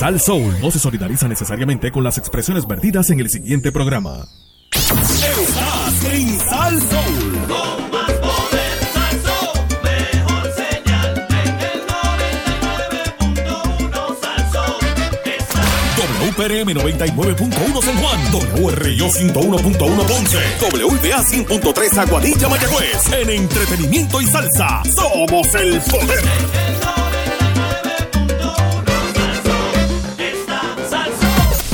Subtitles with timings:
[0.00, 4.26] Sal Soul no se solidariza necesariamente con las expresiones vertidas en el siguiente programa.
[4.72, 7.38] Estás en Sal Soul.
[7.46, 14.76] Con más poder, Salsón, mejor señal en el 99.1 Salsón.
[15.38, 15.60] Está
[16.24, 18.20] WPRM 99.1 San Juan,
[18.54, 23.12] WRIO 101.1 Ponce, WBA 100.3 Aguadilla Mayagüez.
[23.12, 26.24] En entretenimiento y salsa, somos el poder.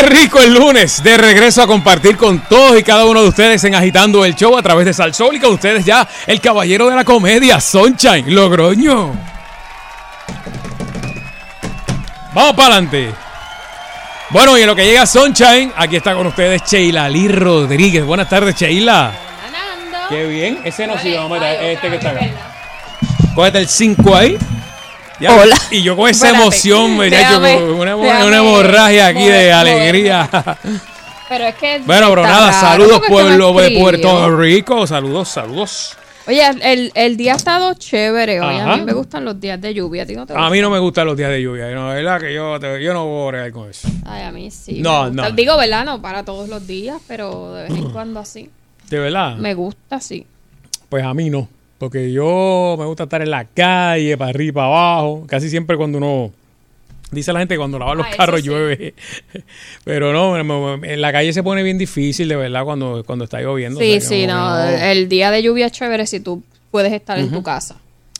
[0.00, 3.62] Qué rico el lunes de regreso a compartir con todos y cada uno de ustedes
[3.64, 6.96] en Agitando el Show a través de Salsol y con ustedes ya el caballero de
[6.96, 9.12] la comedia, Sunshine Logroño.
[12.32, 13.12] Vamos para adelante.
[14.30, 18.02] Bueno, y en lo que llega Sunshine, aquí está con ustedes Sheila Lee Rodríguez.
[18.02, 19.12] Buenas tardes, Sheila.
[20.08, 20.60] Qué bien.
[20.64, 22.26] Ese no vamos a ver, este que está acá.
[23.34, 24.38] Cógete el 5 ahí.
[25.20, 25.54] Ya, Hola.
[25.70, 26.42] Y yo con esa Espérate.
[26.42, 30.28] emoción, me ya, yo, Déjame- una, una hemorragia aquí de alegría.
[31.28, 31.80] Pero es que.
[31.84, 33.78] Bueno, pero está nada, raro, saludos pueblo de.
[33.78, 35.96] Puerto Rico, saludos, saludos.
[36.26, 38.56] Oye, el, el día ha estado chévere hoy.
[38.56, 38.74] Ajá.
[38.74, 40.02] A mí me gustan los días de lluvia.
[40.04, 41.94] ¿A ti no te A mí no me gustan los días de lluvia, no, la
[41.94, 43.88] verdad que yo, te- yo no voy a bregar con eso.
[44.06, 44.80] Ay, a mí sí.
[44.80, 45.28] No, me gusta.
[45.28, 45.34] no.
[45.34, 45.84] Digo, ¿verdad?
[45.84, 48.50] No para todos los días, pero de vez en cuando así.
[48.88, 50.26] De verdad, Me gusta, sí.
[50.88, 51.48] pues a mí no,
[51.80, 55.96] porque yo me gusta estar en la calle, para arriba, para abajo, casi siempre cuando
[55.98, 56.30] uno...
[57.10, 58.46] Dice la gente que cuando lavan los Ah, carros sí.
[58.46, 58.94] llueve,
[59.84, 60.36] pero no,
[60.84, 63.80] en la calle se pone bien difícil, de verdad, cuando, cuando está lloviendo.
[63.80, 64.62] Sí, o sea, sí, no.
[64.64, 67.76] El día de lluvia es chévere si tú puedes estar en tu casa.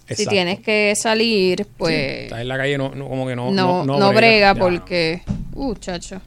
[0.09, 2.25] Si tienes que salir, pues.
[2.25, 3.53] Estar en la calle no, no- como que no...
[3.53, 5.23] no, no, brega porque.
[5.55, 6.21] Uh, chacho.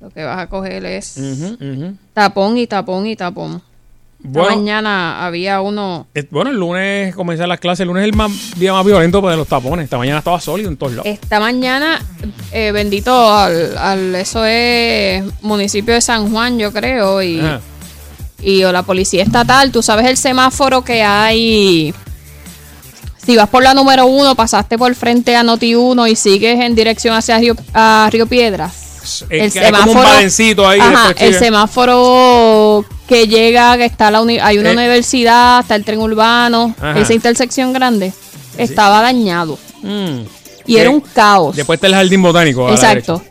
[0.00, 1.20] Lo que vas a coger es
[2.14, 3.60] tapón y tapón y tapón.
[4.26, 6.06] Esta Bueno, mañana había uno.
[6.30, 7.80] Bueno, el lunes comienzan las clases.
[7.80, 9.84] El lunes es el más, día más violento de los tapones.
[9.84, 11.06] Esta mañana estaba sólido en todos lados.
[11.06, 12.00] Esta mañana,
[12.50, 17.22] eh, bendito al, al- Eso es municipio de San Juan, yo creo.
[17.22, 17.60] Y, Ajá.
[18.42, 19.70] y o la policía estatal.
[19.70, 21.94] Tú sabes el semáforo que hay.
[23.26, 26.74] Si vas por la número uno, pasaste por frente a Noti 1 y sigues en
[26.74, 29.24] dirección hacia Río, a Río Piedras.
[29.28, 34.74] Es badencito ahí, Ajá, el semáforo que llega, que está la uni- hay una Eh.
[34.74, 36.98] universidad, está el tren urbano, Ajá.
[36.98, 38.12] esa intersección grande,
[38.58, 39.58] estaba dañado.
[39.82, 40.20] Mm.
[40.66, 41.54] Y era un caos.
[41.56, 42.70] Después está el jardín botánico.
[42.70, 43.18] Exacto.
[43.18, 43.30] derecha.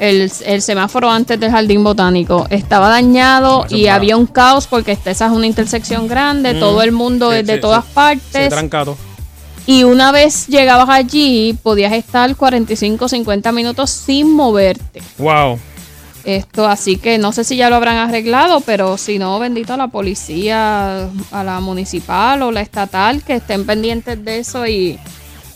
[0.00, 5.12] El, el semáforo antes del jardín botánico estaba dañado y había un caos porque esta,
[5.12, 7.90] esa es una intersección grande, todo el mundo Sí, es de sí, todas sí.
[7.94, 8.52] Partes.
[9.64, 15.00] Y una vez llegabas allí, podías estar 45, 50 minutos sin moverte.
[15.18, 15.60] Wow.
[16.24, 19.76] Esto, así que no sé si ya lo habrán arreglado, pero si no, bendito a
[19.76, 24.98] la policía, a la municipal o la estatal, que estén pendientes de eso y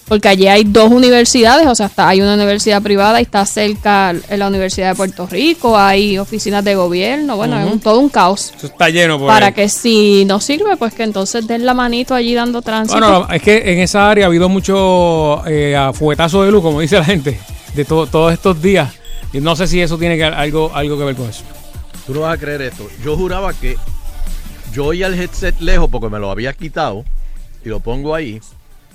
[0.08, 4.12] porque allí hay dos universidades, o sea, está, hay una universidad privada y está cerca
[4.30, 8.52] la Universidad de Puerto Rico, hay oficinas de gobierno, bueno, es un- todo un caos.
[8.56, 9.18] Eso está lleno.
[9.18, 9.28] Pues.
[9.28, 13.00] Para que si no sirve, pues que entonces den la manito allí dando tránsito.
[13.00, 16.98] Bueno, es que en esa área ha habido mucho eh, afuetazo de luz, como dice
[16.98, 17.40] la gente,
[17.74, 18.92] de to- todos estos días.
[19.40, 21.44] No sé si eso tiene que, algo, algo que ver con eso.
[22.06, 22.88] Tú no vas a creer esto.
[23.04, 23.76] Yo juraba que
[24.72, 27.04] yo oía el headset lejos porque me lo había quitado
[27.64, 28.40] y lo pongo ahí.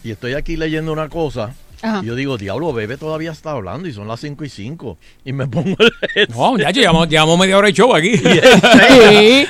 [0.03, 1.53] Y estoy aquí leyendo una cosa.
[1.81, 2.01] Ajá.
[2.03, 4.97] Y yo digo, diablo, bebé todavía está hablando y son las 5 y 5.
[5.25, 6.29] Y me pongo el headset.
[6.35, 8.11] No, ya llevamos, llevamos media hora de show aquí.
[9.11, 9.47] Sí,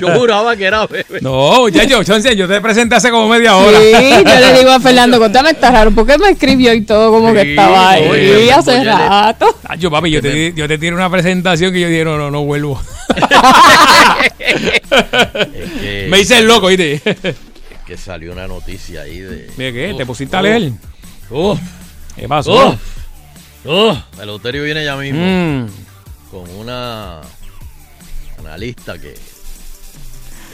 [0.00, 1.20] Yo juraba que era bebé.
[1.20, 3.78] No, ya yo, yo te presenté hace como media hora.
[3.78, 7.10] sí, yo le digo a Fernando, contame, está raro, ¿por qué me escribió y todo
[7.10, 9.46] como que Sí, estaba ahí oye, hace oye, rato?
[9.64, 12.30] Ah, yo, papi, yo te, yo te tiré una presentación que yo dije, no, no,
[12.30, 12.80] no vuelvo.
[14.38, 16.94] Es que, Me hice el loco, ¿viste?
[17.04, 17.36] es
[17.86, 19.46] que salió una noticia ahí de.
[19.56, 19.94] ¿De qué?
[19.96, 20.72] ¿Te pusiste a leer?
[21.30, 21.58] Uf,
[22.16, 22.52] ¿Qué pasó?
[22.70, 22.76] uf,
[23.66, 23.98] uf.
[24.20, 25.66] El Euterio viene ya mismo Mm.
[26.30, 27.20] con una
[28.38, 29.14] analista que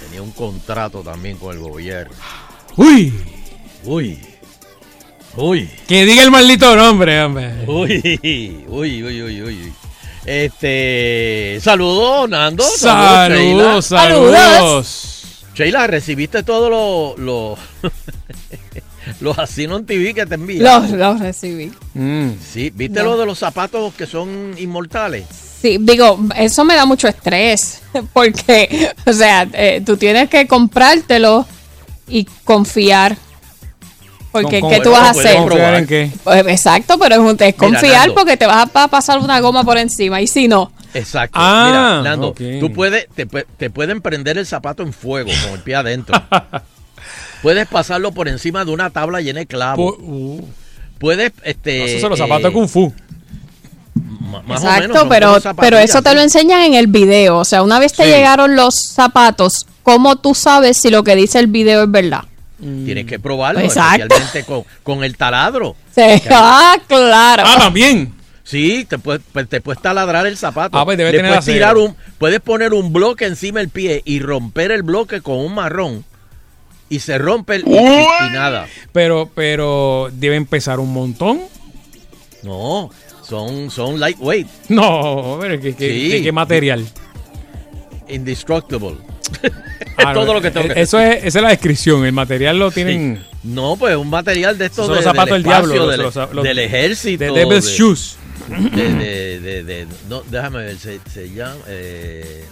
[0.05, 2.15] tenía un contrato también con el gobierno.
[2.77, 3.13] Uy,
[3.85, 4.19] Uy.
[5.37, 7.65] Uy, Que diga el maldito nombre, hombre.
[7.67, 9.73] uy, uy, uy, uy, uy.
[10.27, 12.65] Este, saludos, Nando.
[12.65, 15.15] Saludos, saludos.
[15.55, 17.59] Sheila, ¿recibiste todos los los
[19.21, 20.63] los Asinon TV que te envían?
[20.65, 21.73] Los, los recibí.
[21.95, 22.31] Mm.
[22.53, 23.11] Sí, ¿viste No.
[23.11, 25.25] lo de los zapatos que son inmortales?
[25.61, 27.81] Sí, digo, eso me da mucho estrés,
[28.13, 31.47] porque, o sea, eh, tú tienes que comprártelo
[32.07, 33.17] y confiar.
[34.31, 35.37] Porque, ¿Cómo- ¿qué tú vas a hacer?
[35.37, 35.49] comprobar?
[35.49, 36.11] ¿Confiar en qué?
[36.23, 38.15] Pues, exacto, pero es, un- es confiar Nando.
[38.15, 40.21] porque te vas a pa- pasar una goma por encima.
[40.21, 41.39] Y si no, Exacto.
[41.41, 42.41] Ah, Mira, Nando, ok.
[42.61, 46.15] tú puedes, te, te pueden prender el zapato en fuego con el pie adentro.
[47.43, 49.97] puedes pasarlo por encima de una tabla llena de clavos.
[50.01, 50.41] Uh,
[50.99, 51.85] Puedes, este.
[51.85, 52.93] esos son los zapatos de eh, Kung Fu.
[53.95, 56.17] más o exacto, menos, son pero, pero eso te sí.
[56.17, 57.39] lo enseñan en el video.
[57.39, 58.11] O sea, una vez te Sí.
[58.11, 62.25] llegaron los zapatos, ¿cómo tú sabes si lo que dice el video es verdad?
[62.61, 64.03] Tienes que probarlo, Exacto.
[64.03, 65.77] especialmente con, con el taladro.
[65.95, 66.03] Sí.
[66.31, 67.45] Ah, claro.
[67.47, 68.13] Ah, también.
[68.43, 70.77] Sí, te puedes pues, te puedes taladrar el zapato.
[70.79, 74.03] Ah, pues debe Le tener puedes tirar un, puedes poner un bloque encima del pie
[74.05, 76.05] y romper el bloque con un marrón
[76.89, 77.75] y se rompe el, y,
[78.33, 78.67] nada.
[78.93, 81.41] Pero, pero deben pesar un montón.
[82.43, 82.91] No,
[83.23, 86.11] son, son lightweight, No, pero ¿qué, qué, Sí.
[86.11, 86.87] qué- qué material?
[88.09, 88.97] indestructible.
[89.43, 89.53] es
[89.99, 92.05] Ah, todo lo que tengo que Eso es, esa es la descripción.
[92.07, 93.19] El material lo tienen.
[93.19, 93.39] Sí.
[93.45, 96.33] No, pues un material de estos son los zapatos del espacio, diablo, del, los- los-
[96.33, 97.25] los- del ejército.
[97.25, 98.17] De Devil's de- Shoes.
[98.49, 102.45] De, de, de, de- no, déjame ver, se, se llama, eh,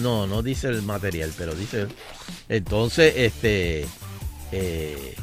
[0.00, 1.86] no, no dice el material, pero dice,
[2.48, 3.86] entonces, este,
[4.52, 5.14] eh,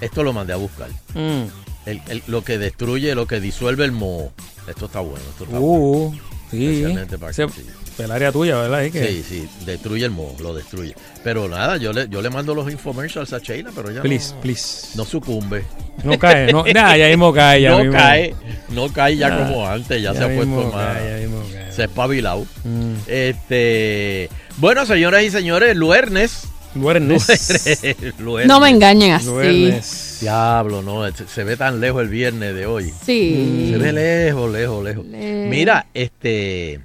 [0.00, 1.44] esto lo mandé a buscar, Mm.
[1.86, 4.32] El- el- lo que destruye, lo que disuelve el moho,
[4.68, 5.74] esto está bueno, esto está bueno.
[5.74, 6.14] Uh,
[6.50, 6.66] sí.
[6.66, 7.66] Especialmente para que- sí.
[7.98, 8.90] El área tuya, ¿verdad?
[8.90, 10.94] Que- Sí, sí, destruye el moho, lo destruye.
[11.22, 14.40] Pero nada, yo le, yo le mando los infomercials a Sheila, pero ella Please, no,
[14.40, 14.88] please.
[14.96, 15.64] no sucumbe.
[16.02, 17.92] No cae, no, nada, ya mismo cae, ya no mismo.
[17.92, 18.34] cae,
[18.70, 21.72] no cae ya como antes, ya, se ha puesto más, cae, ya mismo cae.
[21.72, 22.46] se ha espabilado.
[22.64, 22.92] Mm.
[23.06, 26.44] Este, bueno, señoras y señores, Luernes.
[26.74, 27.84] Luernes.
[28.18, 28.46] Luernes.
[28.48, 29.26] No me engañen así.
[29.26, 30.18] Luernes.
[30.22, 32.92] Diablo, no, se, ve tan lejos el viernes de hoy.
[33.04, 33.68] Sí.
[33.72, 35.04] Se ve lejos, lejos, lejos.
[35.04, 36.80] Le- Mira, este,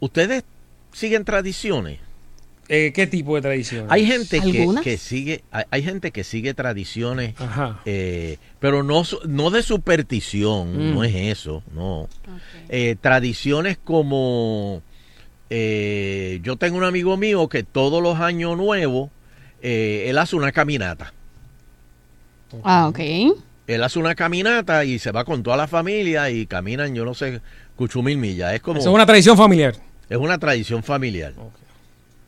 [0.00, 0.44] ustedes
[0.92, 1.98] siguen tradiciones.
[2.68, 3.86] Eh, ¿Qué tipo de tradición?
[3.90, 4.40] Hay gente
[4.82, 7.34] que, sigue, hay, hay gente que sigue tradiciones,
[7.84, 10.94] eh, pero no, su- no de superstición, Mm.
[10.94, 12.08] no es eso, no.
[12.68, 14.82] Eh, tradiciones como
[15.48, 19.10] eh, yo tengo un amigo mío que todos los años nuevos
[19.62, 21.12] eh, él hace una caminata.
[22.64, 22.98] Ah, ok.
[23.68, 27.14] Él hace una caminata y se va con toda la familia y caminan, yo no
[27.14, 27.40] sé,
[27.76, 28.54] cuchumil millas.
[28.54, 29.74] Es como es una tradición familiar.
[30.08, 31.32] es una tradición familiar.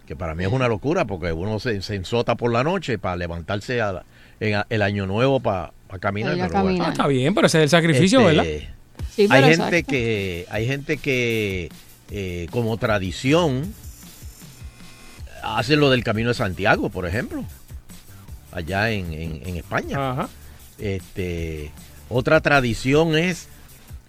[0.08, 3.14] Que para mí es una locura porque uno se, se ensota por la noche para
[3.16, 4.04] levantarse a
[4.40, 6.34] en a- el año nuevo para caminar.
[6.62, 6.82] Bueno.
[6.82, 8.44] Ah, está bien, pero ese es el sacrificio, Este, ¿verdad?
[9.14, 9.90] Sí, hay gente exacto.
[9.92, 11.68] que hay gente que
[12.10, 13.70] eh, como tradición
[15.42, 17.44] hacen lo del Camino de Santiago, por ejemplo,
[18.52, 20.12] allá en, en- en España.
[20.12, 20.28] Ajá.
[20.78, 21.70] Este,
[22.08, 23.48] otra tradición es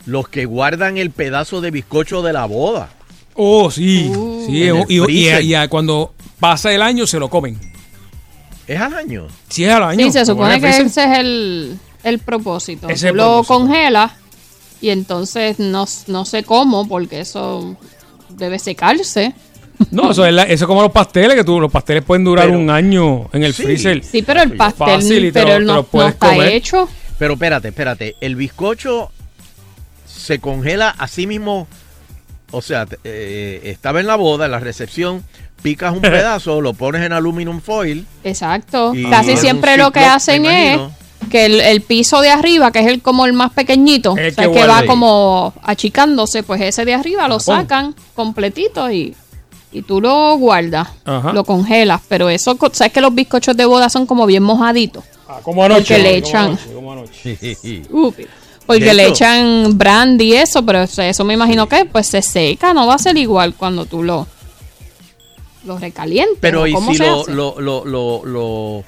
[0.05, 2.89] los que guardan el pedazo de bizcocho de la boda.
[3.35, 4.09] Oh, sí.
[4.15, 4.43] Uh.
[4.47, 5.43] sí el y, y- freezer.
[5.43, 7.57] y- y cuando pasa el año se lo comen.
[8.67, 9.27] Es al año.
[9.47, 10.05] Si es al año.
[10.05, 12.87] Sí, se supone que ese es el, el propósito.
[12.89, 13.53] Es el lo propósito.
[13.53, 14.11] congelas
[14.81, 17.75] y entonces no, no sé cómo, porque eso
[18.29, 19.33] debe secarse.
[19.91, 22.47] No, eso es, la- eso es como los pasteles, que tú, los pasteles pueden durar
[22.47, 23.63] Pero- un año en el Sí.
[23.63, 24.03] freezer.
[24.03, 26.53] Sí, pero el pastel, Fácil y te pero lo- te no, está comer.
[26.53, 26.87] hecho.
[27.17, 28.15] Pero espérate, espérate.
[28.21, 29.09] El bizcocho
[30.05, 31.67] se congela así mismo.
[32.51, 35.23] O sea, te- eh, estaba en la boda, en la recepción.
[35.61, 38.05] Picas un pedazo, lo pones en aluminum foil.
[38.23, 38.93] Exacto.
[39.09, 40.79] Casi siempre lo que hacen es
[41.29, 44.35] que el, el piso de arriba, que es el como el más pequeñito, El o
[44.35, 44.87] sea, que que, va ahí.
[44.87, 49.13] como achicándose, pues ese de arriba lo sacan completito y,
[49.71, 51.33] y tú lo guardas, Ajá.
[51.33, 52.01] lo congelas.
[52.07, 55.03] Pero eso, sabes que los bizcochos de boda son como bien mojaditos.
[55.27, 55.93] Ah, como anoche.
[55.95, 57.37] Porque le como echan- anoche, como anoche.
[58.77, 62.73] Porque le echan brandy y eso, pero eso, eso me imagino que pues se seca,
[62.73, 64.27] no va a ser igual cuando tú lo,
[65.65, 66.37] lo recalientes.
[66.39, 68.83] Pero ¿o y ¿Cómo si lo, lo, lo, lo, lo,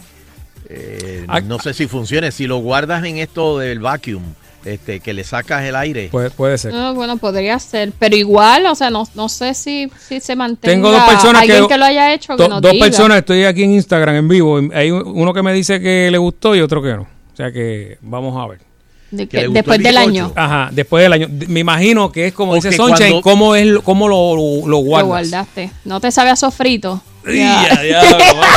[0.70, 1.42] eh, Ah.
[1.42, 4.22] no sé si funcione, si lo guardas en esto del vacuum,
[4.64, 6.10] este, que le sacas el aire.
[6.12, 6.74] Puede, puede ser.
[6.76, 10.74] Ah, bueno, podría ser, pero igual, o sea, no, no sé si, si se mantenga
[10.74, 12.86] Tengo dos personas alguien que, que, lo haya hecho que do- nos dos diga.
[12.86, 14.60] personas estoy aquí en Instagram en vivo.
[14.74, 17.02] Hay uno que me dice que le gustó y otro que no.
[17.02, 18.60] O sea que vamos a ver.
[19.12, 21.28] De que que le gustó después el del año Ajá, después del año.
[21.48, 24.78] Me imagino que es como O dice cuando- cómo, es, lo- cómo lo, lo, lo
[24.78, 25.04] guardas.
[25.04, 25.72] lo guardaste.
[25.86, 27.02] No te sabe a sofrito.
[27.26, 27.84] Ya.
[27.84, 28.02] ya,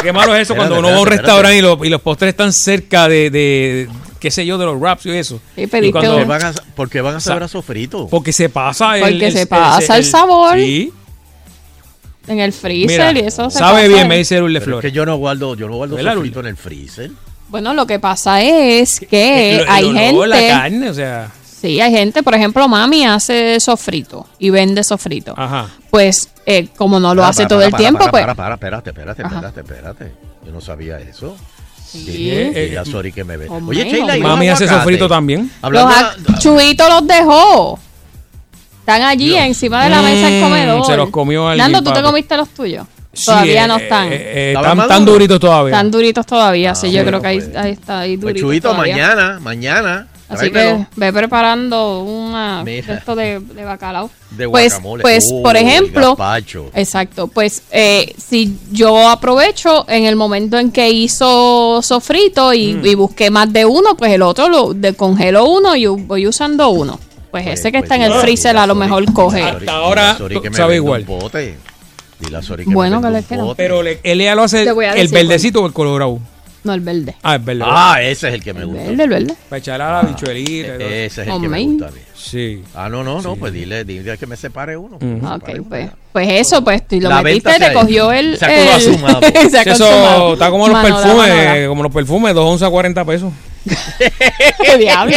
[0.02, 2.00] qué malo es eso Espérate, cuando uno va a un restaurante y, los- y los
[2.00, 3.88] postres están cerca de, de-
[4.20, 5.40] qué sé yo, de los raps y eso.
[5.56, 7.44] Sí, Y pediste cuando- ¿Por qué un- van a, por qué van a saber Sa-
[7.46, 8.06] a sofrito?
[8.08, 9.02] Porque se pasa el...
[9.02, 10.56] Porque se pasa el sabor.
[10.56, 10.92] Sí.
[12.26, 14.80] en el freezer Mira, y eso se sabe pasa bien, me dice es Flores.
[14.80, 17.10] que yo no guardo, yo no guardo ¿Verdad, sofrito en el freezer.
[17.54, 20.52] Bueno, lo que pasa es que El- el hay olor, la gente...
[20.52, 21.30] carne, o sea...
[21.60, 25.34] Sí, hay gente, por ejemplo, mami hace sofrito y vende sofrito.
[25.36, 25.68] Ajá.
[25.88, 28.22] Pues, eh, como no lo Para, hace para, todo para, el para, tiempo, para, pues...
[28.22, 30.12] Para, para, espérate, espérate, espérate, espérate.
[30.44, 31.36] Yo no sabía eso.
[31.86, 32.28] Sí.
[32.28, 33.48] Eh, eh, Sori que me ve.
[33.48, 35.42] Oye, Sheila, ¿y los Mami hace sofrito también.
[35.42, 37.78] Los Hablando Chubito los dejó.
[38.80, 39.42] Están allí Dios.
[39.42, 40.86] encima de la mesa del Mm, comedor.
[40.86, 42.84] se los comió alguien, Nando, ¿tú te comiste los tuyos?
[43.14, 44.12] Sí, Todavía eh, no están.
[44.12, 45.14] eh, eh, ¿Estaban están tan maduros?
[45.14, 45.72] duritos todavía.
[45.74, 46.74] están duritos todavía.
[46.74, 47.56] sí, Ah, yo bueno, creo que ahí, pues.
[47.56, 47.98] ahí está.
[48.00, 48.94] Ahí Pues duritos Chubito, todavía.
[48.94, 50.06] mañana, mañana.
[50.26, 50.78] Así tráemelo.
[50.78, 54.10] que ve preparando una de esto de, de bacalao.
[54.30, 55.02] De pues, guacamole.
[55.02, 56.70] pues Uy, por ejemplo, gazpacho.
[56.74, 62.86] exacto, pues eh, si yo aprovecho en el momento en que hizo sofrito y, Mm.
[62.86, 66.70] y busqué más de uno, pues el otro lo de congelo uno y voy usando
[66.70, 66.98] uno.
[67.30, 69.42] Pues, Pues- ese que pues está en el freezer a lo mejor coge.
[69.42, 70.16] Hasta ahora
[70.52, 71.04] sabe igual.
[72.34, 73.54] A Sori que Bueno, que le queda.
[73.56, 76.18] Pero le, ella lo hace Te voy a el decir, verdecito o el colorado.
[76.62, 77.14] No, el verde.
[77.22, 77.62] Ah, es verde.
[77.66, 78.82] Ah, ese es el que me El gusta.
[78.84, 79.34] verde, el verde.
[79.50, 80.50] Para echarle a la bichuelita.
[80.52, 80.88] y todo.
[80.88, 81.98] Ese es el que me gusta a mí.
[82.16, 82.62] Sí.
[82.74, 84.98] Ah, no, no, no, pues dile, dile que me separe uno.
[84.98, 85.26] que me Ujú.
[85.26, 88.38] Ok, uno pues, pues eso, pues si lo La metiste, venta te cogió el.
[88.38, 89.20] Se ha el- consumado.
[89.50, 90.32] se ha Eso consumado.
[90.32, 93.32] está como los perfumes, como los perfumes, 2 onzas 40 pesos.
[94.62, 95.16] ¿Qué diablo?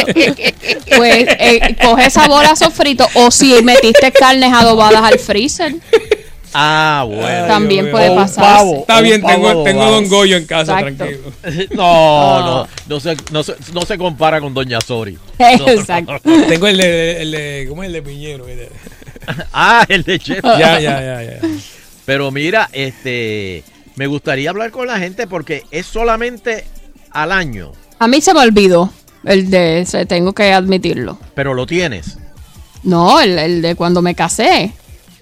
[0.96, 5.74] Pues eh, coge esa bola sofrito o si metiste carnes adobadas al freezer,
[6.54, 7.46] Ah, bueno.
[7.46, 8.64] también Dios puede pasar.
[8.66, 9.84] Está bien, pavo tengo, tengo.
[9.90, 11.04] Don Goyo en casa, Exacto.
[11.42, 11.68] tranquilo.
[11.76, 15.18] No, no, no se, no, se, no se compara con Doña Sori.
[15.38, 16.14] Exacto.
[16.48, 18.48] Tengo el de, el de- ¿cómo es el de Piñero?
[18.48, 18.68] El de-
[19.52, 20.42] Ah, el de Chef.
[20.42, 21.38] Ya, ya, ya, ya.
[22.06, 23.62] Pero mira, este,
[23.96, 26.64] me gustaría hablar con la gente porque es solamente
[27.10, 28.92] al año, A mí se me olvidó
[29.24, 31.18] el de ese, tengo que admitirlo.
[31.34, 32.18] pero lo tienes.
[32.84, 34.72] No, el, el de cuando me casé.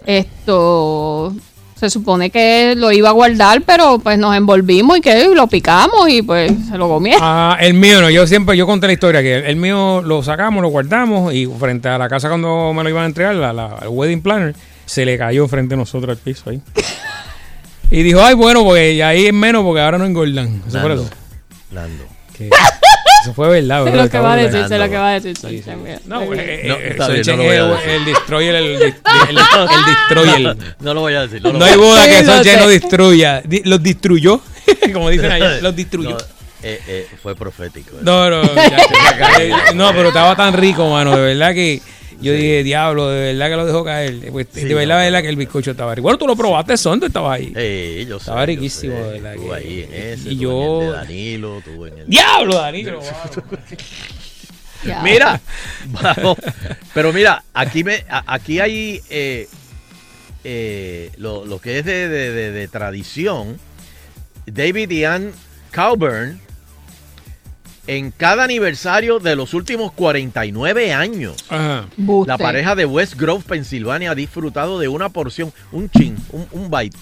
[0.06, 1.34] Esto
[1.78, 6.08] se supone que lo iba a guardar, pero pues nos envolvimos y que lo picamos
[6.08, 7.10] y pues se lo comí.
[7.20, 10.62] Ah, el mío no, yo siempre, yo conté la historia que el mío lo sacamos,
[10.62, 13.78] lo guardamos y frente a la casa cuando me lo iban a entregar, la, la-
[13.82, 14.54] el wedding planner,
[14.86, 16.60] se le cayó frente a nosotros al piso ahí.
[17.90, 20.60] Y dijo, ay, bueno, pues ahí es menos porque ahora no engordan.
[20.66, 20.88] Eso fue.
[21.70, 22.04] Nando.
[22.36, 22.50] Que-
[23.26, 25.12] eso fue verdad, Sé bro, lo que va a decir, sé lo que va a
[25.20, 25.36] decir.
[25.36, 25.70] Sí, sí.
[25.70, 27.90] No, eh, No, eh, está bien, Sonchen no lo voy a es decir.
[27.96, 28.92] el destroyer, el, el, el,
[29.30, 30.56] el destroyer.
[30.80, 31.42] No lo voy a decir.
[31.42, 32.56] No, No hay boda que sé.
[32.58, 33.42] no destruya.
[33.64, 34.40] Los destruyó,
[34.92, 36.10] como dicen allá, los destruyó.
[36.10, 36.16] No,
[36.62, 37.96] eh, eh, fue profético.
[37.96, 38.04] eso.
[38.04, 38.78] No, no, ya,
[39.40, 41.80] eh, no, pero estaba tan rico, mano, de verdad que
[42.20, 44.30] yo dije, diablo, de verdad que lo dejó caer.
[44.32, 45.22] Pues, Sí, de verdad, no, de verdad no.
[45.22, 46.02] que el bizcocho estaba rico.
[46.04, 47.52] Bueno, tú lo probaste, son, tú estabas ahí.
[47.56, 49.02] Eh, yo sé, Estaba yo riquísimo, sé.
[49.02, 50.80] de verdad Estuve que- ahí en ese, y y yo- yo...
[50.80, 52.06] en el de Danilo, tuve en el...
[52.08, 53.00] Diablo, Danilo.
[55.02, 55.40] Mira,
[55.86, 56.36] vamos.
[56.94, 59.48] Pero mira, aquí me, aquí hay eh,
[60.44, 63.58] eh, lo, lo que es de, de- de- de tradición.
[64.46, 65.32] David y Ann
[65.72, 66.40] Calburn,
[67.86, 71.86] en cada aniversario de los últimos 49 años, Ajá.
[72.26, 76.70] La pareja de West Grove, Pensilvania, ha disfrutado de una porción, un chin, un, un
[76.70, 76.96] bite,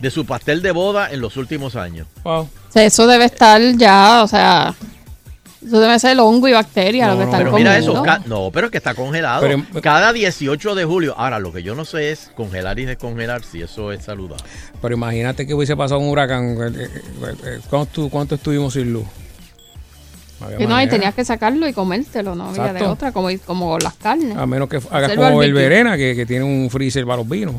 [0.00, 2.06] de su pastel de boda en los últimos años.
[2.24, 2.40] Wow.
[2.42, 4.74] O sea, Eso debe estar ya, o sea,
[5.64, 7.92] eso debe ser hongo y bacteria No, lo que no, están Pero mira comiendo.
[7.94, 9.40] eso, ca- no, pero es que está congelado.
[9.40, 11.14] Pero- Cada 18 de julio.
[11.18, 14.44] Ahora, lo que yo no sé es congelar y descongelar si eso es saludable.
[14.80, 16.56] Pero imagínate que hubiese pasado un huracán.
[16.60, 19.04] eh, eh, eh, eh, ¿Cuánto, estu- cuánto estuvimos sin luz?
[20.40, 22.90] Había Y no, y tenías que sacarlo y comértelo, no había de Exacto.
[22.92, 24.36] otra, como, como las carnes.
[24.36, 25.52] A menos que hagas como el.
[25.52, 27.56] Verena, que, que tiene un freezer para los vinos.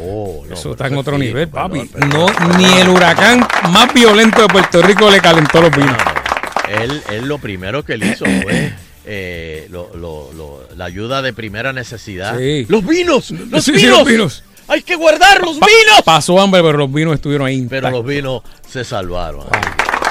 [0.00, 1.86] Oh, no, Eso está en otro nivel, papi.
[1.86, 2.56] perdón, No, perdón.
[2.58, 5.96] ni el huracán más violento de Puerto Rico le calentó los No, vinos.
[5.96, 6.82] no.
[6.82, 8.72] Él, él lo primero que él hizo fue
[9.06, 12.36] eh, lo- lo- lo- la ayuda de primera necesidad.
[12.38, 12.66] Sí.
[12.68, 13.30] ¡Los vinos!
[13.30, 13.98] ¡Los Sí, sí, vinos!
[14.00, 14.44] los vinos.
[14.68, 16.02] ¡Hay que guardar los Pa- vinos!
[16.04, 17.66] Pasó hambre, pero los vinos estuvieron ahí.
[17.70, 19.46] Pero los vinos se salvaron.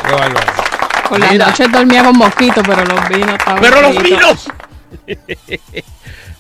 [0.08, 0.48] Qué bárbaro.
[1.09, 1.47] Por las Mira.
[1.47, 3.61] noches dormía con mosquitos, pero los vinos estaban.
[3.61, 4.47] ¡Pero los vinos!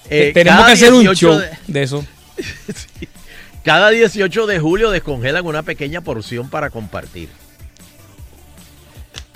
[0.09, 2.05] Eh, Tenemos cada que hacer un 18 show de- de eso.
[3.63, 7.27] Cada 18 de julio descongelan una pequeña porción para compartir.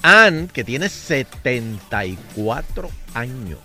[0.02, 3.60] Ann, que tiene 74 años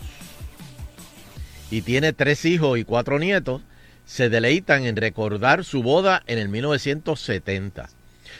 [1.71, 3.63] y tiene tres hijos y cuatro nietos,
[4.05, 7.89] se deleitan en recordar su boda en el 1970.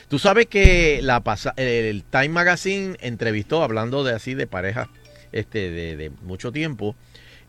[0.09, 4.87] Tú sabes que la pasa- el Time Magazine entrevistó, hablando de así de parejas
[5.33, 6.95] este, de, de mucho tiempo,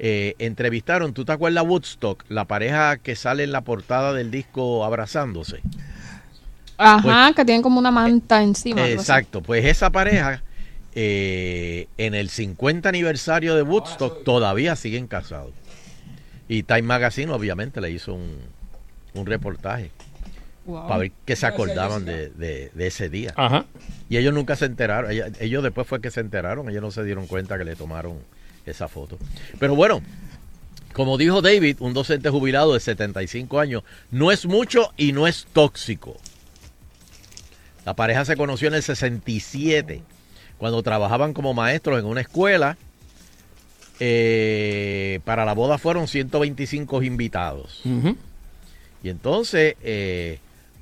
[0.01, 2.25] eh, entrevistaron, ¿tú te acuerdas Woodstock?
[2.29, 5.61] La pareja que sale en la portada del disco abrazándose.
[6.77, 8.83] Ajá, que tienen como una manta encima.
[8.83, 9.01] algo así.
[9.01, 10.43] Exacto, pues esa pareja
[10.95, 15.53] eh, en el 50 aniversario de Woodstock todavía siguen casados.
[16.49, 18.39] Y Time Magazine obviamente le hizo un,
[19.15, 19.91] un reportaje
[20.69, 20.87] Wow.
[20.87, 23.33] para ver qué se acordaban de, de- de ese día.
[23.37, 23.65] Ajá.
[24.09, 25.11] Y ellos nunca se enteraron.
[25.41, 26.69] Ellos después fue que se enteraron.
[26.69, 28.19] Ellos no se dieron cuenta que le tomaron
[28.67, 29.19] esa foto.
[29.59, 30.03] Pero bueno,
[30.93, 35.47] como dijo David, un docente jubilado de 75 años, no es mucho y no es
[35.53, 36.17] tóxico.
[37.87, 40.03] La pareja se conoció en el 67,
[40.59, 42.77] cuando trabajaban como maestros en una escuela.
[44.01, 47.81] Eh, para la boda fueron 125 invitados.
[49.03, 50.39] Y entonces eh,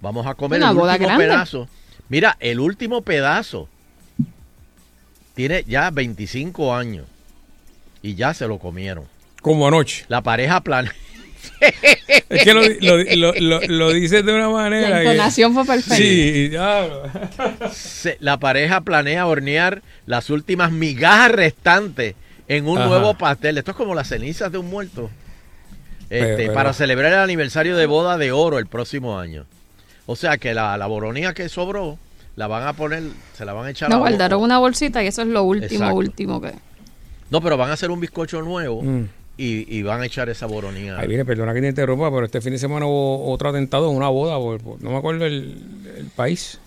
[0.07, 1.25] vamos a comer Una el boda último grande.
[1.27, 1.69] pedazo.
[2.09, 3.69] Mira, el último pedazo
[5.35, 7.07] tiene ya 25 años
[8.03, 9.05] y ya se lo comieron.
[9.43, 10.05] Como anoche.
[10.09, 10.93] La pareja planea.
[12.29, 14.89] Es que lo, lo, lo, lo- lo dices de una manera.
[14.91, 15.97] La que- entonación fue perfecta.
[15.97, 16.89] Sí, ya.
[17.73, 22.15] se- la pareja planea hornear las últimas migajas restantes
[22.49, 22.89] en un Ajá.
[22.89, 23.59] nuevo pastel.
[23.59, 25.11] Esto es como las cenizas de un muerto.
[26.11, 29.45] Este, Pero- Para celebrar el aniversario de boda de oro el próximo año.
[30.07, 31.99] O sea que la, la boronía que sobró
[32.37, 33.03] la van a poner,
[33.35, 35.67] se la van a echar No, a guardaron una bolsita y eso es lo último,
[35.85, 35.95] Exacto.
[35.97, 36.53] último que.
[37.31, 39.05] No, pero van a hacer un bizcocho nuevo Mm.
[39.39, 40.97] y, y van a echar esa boronía.
[40.99, 43.97] Ay, mire, perdona que te interrumpa, pero este fin de semana hubo otro atentado en
[43.97, 45.57] una boda, por- por- no me acuerdo el,
[45.99, 46.61] el país,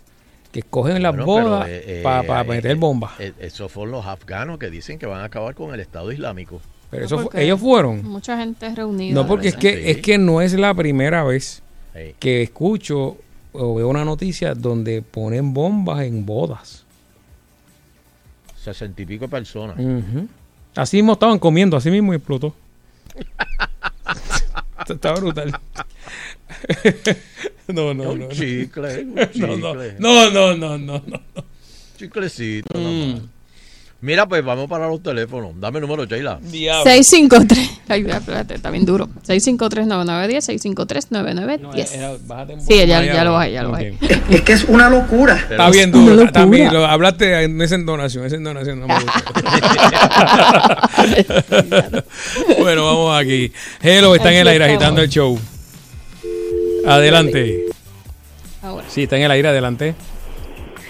[0.52, 3.12] que escogen las bodas pero, eh, eh, para eh, meter bombas.
[3.20, 6.60] eh, esos fueron los afganos que dicen que van a acabar con el Estado Islámico.
[6.90, 8.04] pero no, eso ellos fueron.
[8.04, 9.14] Mucha gente reunida.
[9.14, 9.84] No, porque es que, Sí.
[9.92, 11.62] es que no es la primera vez
[12.20, 13.18] que escucho
[13.54, 16.86] o veo una noticia donde ponen bombas en bodas.
[18.62, 19.78] Sesenta y pico personas.
[19.80, 20.28] Ujú.
[20.76, 22.54] Así mismo estaban comiendo, así mismo explotó.
[24.88, 25.52] Está brutal.
[27.68, 28.26] no, no, un no.
[28.26, 28.30] no.
[28.30, 29.96] chicle, un No, chicle.
[30.00, 31.22] no, no, no, no, no.
[31.98, 32.78] Chiclecito.
[32.80, 32.84] Mm.
[32.84, 33.22] nomás.
[34.02, 35.52] Mira, pues vamos para los teléfonos.
[35.60, 36.40] Dame el número, Sheila.
[36.42, 36.90] Diablo.
[36.90, 37.82] 653.
[37.90, 39.10] Ay, espérate, está bien duro.
[39.28, 40.42] 653-9910,
[41.12, 41.94] 653-9910.
[41.96, 43.96] Era- bájate un Sí, ya- ya lo bajé, ya lo bajé.
[44.30, 45.36] Es que es una locura.
[45.50, 46.14] Está bien Una duro.
[46.16, 46.32] locura.
[46.32, 48.26] También lo, hablaste en esa entonación.
[48.26, 49.22] Esa entonación no me gusta.
[52.60, 53.52] bueno, vamos aquí.
[53.82, 55.38] Hello, está en el aire agitando el show.
[56.88, 57.66] Adelante.
[58.62, 58.86] Ahora.
[58.90, 59.94] Sí, está en el aire, adelante.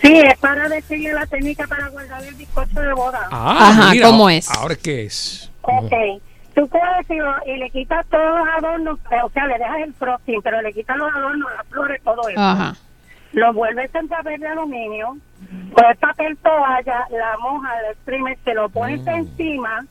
[0.02, 3.28] Sí, es para decirle la técnica para guardar el bizcocho de boda.
[3.32, 4.50] Ah, Ajá, mira, ¿cómo es?
[4.50, 5.52] Ahora que es.
[5.62, 5.92] Ok.
[6.56, 9.94] Tú coges y, lo- y le quitas todos los adornos, o sea, le dejas el
[9.94, 12.40] frosting, pero le quitas los adornos, las flores, todo eso.
[12.42, 12.76] Ajá.
[13.34, 15.18] Lo vuelves en papel de aluminio,
[15.74, 19.86] con papel toalla, la moja, la exprimes, te lo pones encima,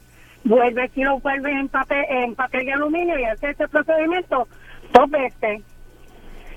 [0.44, 4.48] vuelves y lo vuelves en papel, en papel de aluminio y haces ese procedimiento
[4.92, 5.62] dos veces.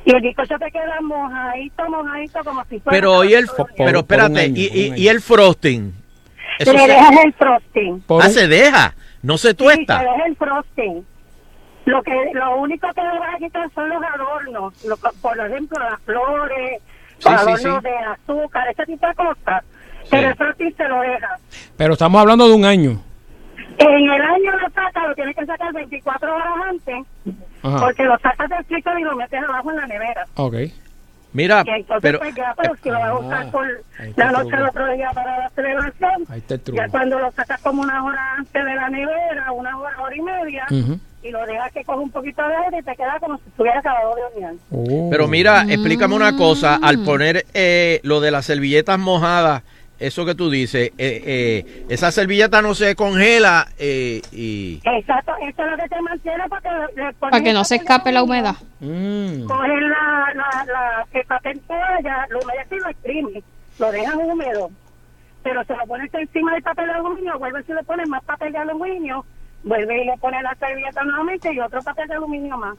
[0.05, 2.97] Y el bizcocho te queda mojadito, mojadito, como si fuera...
[2.97, 5.93] Pero, ¿y el, Por- pero espérate, año, y, y- el frosting?
[6.59, 8.03] Eso Le se, dejas el frosting.
[8.21, 9.99] Ah, se deja, no se Sí, tuesta.
[9.99, 11.05] se deja el frosting.
[11.85, 15.79] Lo que lo único que le vas a quitar son los adornos, lo por ejemplo
[15.79, 16.79] las flores,
[17.17, 17.89] Sí, los sí, adornos sí.
[17.89, 19.63] de azúcar, ese tipo de cosas.
[20.09, 21.37] Pero el frosting se lo deja.
[21.77, 23.01] Pero estamos hablando de un año.
[23.77, 26.95] En el año lo sacas, lo tienes que sacar 24 horas antes,
[27.63, 27.79] Ajá.
[27.79, 30.25] porque lo sacas del freezer y lo metes abajo en la nevera.
[30.35, 30.55] Ok.
[31.33, 33.65] Mira, Y entonces pero pues ya, pero si lo vas a usar Ah, por
[33.99, 36.81] ahí está la noche del otro día para la celebración, Ahí está el truco.
[36.81, 40.21] ya cuando lo sacas como una hora antes de la nevera, una hora, hora y
[40.21, 40.65] media,
[41.23, 43.79] y lo dejas que coja un poquito de aire y te queda como si estuviera
[43.79, 44.53] acabado de hornear.
[44.71, 45.07] Oh.
[45.09, 46.79] pero mira, explícame una cosa.
[46.83, 49.63] Al poner eh, lo de las servilletas mojadas,
[50.01, 54.81] eso que tú dices, eh, eh, esa servilleta no se congela eh, y...
[54.83, 58.11] Exacto, eso es lo que te mantiene porque le pones Para que no se escape
[58.11, 58.55] la humedad.
[58.79, 59.45] Mm.
[59.45, 63.43] Coges la, la, la, el papel toalla, lo humedeces y lo exprimes,
[63.77, 64.71] lo dejas húmedo,
[65.43, 68.51] pero se lo pones encima del papel de aluminio, vuelves y le pones más papel
[68.53, 69.23] de aluminio,
[69.63, 72.75] vuelves y le pones la servilleta nuevamente y otro papel de aluminio más.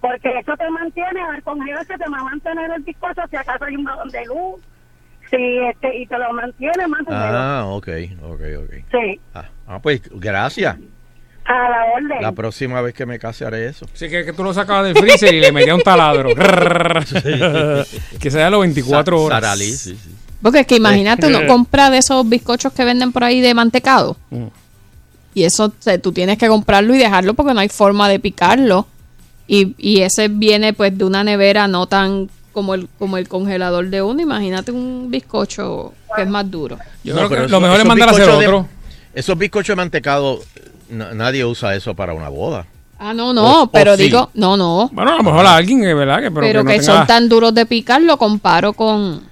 [0.00, 3.74] Porque eso te mantiene, al congelarse te va a mantener el bizcocho si acaso hay
[3.74, 4.60] un balón de luz,
[5.30, 7.16] sí, este, y te lo mantiene más húmedo.
[7.18, 7.88] Ah, ok,
[8.22, 8.72] ok, ok.
[8.90, 10.76] Sí, Ah, ah, pues gracias.
[11.44, 12.22] a la orden.
[12.22, 13.86] La próxima vez que me case haré eso.
[13.92, 16.30] Sí, que, que tú lo sacabas del freezer y le metías un taladro.
[18.20, 19.40] que sea los 24 Sa- horas.
[19.42, 20.10] Saralí, sí, sí.
[20.42, 24.16] Porque es que imagínate, uno compra de esos bizcochos que venden por ahí de mantecado.
[24.30, 24.46] Mm.
[25.34, 28.86] Y eso se- tú tienes que comprarlo y dejarlo porque no hay forma de picarlo.
[29.48, 33.90] Y, y ese viene pues de una nevera no tan como el, como el congelador
[33.90, 34.18] de uno.
[34.22, 36.78] Imagínate un bizcocho que es más duro.
[37.04, 38.66] Yo No, creo pero que eso- lo mejor es mandar a hacer de- otro.
[39.12, 40.40] Esos bizcochos de mantecado,
[40.88, 42.64] na- nadie usa eso para una boda.
[42.98, 44.04] Ah, no, no, O- pero o sí.
[44.04, 44.88] digo, no, no.
[44.90, 46.16] Bueno, a lo mejor a alguien, ¿verdad?
[46.22, 49.22] Que, pero, Pero, que, no que tenga- son tan duros de picar, lo comparo con,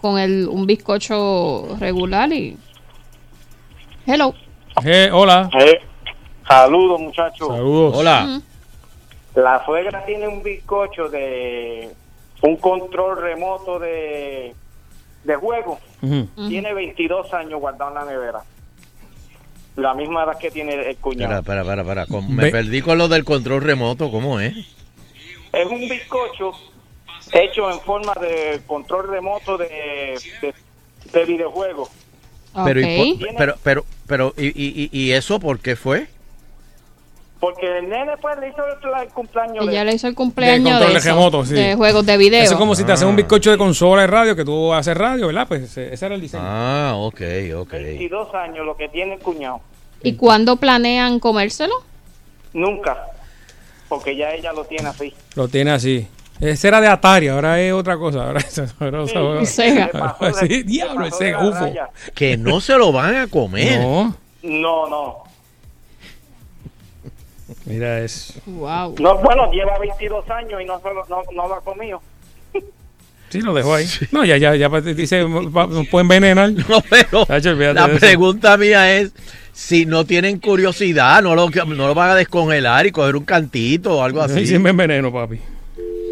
[0.00, 2.56] con el, un bizcocho regular y...
[4.06, 4.34] Hello.
[4.82, 5.50] Eh, hola.
[5.60, 5.78] Eh,
[6.48, 7.48] saludos, muchachos.
[7.48, 7.92] Saludos.
[7.98, 8.40] Hola.
[9.34, 11.90] La suegra tiene un bizcocho de
[12.42, 14.54] un control remoto de,
[15.24, 15.78] de juego.
[16.48, 18.40] Tiene 22 años guardado en la nevera.
[19.76, 21.38] La misma edad que tiene el cuñado.
[21.38, 22.06] espera, espera, espera.
[22.06, 24.10] Con- Me Ve- perdí con lo del control remoto.
[24.10, 24.54] ¿Cómo es?
[25.52, 26.52] Es un bizcocho
[27.32, 30.54] hecho en forma de control remoto de, de,
[31.12, 31.88] de videojuego.
[32.66, 33.18] Pero, ¿y Ok.
[33.20, 36.06] por- pero, pero, pero, ¿y, y, y- y eso por qué fue?
[37.42, 40.94] Porque el nene pues le hizo el, cumpleaños de le hizo el cumpleaños de, de
[40.96, 41.54] eso, remoto, sí.
[41.54, 42.40] de juegos de video.
[42.44, 43.10] Eso es como si te hacen Ah.
[43.10, 45.48] un bizcocho de consola de radio, que tú haces radio, ¿verdad?
[45.48, 46.44] Pues ese ese era el diseño.
[46.46, 47.20] Ah, ok,
[47.56, 47.72] ok.
[47.72, 49.60] 22 años lo que tiene el cuñado.
[50.04, 51.74] ¿Y cuándo planean comérselo?
[52.52, 53.06] Nunca.
[53.88, 55.12] Porque ya ella lo tiene así.
[55.34, 56.06] Lo tiene así.
[56.40, 58.24] Ese era de Atari, ahora es otra cosa.
[58.26, 59.90] Ahora es, ahora ahora- Sega.
[60.20, 61.88] De- Sí, diablo, ese raya.
[62.14, 63.80] Que no se lo van a comer.
[63.80, 65.31] No, No, no.
[67.64, 68.34] Mira eso.
[68.46, 68.94] Wow.
[69.00, 72.00] No, bueno, lleva 22 años y no, solo, no, no lo ha comido.
[73.28, 73.86] Sí, lo dejó ahí.
[74.10, 76.50] No, ya, ya, ya dice, nos puede envenenar.
[76.68, 79.12] No, pero la pregunta mía es
[79.54, 83.98] si no tienen curiosidad, no lo, no lo van a descongelar y coger un cantito
[83.98, 84.46] o algo Sí, así.
[84.48, 85.38] sí me enveneno, papi.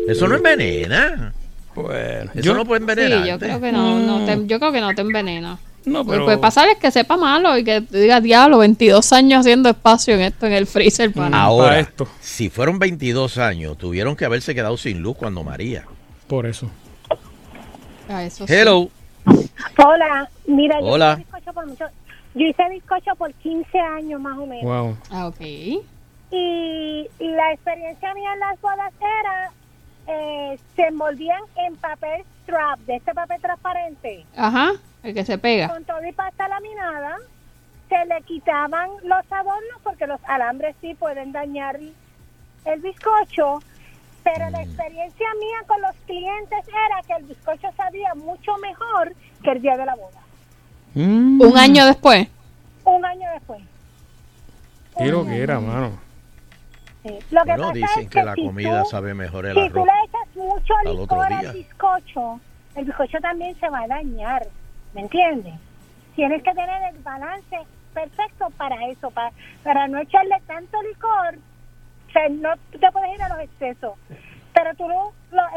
[0.09, 1.35] Eso no envenena.
[1.75, 3.27] Bueno, Eso yo no puede Sí, envenenar.
[3.29, 5.59] yo creo que no, no te, yo creo que no te envenena.
[5.85, 9.13] No, Lo que pero puede pasar es que sepa malo y que diga, diablo, 22
[9.13, 11.43] años haciendo espacio en esto, en el freezer para...
[11.43, 12.09] Ahora, para esto.
[12.21, 15.85] si fueron 22 años, tuvieron que haberse quedado sin luz cuando María.
[16.27, 16.71] por eso.
[18.09, 18.53] a eso sí.
[18.53, 18.89] Hello.
[19.79, 21.13] Hola, mira, yo Hola.
[21.13, 21.85] hice bizcocho por mucho,
[22.35, 24.65] yo hice bizcocho por 15 años más o menos.
[24.65, 24.97] Wow.
[25.11, 25.41] Ah, ok.
[25.41, 25.83] Y,
[26.33, 29.53] y la experiencia mía en las bodas era,
[30.07, 35.69] eh, se envolvían en papel strap, de este papel transparente, Ajá, el que se pega.
[35.69, 37.17] con todo y pasta laminada,
[37.89, 41.79] se le quitaban los adornos porque los alambres sí pueden dañar
[42.65, 43.61] el bizcocho,
[44.23, 49.51] pero la experiencia mía con los clientes era que el bizcocho sabía mucho mejor que
[49.53, 50.21] el día de la boda,
[50.95, 52.27] Mm, Un año después.
[52.85, 53.61] un año después.
[54.99, 55.93] qué lo que era, mano.
[57.03, 57.19] Sí.
[57.31, 59.61] Lo que Bueno, pasa dicen es que la si comida tú- sabe mejor el Si
[59.71, 59.87] tú arroz.
[59.87, 61.39] le echas mucho al licor día.
[61.51, 62.41] al bizcocho,
[62.75, 64.47] el bizcocho también se va a dañar,
[64.93, 65.55] ¿me entiendes?
[66.15, 67.57] Tienes que tener el balance
[67.95, 69.33] perfecto para eso, para,
[69.65, 71.37] para no echarle tanto licor,
[72.09, 73.95] o sea, no tú te puedes ir a los excesos.
[74.53, 75.03] Pero tú lo-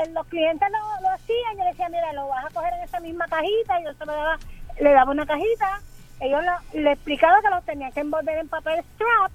[0.02, 2.84] eh, los clientes lo, lo hacían, yo le decía, mira, lo vas a coger en
[2.84, 4.38] esa misma cajita, y yo se lo daba,
[4.80, 5.82] le daba una cajita,
[6.22, 9.32] ellos lo- le explicaba que lo tenía que envolver en papel strap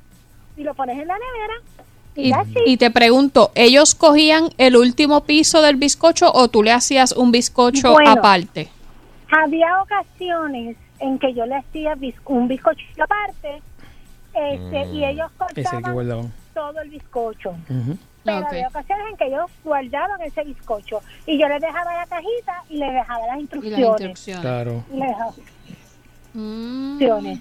[0.57, 1.55] y lo pones en la nevera
[2.19, 6.73] y, Y, y te pregunto, ¿ellos cogían el último piso del bizcocho o tú le
[6.73, 8.11] hacías un bizcocho Bueno.
[8.13, 8.69] aparte?
[9.31, 13.63] Había ocasiones en que yo le hacía biz- un bizcocho aparte
[14.35, 17.55] este, y ellos Ese que cortaban todo el bizcocho.
[18.25, 18.47] Pero Ok.
[18.51, 22.77] había ocasiones en que ellos guardaban ese bizcocho y yo les dejaba la cajita y
[22.79, 24.01] les dejaba las Y las instrucciones.
[24.01, 24.41] instrucciones.
[24.43, 24.85] Claro.
[24.93, 25.33] Y les dejaba
[26.35, 26.91] Mm.
[27.01, 27.39] instrucciones.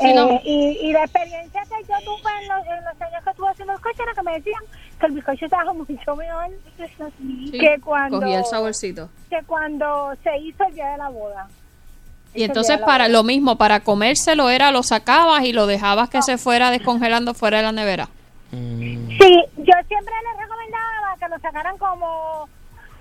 [0.00, 3.48] Eh, y, y la experiencia que yo tuve en los, en los años que estuve
[3.48, 4.62] haciendo bizcocho era que me decían
[4.98, 6.48] que el bizcocho estaba mucho mejor
[7.18, 9.08] Sí, que cuando Cogía el saborcito.
[9.28, 11.48] que cuando se hizo el día de la boda.
[12.34, 13.08] Y entonces para boda.
[13.08, 17.58] lo mismo, para comérselo era lo sacabas y lo dejabas que se fuera descongelando fuera
[17.58, 18.08] de la nevera.
[18.52, 22.48] Mm, Sí, yo siempre les recomendaba que lo sacaran como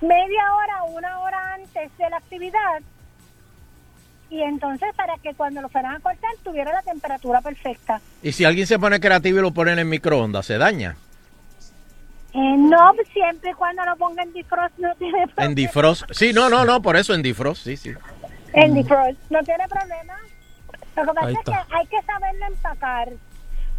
[0.02, 2.82] media hora o una hora antes de la actividad.
[4.30, 8.00] Y entonces para que cuando lo fueran a cortar tuviera la temperatura perfecta.
[8.22, 10.96] Y si alguien se pone creativo y lo pone en el microondas, ¿se daña?
[12.34, 15.46] Eh, no, siempre y cuando lo ponga en defrost no tiene problema.
[15.46, 16.04] En defrost.
[16.12, 17.92] Sí, no, no, no, por eso en defrost, sí, sí.
[18.54, 20.14] En defrost no tiene problema.
[20.96, 23.10] Lo que pasa es que hay que saberlo empacar.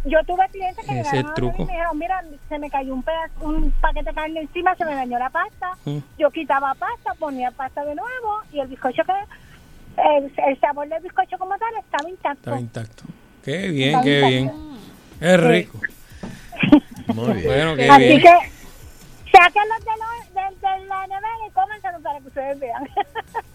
[0.03, 2.69] Yo tuve clientes que Ese es llegaron a mí y me dijeron, mira, se me
[2.71, 5.77] cayó un pedazo, un paquete de carne encima, se me dañó la pasta.
[5.85, 5.99] Mm.
[6.17, 9.13] Yo quitaba pasta, ponía pasta de nuevo y el bizcocho que
[9.97, 12.39] el, el sabor del bizcocho como tal estaba intacto.
[12.39, 13.03] Estaba intacto.
[13.43, 14.27] Qué bien, qué intacto.
[14.27, 14.51] bien.
[15.21, 15.79] Es rico.
[17.13, 17.45] Muy bien.
[17.45, 18.21] Bueno, qué Así bien.
[18.21, 18.29] que
[19.31, 22.83] sáquenlos de, lo- de, de la nevera y cómenselos para que ustedes vean.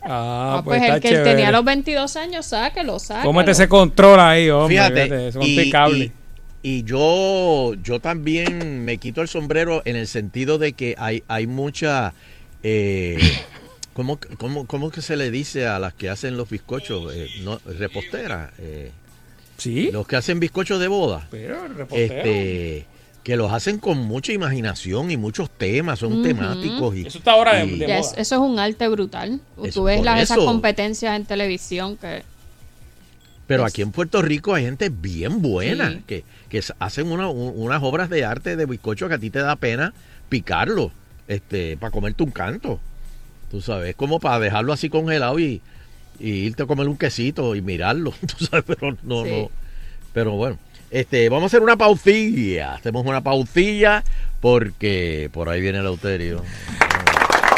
[0.02, 1.30] Ah, Ah, pues, pues está el que chévere.
[1.30, 3.26] tenía los 22 años, sáquelo, sáquelo.
[3.26, 4.76] Cómete ese control ahí, hombre.
[4.76, 6.12] Fíjate, fíjate, y, y-
[6.62, 11.46] y yo, yo también me quito el sombrero en el sentido de que hay, hay
[11.46, 12.12] mucha...
[12.64, 13.18] Eh,
[13.96, 17.12] ¿cómo, cómo, cómo que se le dice a las que hacen los bizcochos?
[17.14, 18.52] Eh, no, reposteras.
[18.58, 18.92] eh,
[19.56, 21.26] Sí, los que hacen bizcochos de boda.
[21.30, 21.66] pero.
[21.90, 22.84] Este,
[23.24, 26.94] que los hacen con mucha imaginación y muchos temas, son temáticos.
[26.94, 27.98] Y, Eso está ahora de, y- de moda.
[27.98, 29.40] es- eso es un arte brutal.
[29.64, 32.22] Eso, Tú ves las, esas competencias en televisión que...
[33.48, 36.02] Pero aquí en Puerto Rico hay gente bien buena Sí.
[36.06, 39.38] que, que hacen una- un- unas obras de arte de bizcocho que a ti te
[39.40, 39.92] da pena
[40.28, 40.92] picarlo
[41.28, 42.78] este, para comerte un canto.
[43.56, 45.62] Tú sabes, es como para dejarlo así congelado y,
[46.20, 48.12] y irte a comer un quesito y mirarlo.
[48.38, 49.30] Tú sabes, pero no, Sí.
[49.30, 49.50] no.
[50.12, 50.58] Pero bueno,
[50.90, 52.74] este, vamos a hacer una pausilla.
[52.74, 54.04] Hacemos una pausilla
[54.42, 56.42] porque por ahí viene el auterio.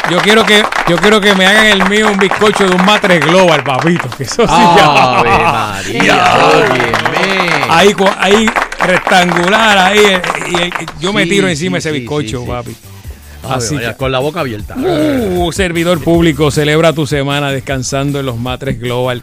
[0.09, 3.19] Yo quiero que yo quiero que me hagan el mío un bizcocho de un matre
[3.19, 4.09] global, papito.
[4.17, 5.29] Que eso sí ¡Ave
[6.05, 6.23] ya.
[6.33, 7.65] María!
[7.69, 9.99] Ahí, ahí rectangular, ahí.
[9.99, 12.49] eh, Y, y yo me tiro encima sí, ese bizcocho, sí, sí.
[12.49, 12.75] papi.
[13.43, 14.75] Ave Así que- con la boca abierta.
[14.75, 19.21] Uh, servidor público, celebra tu semana descansando en los matres global.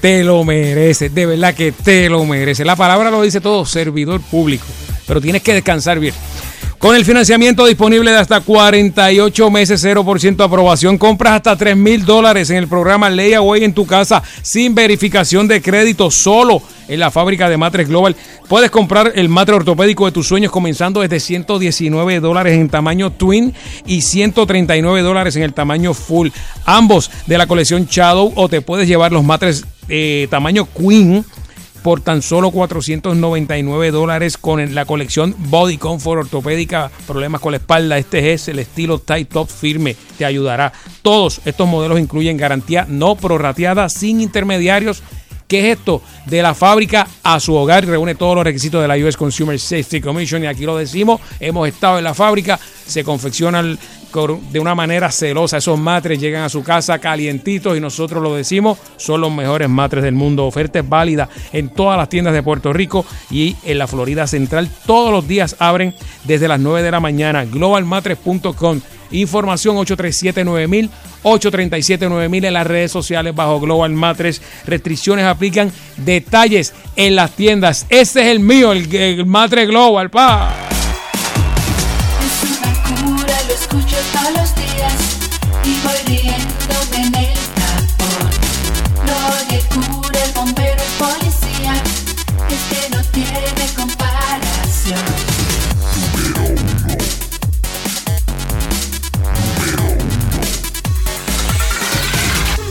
[0.00, 2.66] Te lo mereces, de verdad que te lo mereces.
[2.66, 4.64] La palabra lo dice todo, servidor público.
[5.06, 6.14] Pero tienes que descansar bien.
[6.82, 12.50] Con el financiamiento disponible de hasta 48 meses, 0% aprobación, compras hasta 3 mil dólares
[12.50, 17.48] en el programa Layaway en tu casa sin verificación de crédito, solo en la fábrica
[17.48, 18.16] de matres Global.
[18.48, 23.54] Puedes comprar el matre ortopédico de tus sueños comenzando desde 119 dólares en tamaño twin
[23.86, 26.30] y 139 dólares en el tamaño full.
[26.66, 31.24] Ambos de la colección Shadow o te puedes llevar los matres eh, tamaño queen
[31.82, 37.98] por tan solo 499 dólares con la colección Body Comfort ortopédica, problemas con la espalda.
[37.98, 40.72] Este es el estilo Tight Top firme, te ayudará.
[41.02, 45.02] Todos estos modelos incluyen garantía no prorrateada, sin intermediarios.
[45.48, 46.00] ¿Qué es esto?
[46.26, 50.00] De la fábrica a su hogar, reúne todos los requisitos de la US Consumer Safety
[50.00, 53.78] Commission y aquí lo decimos, hemos estado en la fábrica, se confeccionan
[54.12, 58.78] de una manera celosa, esos matres llegan a su casa calientitos y nosotros lo decimos,
[58.98, 63.06] son los mejores matres del mundo, ofertas válidas en todas las tiendas de Puerto Rico
[63.30, 65.94] y en la Florida Central, todos los días abren
[66.24, 68.80] desde las 9 de la mañana, globalmatres.com,
[69.12, 70.90] información 837-9000,
[71.22, 74.42] 837-9000 en las redes sociales bajo Global Matres.
[74.66, 75.70] Restricciones aplican.
[75.96, 77.86] Detalles en las tiendas.
[77.88, 80.81] Ese es el mío, el, el Matre Global, pa.
[86.16, 88.30] En el tapón.
[89.06, 91.74] Lo que cura el bombero policía
[92.50, 95.00] es que no tiene comparación.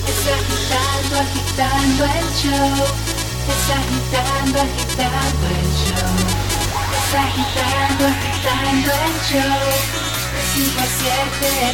[0.07, 2.85] Está agitando, agitando el show.
[3.49, 6.13] Está agitando, agitando el show.
[6.93, 10.11] Está agitando, agitando el show.
[10.31, 11.09] De 5 a 7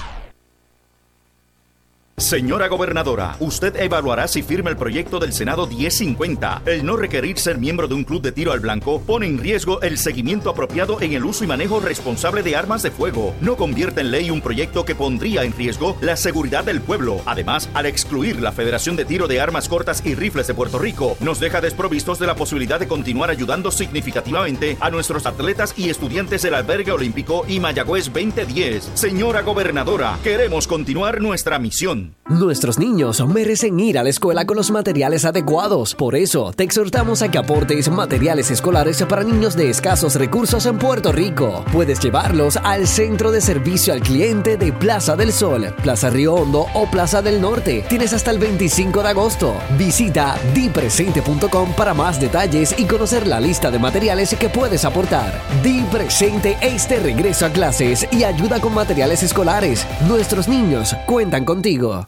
[2.31, 6.61] Señora gobernadora, usted evaluará si firma el proyecto del Senado 1050.
[6.65, 9.81] El no requerir ser miembro de un club de tiro al blanco pone en riesgo
[9.81, 13.35] el seguimiento apropiado en el uso y manejo responsable de armas de fuego.
[13.41, 17.19] No convierte en ley un proyecto que pondría en riesgo la seguridad del pueblo.
[17.25, 21.17] Además, al excluir la Federación de Tiro de Armas Cortas y Rifles de Puerto Rico,
[21.19, 26.43] nos deja desprovistos de la posibilidad de continuar ayudando significativamente a nuestros atletas y estudiantes
[26.43, 28.91] del Albergue Olímpico y Mayagüez 2010.
[28.93, 32.20] Señora gobernadora, queremos continuar nuestra misión.
[32.31, 35.93] Nuestros niños merecen ir a la escuela con los materiales adecuados.
[35.93, 40.77] Por eso, te exhortamos a que aportes materiales escolares para niños de escasos recursos en
[40.77, 41.65] Puerto Rico.
[41.73, 46.67] Puedes llevarlos al Centro de Servicio al Cliente de Plaza del Sol, Plaza Río Hondo
[46.73, 47.83] o Plaza del Norte.
[47.89, 49.53] Tienes hasta el 25 de agosto.
[49.77, 55.41] Visita dipresente.com para más detalles y conocer la lista de materiales que puedes aportar.
[55.63, 59.85] Di Presente este regreso a clases y ayuda con materiales escolares.
[60.07, 62.07] Nuestros niños cuentan contigo.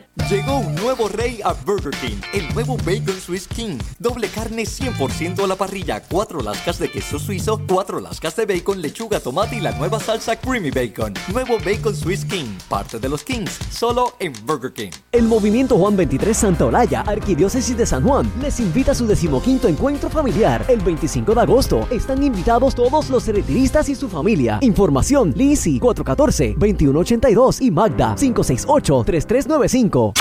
[0.31, 3.77] Llegó un nuevo rey a Burger King, el nuevo Bacon Swiss King.
[3.99, 8.81] Doble carne 100% a la parrilla, cuatro lascas de queso suizo, cuatro lascas de bacon,
[8.81, 11.13] lechuga, tomate y la nueva salsa Creamy Bacon.
[11.33, 14.91] Nuevo Bacon Swiss King, parte de los Kings, solo en Burger King.
[15.11, 19.67] El Movimiento Juan 23 Santa Olaya, Arquidiócesis de San Juan, les invita a su decimoquinto
[19.67, 21.85] encuentro familiar el 25 de agosto.
[21.91, 24.59] Están invitados todos los retiristas y su familia.
[24.61, 30.20] Información: Lisi 414-2182 y Magda 568-3395.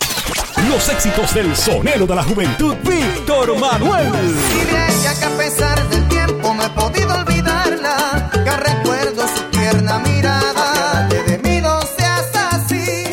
[0.68, 4.12] Los éxitos del sonero de la juventud, Víctor Manuel.
[4.52, 9.42] Y de ella que a pesar del tiempo no he podido olvidarla, que recuerdo su
[9.50, 11.08] tierna mirada.
[11.08, 13.04] Que de mí no seas así,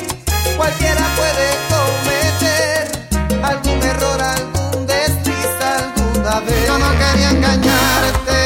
[0.55, 6.67] cualquiera puede cometer algún error, algún desliz, alguna vez.
[6.67, 8.39] Yo no quería engañarte,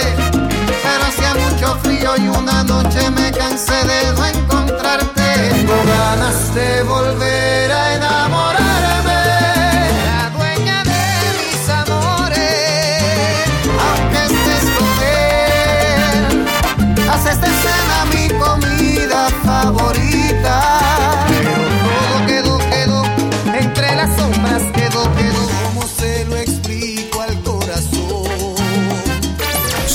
[0.84, 5.21] pero hacía mucho frío y una noche me cansé de no encontrarte.
[5.51, 7.11] Tengo ganas de volver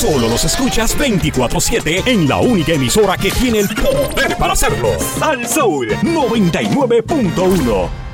[0.07, 4.90] Solo los escuchas 24-7 en la única emisora que tiene el poder para hacerlo.
[5.21, 8.06] Al Soul 99.1.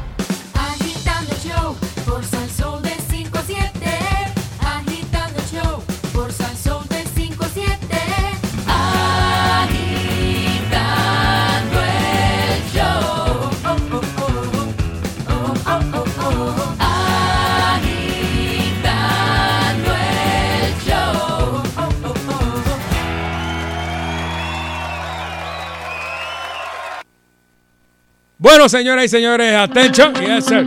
[28.63, 30.15] Bueno, señoras y señores, attention.
[30.15, 30.65] Yes, sir.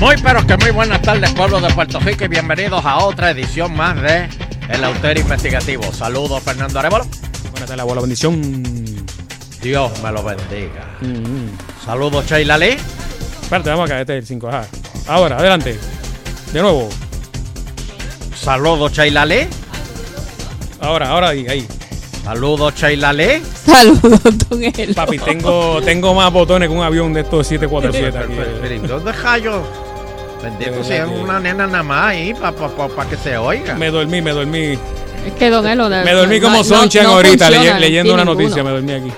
[0.00, 3.76] Muy pero que muy buenas tardes pueblo de Puerto Rico y bienvenidos a otra edición
[3.76, 4.26] más de
[4.70, 5.92] El Autero Investigativo.
[5.92, 7.04] Saludos Fernando Arevalo.
[7.50, 8.40] Buenas tardes, abuela bendición.
[9.60, 10.96] Dios me lo bendiga.
[11.84, 12.78] Saludos Sheila Lee.
[13.42, 14.48] Espérate, vamos acá, este es el 5.
[14.48, 14.66] Ajá.
[15.08, 15.78] Ahora, adelante.
[16.54, 16.88] De nuevo.
[18.34, 19.46] Saludos Sheila Lee.
[20.80, 21.68] Ahora, ahora ahí, ahí.
[22.24, 23.42] Saludos Sheila Lee.
[23.66, 24.94] Saludos, don Elo.
[24.94, 28.50] Papi, tengo, tengo más botones que un avión de estos 747 aquí.
[28.62, 29.62] Pero, ¿Dónde hallo?
[30.42, 32.52] Bendito sea una nena nada más ahí para
[33.08, 33.74] que se oiga.
[33.74, 34.78] Me dormí, me dormí.
[35.26, 35.88] Es que don Elo.
[35.88, 38.42] Me dormí como no- Sonchan no ahorita funciona leyendo una ninguno.
[38.42, 39.12] noticia, me dormí aquí.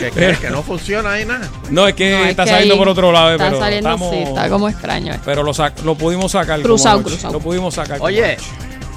[0.00, 0.38] ¿Qué crees?
[0.40, 1.48] Que no funciona ahí nada.
[1.70, 4.14] No, es que No, es está que saliendo por otro lado, Está pero saliendo estamos,
[4.14, 5.14] sí, está como extraño.
[5.14, 5.20] eh.
[5.24, 6.60] pero lo, sac- lo pudimos sacar.
[6.60, 7.32] Cruzado, cruzado.
[7.34, 7.98] Lo pudimos sacar.
[8.00, 8.36] Oye,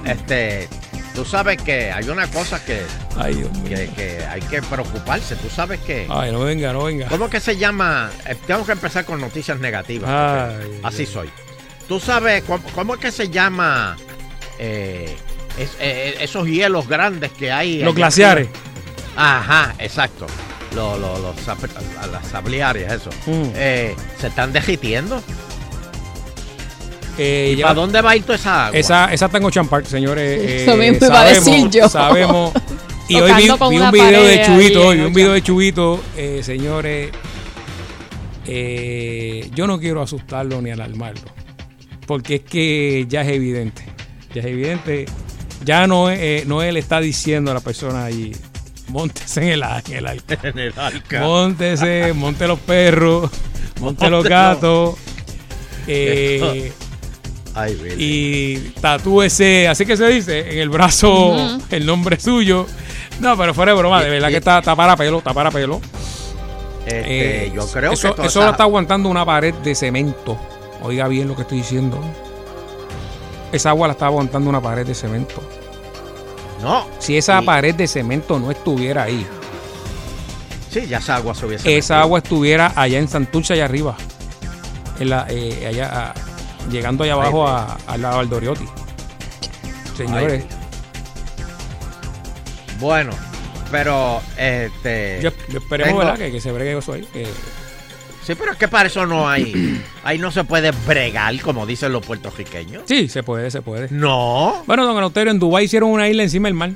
[0.06, 0.68] este,
[1.16, 2.82] tú sabes que hay una cosa que,
[3.18, 3.64] Ay, Dios mío.
[3.78, 5.36] que, que hay que preocuparse.
[5.36, 6.08] Tú sabes que.
[6.10, 7.08] Ay, no venga, no venga.
[7.08, 8.10] ¿Cómo que se llama?
[8.28, 10.10] Eh, tengo que empezar con noticias negativas.
[10.10, 11.30] Ay, así soy.
[11.88, 13.98] Tú sabes cómo, cómo es que se llama
[14.60, 15.16] eh,
[15.58, 17.84] es- eh, esos hielos grandes que hay.
[17.84, 18.48] Los glaciares.
[19.16, 20.26] Ajá, exacto.
[20.74, 21.36] Los, los, los
[22.12, 23.10] las sabliares, eso.
[23.26, 23.50] Mm.
[23.56, 25.22] Eh, se están derritiendo.
[27.24, 28.80] Eh, ¿Y lleva- ¿Para dónde va a ir toda esa agua?
[28.80, 30.40] Esa, esa está en Ocean Park, señores.
[30.42, 31.88] eh, Eso mismo iba a decir yo.
[31.88, 32.52] Sabemos.
[33.08, 37.12] Y hoy vi, un video de Chubito, hoy vi un video de Chubito, eh, señores.
[38.48, 41.22] eh, yo no quiero asustarlo ni alarmarlo.
[42.08, 43.84] Porque es que ya es evidente.
[44.34, 45.06] Ya es evidente.
[45.64, 48.32] Ya no, eh, no él está diciendo a la persona allí.
[48.88, 50.40] Móntese en el, en el arca.
[50.48, 51.22] en el arca.
[51.22, 53.30] Móntese, monte los perros,
[53.80, 54.96] monte los gatos.
[55.88, 56.72] eh,
[57.54, 61.36] Ay, y tatúese, así que se dice, en el brazo
[61.70, 62.66] el nombre suyo.
[63.20, 65.82] No, pero fuera de broma, de verdad que está, está para pelo, está para pelo.
[66.86, 70.38] Este, Eh, yo creo eso, que eso esa- lo está aguantando una pared de cemento.
[70.82, 72.00] Oiga bien lo que estoy diciendo.
[73.52, 75.44] Esa agua la está aguantando una pared de cemento.
[76.62, 76.88] No.
[77.00, 77.46] Si esa Sí.
[77.46, 79.26] pared de cemento no estuviera ahí,
[80.72, 82.04] Sí, ya esa agua se hubiese esa metido.
[82.04, 83.96] agua estuviera allá en Santurce, allá arriba.
[85.00, 86.14] En la, eh, allá, ah,
[86.70, 88.66] llegando allá abajo a- al lado del Doriotti.
[89.98, 90.46] Señores,
[92.80, 93.12] Bueno,
[93.70, 95.20] pero este.
[95.22, 96.18] yo, yo esperemos tengo- ¿verdad?
[96.18, 97.02] Que, que se bregue eso ahí.
[97.14, 97.28] que-
[98.26, 99.84] Sí, pero es que para eso no hay.
[100.04, 102.84] Ahí no se puede bregar, como dicen los puertorriqueños.
[102.86, 103.88] Sí, se puede, se puede.
[103.90, 104.64] No.
[104.68, 106.72] Bueno, don Eleuterio, en Dubái hicieron una isla encima del mar.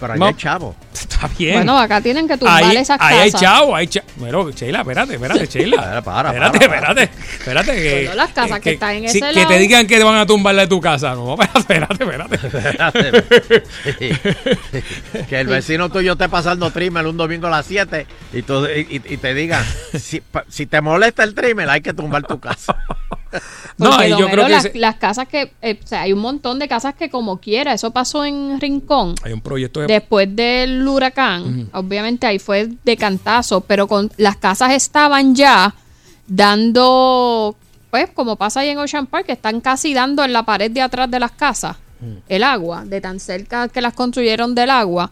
[0.00, 0.26] Pero No.
[0.26, 0.76] hay chavo.
[0.92, 1.54] Está bien.
[1.56, 3.40] Bueno, acá tienen que tumbar ahí, esas ahí hay casas.
[3.40, 4.06] chavo, hay chavo.
[4.16, 6.02] Bueno, Sheila, espérate, espérate, Sheila.
[6.04, 7.02] para, espérate, espérate,
[7.38, 7.72] espérate.
[7.74, 9.48] Que, Bueno, las casas que están en sí, ese que lado.
[9.48, 11.14] te digan que te van a tumbarla de tu casa.
[11.14, 13.24] No, espérate, espérate, espérate.
[15.28, 18.80] que el vecino tuyo esté pasando trimmer un domingo a las 7 y, tú- y,
[18.96, 19.64] y- y te digan,
[19.98, 22.76] si, pa- si te molesta el trimmer, hay que tumbar tu casa.
[23.76, 26.18] No, y yo creo que las, ese- las casas que, eh, o sea, hay un
[26.20, 29.14] montón de casas que como quiera, eso pasó en Rincón.
[29.22, 29.86] Hay un proyecto de...
[29.86, 35.74] Después del huracán, obviamente ahí fue de cantazo, pero con las casas estaban ya
[36.26, 37.56] dando,
[37.90, 40.80] pues como pasa ahí en Ocean Park, que están casi dando en la pared de
[40.82, 41.76] atrás de las casas
[42.28, 45.10] el agua, de tan cerca que las construyeron del agua.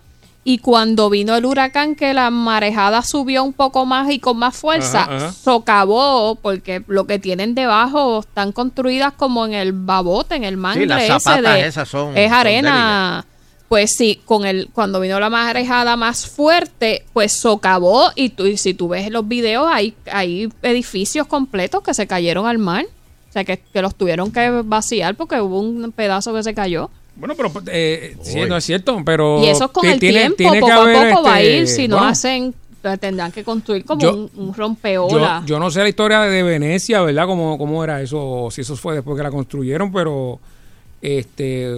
[0.48, 4.56] Y cuando vino el huracán, que la marejada subió un poco más y con más
[4.56, 5.32] fuerza, Ajá, ajá.
[5.32, 10.86] socavó, porque lo que tienen debajo están construidas como en el babote, en el mangle
[10.86, 13.26] las ese de- esas son- es son arena.
[13.68, 18.56] Pues sí, con el cuando vino la marejada más fuerte, pues socavó y, tú, y
[18.56, 22.84] si tú ves los videos hay hay edificios completos que se cayeron al mar,
[23.28, 26.88] o sea que, que los tuvieron que vaciar porque hubo un pedazo que se cayó.
[27.16, 29.42] Bueno, pero eh, sí, no es cierto, pero...
[29.42, 31.66] y eso con el tiene- tiempo, tiene que poco a poco va a este, ir,
[31.68, 35.42] si no bueno, hacen pues, tendrán que construir como Yo- un, un Yo, rompeola.
[35.46, 37.26] yo no sé la historia de Venecia, ¿verdad?
[37.26, 40.38] Cómo, cómo era eso, si eso fue después que la construyeron, pero
[41.02, 41.70] este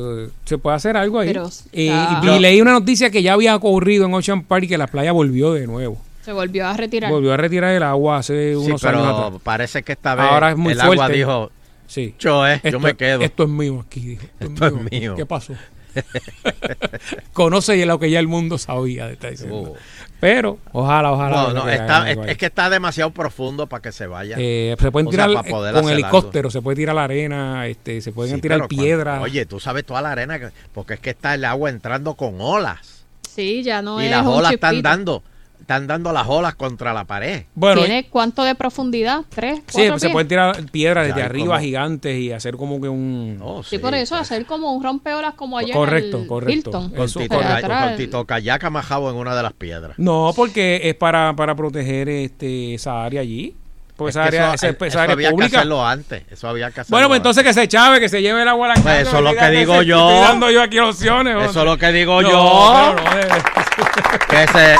[0.45, 1.28] se puede hacer algo ahí.
[1.28, 2.20] Pero, Eh, ah.
[2.24, 5.12] y leí una noticia que ya había ocurrido en Ocean Park y que la playa
[5.12, 5.99] volvió de nuevo.
[6.24, 7.11] se volvió a retirar.
[7.11, 9.41] Volvió a retirar el agua hace Sí, unos años pero atrás.
[9.43, 11.16] parece que esta vez Ahora es muy el agua fuerte.
[11.16, 11.51] dijo,
[11.89, 12.14] Sí.
[12.20, 13.22] yo, eh, yo me quedo.
[13.22, 14.01] Esto es mío aquí.
[14.01, 14.22] dijo.
[14.39, 15.16] Esto es mío.
[15.16, 15.55] ¿Qué pasó?
[17.32, 19.07] Conoce lo que ya el mundo sabía.
[19.07, 19.57] de esta diciendo.
[19.72, 19.76] Oh.
[20.20, 21.36] Pero, ojalá, ojalá.
[21.45, 24.36] No, no, que está- hagan es, que está demasiado profundo para que se vaya.
[24.39, 27.66] Eh, se pueden O sea, tirar eh, con hacer helicóptero, se puede tirar la arena,
[27.66, 29.22] este, se pueden Sí, tirar piedras.
[29.22, 32.41] Oye, tú sabes toda la arena, que- porque es que está el agua entrando con
[32.41, 33.05] olas.
[33.28, 35.22] Sí, ya no y es las un olas están dando,
[35.69, 37.43] están dando las olas contra la pared.
[37.55, 39.27] Bueno, ¿Tiene cuánto de profundidad?
[39.29, 39.59] ¿Tres?
[39.66, 43.39] sí, cuatro se pueden tirar piedras desde arriba como- gigantes y hacer como que un...
[43.69, 46.71] Sí, por eso, hacer como un rompeolas como allá Correcto, en el correcto.
[46.71, 46.91] Hilton.
[46.93, 49.99] Con Tito, con Tito Kayak amajado en una de las piedras.
[49.99, 53.55] No, porque es para, para proteger este, esa área allí.
[53.99, 55.57] Porque Es esa que área, eso, esa, esa eso área había que pública.
[55.59, 56.22] hacerlo antes.
[56.30, 57.30] Eso había que hacerlo Bueno, pues antes.
[57.36, 58.88] entonces que se chave, que se lleve el agua a la casa.
[58.90, 60.09] Pues eso es lo que digo yo.
[60.11, 61.51] Estoy dando yo aquí opciones.
[61.51, 62.94] Eso es lo que digo No, yo.
[62.94, 63.03] no,
[64.30, 64.76] Que se...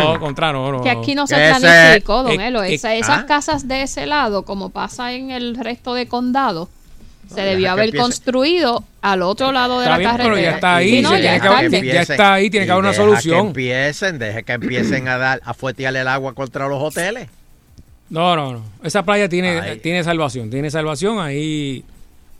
[0.00, 0.82] No, contra, no, no.
[0.82, 2.62] Que aquí no se Que ese- planificó, don eh, Elo.
[2.62, 3.26] eh, Esa- esas ¿ah?
[3.26, 6.68] casas de ese lado, como pasa en el resto de condado,
[7.32, 10.34] se debió que haber construido al otro lado de Está la bien, carretera.
[10.34, 12.66] pero ya está ahí, Sí, no, ya ya tiene es que ya está ahí, tiene
[12.66, 13.34] que haber una solución.
[13.42, 17.28] Que empiecen, deje que empiecen a dar, a fuetear el agua contra los hoteles.
[18.08, 18.62] No, no, no.
[18.84, 19.78] Esa playa tiene, Ay.
[19.80, 20.48] tiene salvación.
[20.50, 21.18] Tiene salvación.
[21.18, 21.84] Ahí,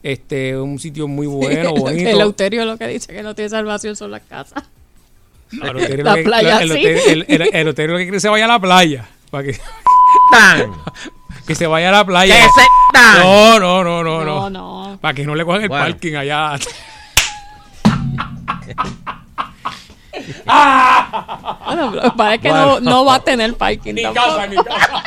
[0.02, 2.08] este, un sitio muy bueno, El bonito.
[2.10, 4.62] Eleuterio lo que dice que no tiene salvación son las casas.
[5.52, 6.78] No, el La lo que- playa, el sí.
[6.78, 9.08] hotel- el- el- el hotel lo que quiere se vaya a la playa.
[9.30, 9.58] Para que,
[10.30, 10.72] ¡Tan!
[11.46, 12.34] que se vaya a la playa.
[12.36, 13.18] ¡Que se tan!
[13.20, 14.90] No, no, no, no, No, no.
[14.90, 14.98] no.
[15.00, 15.84] Para que no le cojan el Bueno.
[15.84, 16.58] parking allá.
[21.66, 22.80] Bueno, pero parece que Bueno.
[22.80, 24.26] no, no va a tener parking Ni tampoco.
[24.26, 25.02] casa, ni casa.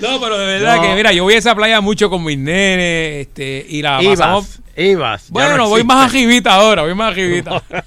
[0.00, 0.82] No, pero de verdad No.
[0.82, 4.58] que, mira, yo voy a esa playa mucho con mis nenes, este, y la pasamos.
[4.76, 5.30] Ibas, ibas.
[5.30, 7.62] Bueno, no voy más arribita ahora, voy más arribita.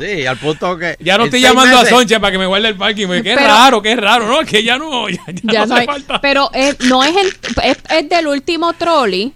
[0.00, 0.96] Sí, al punto que...
[1.00, 3.06] Ya no estoy llamando meses- a Sonche para que me guarde el parking.
[3.06, 4.26] porque Qué Pero- raro, qué raro.
[4.26, 5.86] No, es que ya no, ya, ya Ya no no hace hay.
[5.86, 6.20] falta.
[6.20, 7.28] Pero es- no es, el,
[7.62, 9.32] es, es del último trolley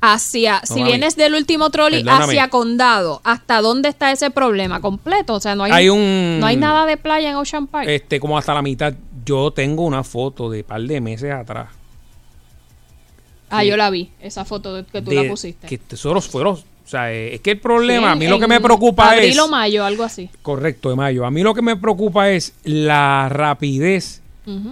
[0.00, 0.62] hacia.
[0.64, 0.84] si mami.
[0.84, 2.32] vienes del último trolley Perdóname.
[2.32, 5.34] hacia Condado, ¿hasta dónde está ese problema completo?
[5.34, 7.86] O sea, no hay, Hay un- no hay nada de playa en Ocean Park.
[7.88, 8.92] Este, como hasta la mitad.
[9.30, 11.68] Yo tengo una foto de par de meses atrás.
[13.48, 15.68] ah, yo la vi, esa foto de- que tú la pusiste.
[15.68, 16.54] Que tesoros fueron.
[16.54, 19.30] O sea, eh, es que el problema, Sí, a mí lo que me preocupa abril
[19.30, 19.38] es.
[19.38, 20.28] o mayo, algo así.
[20.42, 21.24] Correcto, de mayo.
[21.24, 24.20] A mí lo que me preocupa es la rapidez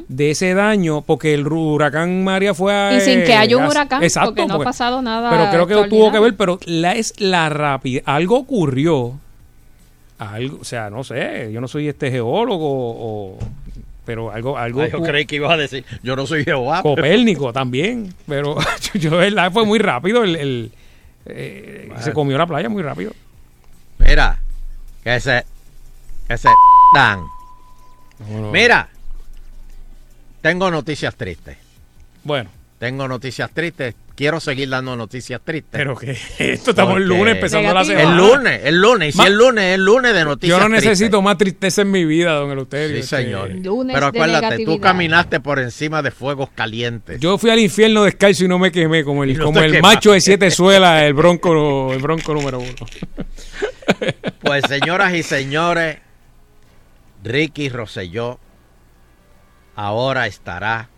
[0.09, 2.97] de ese daño, porque el huracán María fue a.
[2.97, 5.89] Y sin que haya un huracán, Exacto, porque no ha pasado nada Pero creo que
[5.89, 8.03] tuvo que ver, pero la, es la rapidez.
[8.07, 9.21] Algo ocurrió.
[10.19, 13.39] Algo, o sea, no sé, yo no soy este geólogo o.
[14.09, 14.57] Pero algo.
[14.57, 16.83] algo Ay, yo creí que ibas a decir, yo no soy Jehová.
[16.83, 18.15] pero- Copérnico también.
[18.27, 18.57] Pero
[18.95, 20.25] yo, de verdad, fue muy rápido.
[20.25, 20.73] El, el-
[21.27, 23.13] eh, Se comió la playa muy rápido.
[23.99, 24.41] Mira,
[25.05, 25.45] que se...
[26.27, 26.49] Que se...
[26.95, 27.21] Dan.
[28.51, 28.89] Mira,
[30.41, 31.59] tengo noticias tristes.
[32.25, 32.49] Bueno.
[32.79, 33.95] Tengo noticias tristes.
[34.19, 35.71] Quiero seguir dando noticias tristes.
[35.71, 38.11] Pero que esto estamos el lunes empezando la semana.
[38.11, 39.15] El lunes, el lunes.
[39.15, 40.91] Y si el lunes, el lunes de noticias Yo no tristes.
[40.91, 42.97] necesito más tristeza en mi vida, don Eleuterio.
[42.97, 43.51] Sí, Este, señor.
[43.51, 47.21] Lunes Pero acuérdate, tú caminaste por encima de fuegos calientes.
[47.21, 50.11] Yo fui al infierno descalzo y no me quemé como el, no como el macho
[50.13, 52.73] de siete suelas, el bronco, el bronco número uno.
[54.41, 55.99] Pues señoras y señores,
[57.25, 58.39] Ricky Rosselló
[59.75, 60.91] ahora estará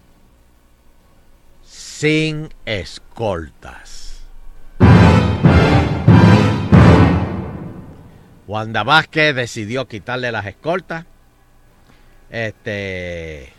[2.00, 4.22] sin escoltas.
[8.46, 11.04] Wanda Vázquez decidió quitarle las escoltas.
[12.30, 13.52] Este.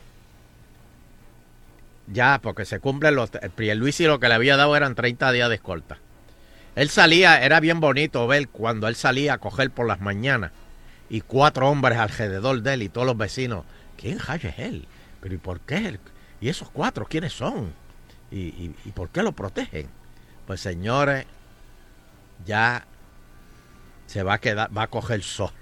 [2.08, 3.30] Ya, porque se cumplen los.
[3.30, 6.00] Pierluisi lo que le había dado eran 30 días de escolta.
[6.76, 10.52] Él salía, era bien bonito ver cuando él salía a coger por las mañanas
[11.12, 13.66] y cuatro hombres alrededor de él y todos los vecinos.
[13.98, 14.88] ¿Quién rayo es él?
[15.22, 16.00] ¿Pero y por qué?
[16.42, 17.80] ¿Y esos cuatro quiénes son?
[18.32, 19.88] ¿Y, y, y por qué lo protegen?
[20.48, 21.26] Pues señores,
[22.46, 22.86] ya
[24.08, 25.52] se va a quedar, va a coger sol.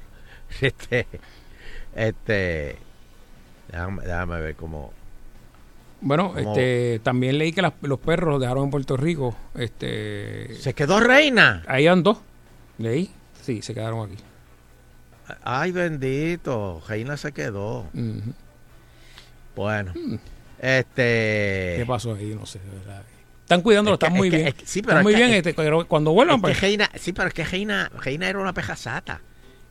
[0.62, 1.06] Este,
[1.96, 2.78] este,
[3.72, 4.92] déjame, déjame ver cómo.
[6.02, 9.36] Bueno, cómo- este, también leí que las- los perros los dejaron en Puerto Rico.
[9.56, 11.64] Este, ¿Se quedó reina?
[11.68, 12.20] Ahí han dos.
[12.80, 13.12] Leí.
[13.42, 14.24] Sí, se quedaron aquí.
[15.44, 17.86] Ay, bendito, Reina se quedó.
[19.56, 19.94] Bueno,
[20.60, 21.76] este.
[21.78, 22.36] ¿Qué pasó ahí?
[22.40, 23.04] No sé, de verdad.
[23.42, 24.48] Están cuidándolo, Es que- están muy es que- bien.
[24.50, 25.30] es que- sí, pero están es muy bien.
[25.32, 29.22] es- este, cuando vuelvan, pues, Reina, sí, pero es que Reina, Reina era una pejasata.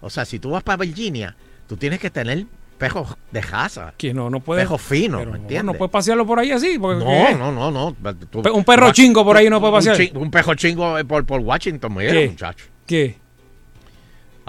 [0.01, 1.37] O sea, si tú vas para Virginia,
[1.69, 2.47] tú tienes que tener
[2.79, 3.93] pejos de casa.
[3.97, 4.63] que no, no puede.
[4.63, 5.65] Pejos finos, pero ¿me no, entiendes?
[5.65, 6.79] no puede pasearlo por ahí así.
[6.79, 8.15] Porque, No, no, no, no.
[8.31, 9.97] Tú- un perro chingo por ahí no puede un pasear.
[9.97, 12.67] chi- Un, pejo chingo eh, por, por Washington, muchacho.
[12.87, 13.17] ¿Qué?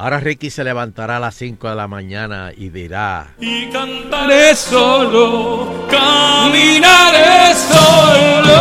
[0.02, 3.34] Ahora Ricky se levantará a las 5 de la mañana y dirá...
[3.38, 8.56] Y cantaré solo, caminaré solo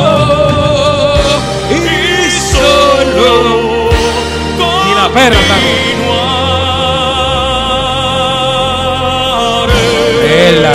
[1.70, 3.88] y solo.
[4.90, 5.38] Y la perra
[10.24, 10.74] Es la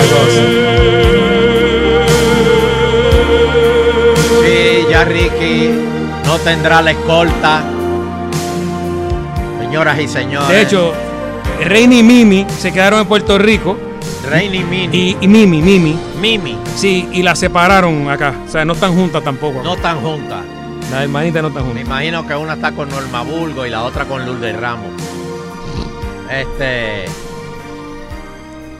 [4.40, 5.72] Sí, ya Ricky
[6.24, 7.73] no tendrá la escolta.
[9.74, 10.48] Señoras y señores.
[10.50, 10.92] De hecho,
[11.64, 13.76] Reina y Mimi se quedaron en Puerto Rico.
[14.30, 14.96] Reina y Mimi.
[14.96, 15.98] Y, y Mimi, Mimi.
[16.20, 16.56] Mimi.
[16.76, 18.34] Sí, y la separaron acá.
[18.46, 19.64] O sea, no están juntas tampoco.
[19.64, 20.44] No están juntas.
[20.92, 21.86] Las hermanitas no están Me juntas.
[21.88, 24.90] imagino que una está con Norma Burgo y la otra con Lourdes Ramos.
[26.30, 27.06] Este.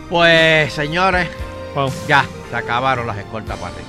[0.08, 1.26] Pues, señores,
[1.74, 1.90] Wow.
[2.06, 3.88] ya se acabaron las escoltas para Ricky.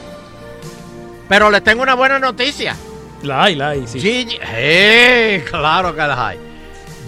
[1.30, 2.76] Pero les tengo una buena noticia.
[3.22, 4.00] La hay, la hay, sí.
[4.00, 5.46] Gigi, ¡Eh!
[5.48, 6.40] claro que las hay.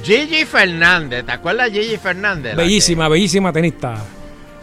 [0.03, 2.55] Gigi Fernández, ¿te acuerdas de Gigi Fernández?
[2.55, 4.03] Bellísima, bellísima tenista.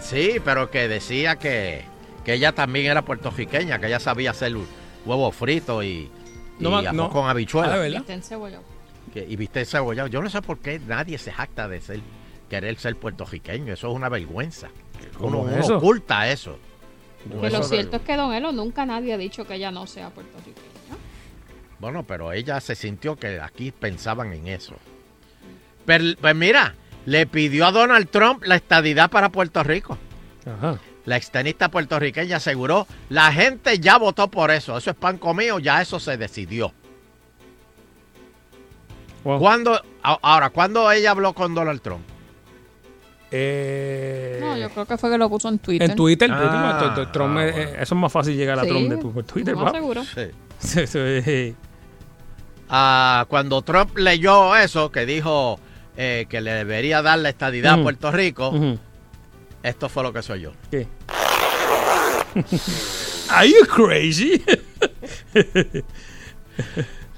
[0.00, 1.84] sí, pero que decía que,
[2.24, 4.54] que ella también era puertorriqueña, que ella sabía hacer
[5.04, 6.10] huevo frito y,
[6.58, 7.10] No y no.
[7.10, 7.78] con habichuelas.
[7.78, 8.62] Ah, encebollado.
[9.12, 10.08] Que- y viste cebollado.
[10.08, 12.00] Yo no sé por qué nadie se jacta de ser,
[12.48, 13.72] querer ser puertorriqueño.
[13.74, 14.68] Eso es una vergüenza.
[15.20, 15.40] Uno,
[15.76, 16.58] oculta eso.
[17.40, 19.86] Que Eso lo cierto es que Don Elo nunca nadie ha dicho que ella no
[19.86, 20.64] sea puertorriqueña.
[21.80, 24.74] Bueno, pero ella se sintió que aquí pensaban en eso.
[25.86, 26.74] Pero, pues mira,
[27.06, 29.98] le pidió a Donald Trump la estadidad para Puerto Rico.
[30.46, 30.78] Ajá.
[31.04, 34.78] La extenista puertorriqueña aseguró, la gente ya votó por eso.
[34.78, 36.72] Eso es pan comido, ya eso se decidió.
[39.24, 39.38] Wow.
[39.38, 42.02] ¿Cuándo, ahora, ¿cuándo ella habló con Donald Trump?
[43.30, 45.90] Eh, No, yo creo que fue que lo puso en Twitter.
[45.90, 46.38] en Twitter, Ah,
[46.78, 47.56] Twitter, Twitter, Trump, ah, bueno.
[47.58, 49.72] eh, eso es más fácil llegar a Sí, Trump de tu- por Twitter, lo más
[49.72, 50.02] seguro.
[50.04, 50.20] Sí.
[50.86, 50.86] Sí,
[51.22, 51.54] sí.
[52.68, 55.58] Ah, cuando Trump leyó eso, que dijo
[55.96, 57.82] eh, que le debería dar la estadidad a.
[57.82, 58.52] Puerto Rico,
[59.62, 60.52] esto fue lo que soy yo.
[60.70, 60.88] ¿Qué?
[63.30, 64.42] Are you crazy?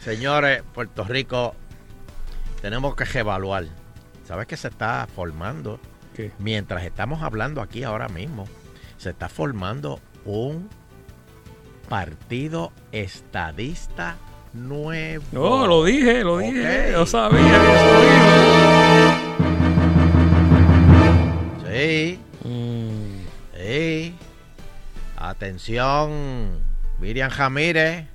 [0.00, 1.54] Señores, Puerto Rico,
[2.60, 3.64] tenemos que reevaluar.
[4.24, 5.80] ¿Sabes que se está formando?
[6.14, 6.32] ¿Qué?
[6.38, 8.46] Mientras estamos hablando aquí ahora mismo,
[8.96, 10.68] se está formando un
[11.88, 14.16] partido estadista
[14.56, 15.24] nuevo.
[15.32, 16.90] No, lo dije, lo dije.
[16.92, 17.86] Yo sabía que eso
[21.70, 22.20] Sí.
[22.44, 23.20] Mm,
[23.56, 24.14] sí.
[25.16, 26.60] Atención,
[26.98, 28.06] Miriam Jamírez.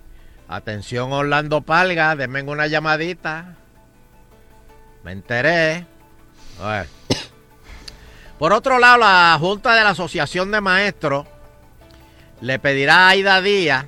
[0.47, 2.15] Atención, Orlando Palga.
[2.15, 3.55] Denme una llamadita.
[5.03, 5.85] Me enteré.
[6.61, 6.87] A ver.
[8.39, 11.25] Por otro lado, la Junta de la Asociación de Maestros
[12.41, 13.85] le pedirá a Aida Díaz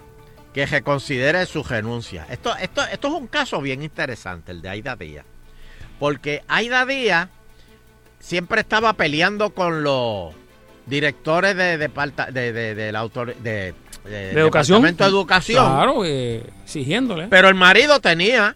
[0.54, 2.26] que reconsidere su renuncia.
[2.30, 5.26] Esto, esto, esto es un caso bien interesante, el de Aida Díaz.
[6.00, 7.30] Porque Aida Díaz
[8.20, 10.34] siempre estaba peleando con los
[10.86, 11.88] directores de, de,
[12.32, 13.74] de, de- de la autor- de
[14.04, 14.82] De educación.
[14.82, 15.66] Departamento de Educación.
[15.66, 17.28] Claro, eh, exigiéndole.
[17.30, 18.56] Pero el marido tenía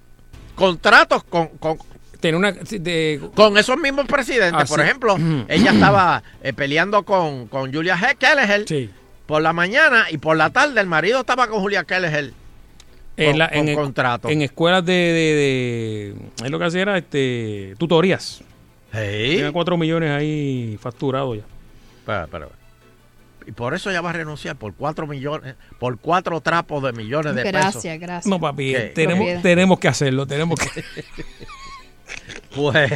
[0.56, 1.78] contratos con, con,
[2.20, 2.52] Tiene una.
[2.52, 4.68] De, con esos mismos presidentes.
[4.70, 5.16] Por ejemplo,
[5.48, 8.90] ella estaba eh, peleando con, con Julia He- Kelleher sí.
[9.28, 12.34] Por la mañana y por la tarde el marido estaba con Julia Kelleher.
[13.18, 14.30] En, Con- la- con en, contrato.
[14.30, 18.42] en escuelas de, de, de- Él lo que hacía era este, tutorías.
[18.94, 19.00] Sí.
[19.36, 21.44] Tiene 4 millones ahí facturados ya.
[22.00, 22.48] Espera, espera.
[23.46, 27.34] Y por eso ella va a renunciar por cuatro millones, por cuatro trapos de millones
[27.34, 27.62] de pesos.
[27.72, 28.26] Gracias, gracias.
[28.28, 28.80] No, papi, ¿Qué?
[28.94, 30.28] tenemos, tenemos que hacerlo.
[30.28, 30.84] Tenemos que.
[32.56, 32.90] Pues,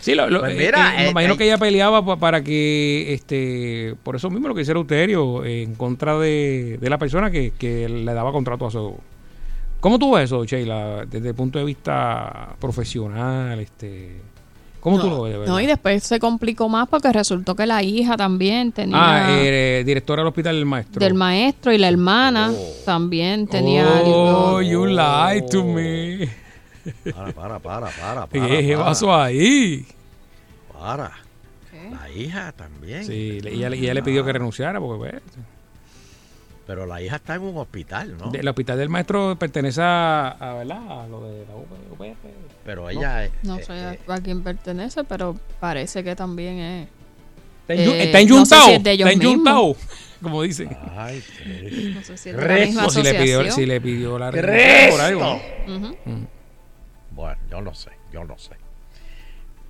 [0.00, 2.16] Sí, lo, lo- Pues eh, mira, eh, me eh, imagino eh, que ella peleaba pa-
[2.18, 6.90] para que, este, por eso mismo lo que hiciera Euterio, eh, en contra de, de
[6.90, 8.96] la persona que, que le daba contrato a su...
[9.80, 13.60] ¿Cómo tú ves eso, Sheila, desde el punto de vista profesional?
[13.60, 14.12] este
[14.80, 15.32] ¿Cómo tú lo ves?
[15.32, 15.52] de verdad?
[15.54, 20.20] No, y después se complicó más porque resultó que la hija también tenía ah, directora
[20.22, 21.00] del hospital del maestro.
[21.00, 22.52] del maestro y la hermana
[22.86, 24.62] también tenía Oh, algo.
[24.62, 26.28] you lied to me.
[27.14, 28.26] Para, para, para, para, para.
[28.48, 29.86] ¿Qué para, pasó ahí?
[30.72, 31.12] Para.
[31.90, 33.04] La hija también.
[33.04, 35.22] Sí, le- ella, ella le pidió que renunciara porque pues,
[36.66, 38.32] Pero la hija está en un hospital, ¿no?
[38.32, 41.02] el hospital del maestro pertenece a, a, ¿verdad?
[41.02, 42.16] a lo de la UPR.
[42.64, 46.88] Pero ella es- No eh, sé eh, a quién pertenece, pero parece que también es.
[47.68, 48.66] Está, Eh, está no sé enyuntado.
[48.66, 49.86] si es de ellos está enyuntado, mismos.
[50.22, 50.76] como dicen.
[50.96, 51.92] Ay, sí.
[51.94, 54.90] No sé si es de la misma si le pidió, si le pidió la renuncia
[54.90, 55.20] por algo.
[55.66, 55.76] ¿no?
[55.76, 55.96] Ujú.
[57.14, 58.52] Bueno, yo no sé, yo no sé.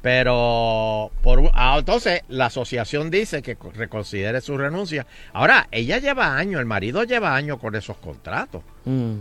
[0.03, 5.07] Pero, por, ah, entonces, la asociación dice que co- reconsidere su renuncia.
[5.33, 8.63] Ahora, ella lleva años, el marido lleva años con esos contratos.
[8.85, 9.15] Mm.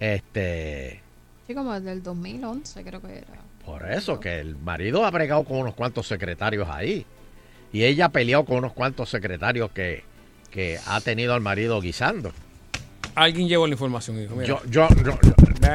[0.00, 1.00] Este,
[1.46, 3.26] Sí, como desde el 2011 creo que era.
[3.64, 7.06] por eso, que el marido ha bregado con unos cuantos secretarios ahí.
[7.72, 10.04] Y ella ha peleado con unos cuantos secretarios que,
[10.50, 12.32] que ha tenido al marido guisando.
[13.14, 14.16] Alguien llevó la información.
[14.16, 15.18] Mira, Yo, yo, yo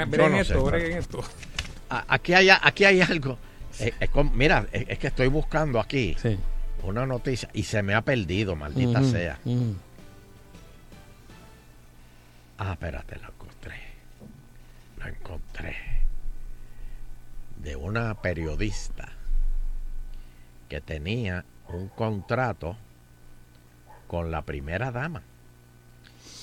[0.06, 1.24] breguen no esto, sé, breguen esto.
[1.90, 3.38] A- Aquí hay, aquí hay algo.
[3.80, 6.38] Eh, es como- mira, es, es que estoy buscando aquí Sí.
[6.84, 9.40] una noticia y se me ha perdido, maldita sea.
[12.58, 13.76] Ah, espérate, la encontré.
[15.00, 15.76] La encontré.
[17.58, 19.10] De una periodista
[20.70, 22.76] que tenía un contrato
[24.08, 25.22] con la primera dama.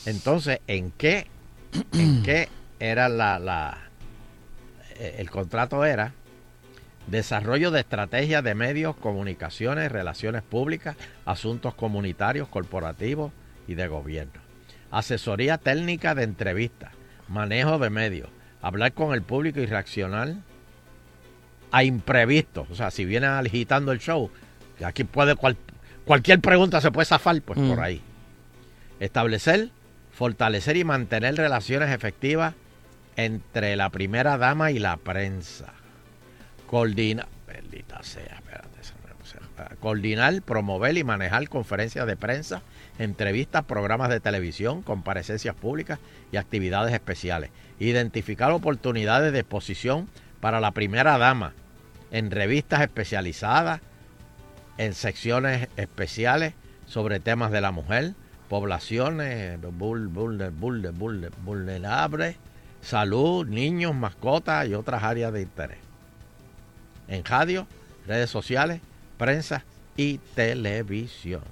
[0.07, 1.27] Entonces, ¿en qué,
[1.93, 2.49] en qué
[2.81, 3.79] era la, la
[4.97, 6.13] eh, el contrato era
[7.07, 13.33] desarrollo de estrategias de medios, comunicaciones, relaciones públicas, asuntos comunitarios, corporativos
[13.67, 14.41] y de gobierno.
[14.91, 16.91] Asesoría técnica de entrevistas,
[17.29, 18.29] manejo de medios,
[18.61, 20.35] hablar con el público y reaccionar
[21.71, 22.69] a imprevistos.
[22.71, 24.31] O sea, si viene agitando el show,
[24.85, 25.57] aquí puede cual-
[26.05, 27.69] cualquier pregunta se puede zafar, pues Mm.
[27.71, 28.03] por ahí.
[29.01, 29.71] Establecer,
[30.13, 32.55] fortalecer y mantener relaciones efectivas
[33.19, 35.73] entre la primera dama y la prensa.
[39.81, 42.63] Coordinar, promover y manejar conferencias de prensa,
[43.01, 45.99] entrevistas, programas de televisión, comparecencias públicas
[46.31, 47.51] y actividades especiales.
[47.81, 50.09] Identificar oportunidades de exposición
[50.41, 51.55] para la primera dama
[52.13, 53.81] en revistas especializadas,
[54.79, 56.55] en secciones especiales
[56.87, 58.15] sobre temas de la mujer,
[58.49, 62.37] poblaciones vul- vul- vul- vul- vulnerables,
[62.81, 65.79] salud, niños, mascotas y otras áreas de interés.
[67.09, 67.67] En radio,
[68.07, 68.81] redes sociales,
[69.17, 69.65] prensa
[69.97, 71.43] y televisión.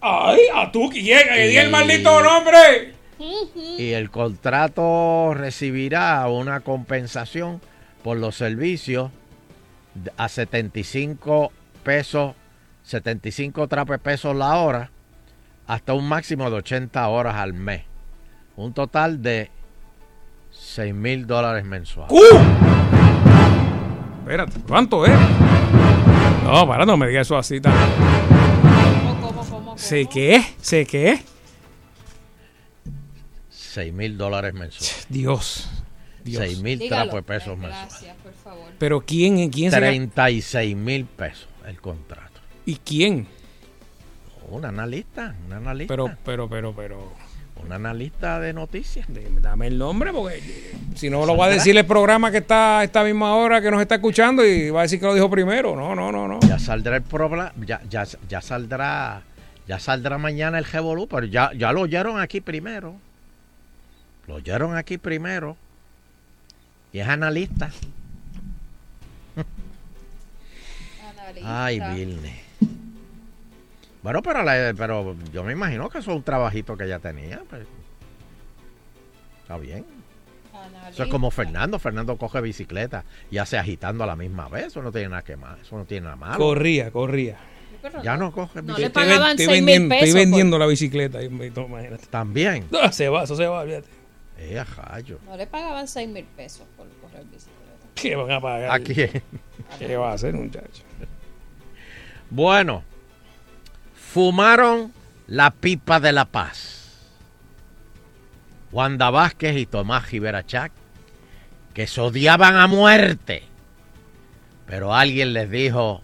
[0.00, 1.26] ¡Ay, a tú quién!
[1.28, 2.94] ¡Que diga el Y- maldito nombre!
[3.78, 7.60] Y el contrato recibirá una compensación
[8.02, 9.10] por los servicios
[10.16, 11.52] a 75
[11.82, 12.34] pesos,
[12.84, 14.90] 75 trape pesos la hora,
[15.66, 17.82] hasta un máximo de 80 horas al mes.
[18.56, 19.50] Un total de
[20.70, 22.12] 6 mil dólares mensuales.
[24.20, 25.12] Espérate, ¿cuánto es?
[26.44, 27.74] No, para, no me digas eso así tan.
[29.74, 30.40] ¿Sé qué?
[30.60, 31.22] ¿Sé qué?
[33.48, 35.06] 6 mil dólares mensuales.
[35.08, 35.68] Dios.
[36.22, 36.44] Dios.
[36.44, 37.88] 6 mil trapos de pesos mensuales.
[37.88, 38.70] Gracias, por favor.
[38.78, 42.40] Pero ¿quién, quién se 36 mil pesos el contrato.
[42.64, 43.26] ¿Y quién?
[44.48, 45.92] Un analista, un analista.
[45.92, 47.12] Pero, pero, pero, pero.
[47.64, 49.06] Un analista de noticias.
[49.40, 52.80] Dame el nombre porque eh, si no lo va a decir el programa que está
[52.80, 55.30] a esta misma hora que nos está escuchando y va a decir que lo dijo
[55.30, 55.76] primero.
[55.76, 56.40] No, no, no, no.
[56.40, 59.22] Ya saldrá el programa, ya, ya, ya saldrá,
[59.66, 62.96] ya saldrá mañana el Revolú, pero ya, ya lo oyeron aquí primero.
[64.26, 65.56] Lo oyeron aquí primero.
[66.92, 67.70] Y es analista.
[71.44, 72.49] Ay, Vilne.
[74.02, 77.42] Bueno, pero, la- pero yo me imagino que eso es un trabajito que ella tenía.
[77.48, 77.66] pues.
[79.42, 79.84] Está bien.
[80.90, 81.78] Eso es como Fernando.
[81.78, 84.66] Fernando coge bicicleta y hace agitando a la misma vez.
[84.66, 85.58] Eso no tiene nada que más.
[85.60, 86.38] Eso no tiene nada malo.
[86.38, 87.36] Corría, corría.
[88.02, 88.78] Ya no coge No bicicleta.
[88.80, 90.20] le Estoy, pagaban estoy 6 mil vendiendo, estoy pesos.
[90.20, 91.22] vendiendo la bicicleta.
[91.22, 92.06] y me- imagínate.
[92.06, 92.66] También.
[92.70, 93.88] No, se va, eso se va, olvídate.
[94.38, 95.18] Eh, rayo.
[95.26, 97.60] No le pagaban 6 mil pesos por correr bicicleta.
[97.94, 98.70] ¿Qué van a pagar?
[98.70, 99.22] ¿A quién?
[99.78, 100.82] ¿Qué va a hacer, muchacho?
[102.30, 102.82] Bueno,
[104.12, 104.92] fumaron
[105.28, 106.76] la pipa de la paz.
[108.72, 110.72] Wanda Vázquez y Tomás Giberachak,
[111.74, 113.42] que se odiaban a muerte.
[114.66, 116.02] Pero alguien les dijo,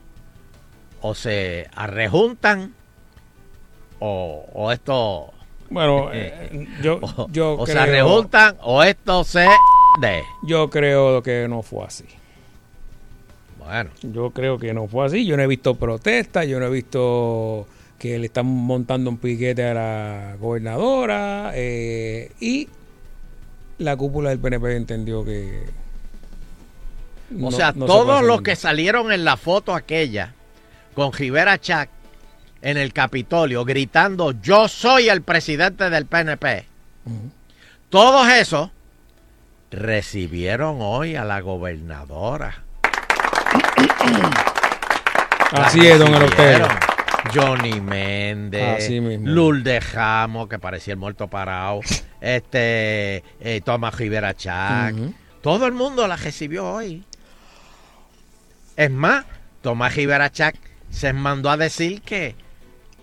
[1.01, 2.75] o se arrejuntan,
[3.99, 5.33] o, o esto...
[5.71, 9.47] Bueno, eh, yo, o, yo o se creo- arrejuntan, o esto se...
[10.01, 10.23] De.
[10.47, 12.05] Yo creo que no fue así.
[13.59, 15.25] Bueno, Yo creo que no fue así.
[15.27, 17.67] Yo no he visto protestas, yo no he visto
[17.99, 22.69] que le están montando un piquete a la gobernadora eh, y
[23.79, 25.65] la cúpula del PNP entendió que...
[27.43, 30.33] O sea, no todos los que salieron en la foto aquella
[30.95, 31.91] con Rivera Chac
[32.63, 36.67] en el Capitolio gritando yo soy el presidente del PNP.
[37.91, 38.71] Todos esos
[39.71, 42.63] recibieron hoy a la gobernadora.
[45.53, 46.69] Así La es, don Eleuterio.
[47.35, 49.29] Johnny Méndez, mismo.
[49.29, 51.81] Lourdes Jamo, que parecía el muerto parado,
[52.21, 54.95] este, eh, Tomás Rivera Chac.
[55.43, 57.05] Todo el mundo la recibió hoy.
[58.77, 59.25] Es más,
[59.63, 60.57] Tomás Rivera Chac
[60.91, 62.35] se mandó a decir que,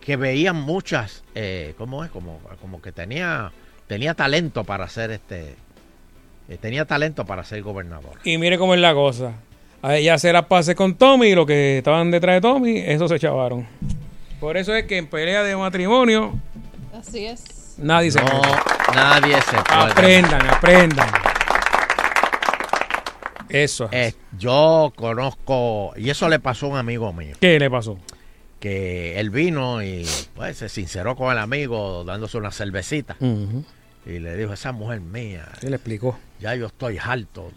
[0.02, 2.12] que veían muchas, eh, ¿cómo es?
[2.12, 3.52] Como, como que tenía,
[3.88, 5.56] tenía talento para ser este,
[6.50, 8.20] eh, tenía talento para ser gobernador.
[8.24, 9.34] Y mire cómo es la cosa.
[9.82, 13.08] A ella hacer las pases con Tommy y los que estaban detrás de Tommy, eso
[13.08, 13.68] se chavaron.
[14.44, 16.38] Por eso es que en pelea de matrimonio
[16.94, 17.76] Así es.
[17.78, 18.42] nadie se No,
[18.94, 19.92] nadie se puede.
[19.92, 21.10] Aprendan, aprendan.
[23.48, 23.88] Eso.
[23.94, 27.98] Eh, yo conozco, y eso le pasó a un amigo mío, ¿Qué le pasó?
[28.60, 33.16] que él vino y pues, se sinceró con el amigo dándose una cervecita.
[34.06, 36.20] Y le dijo, esa mujer mía, Sí, le explicó.
[36.42, 37.50] ya yo estoy harto.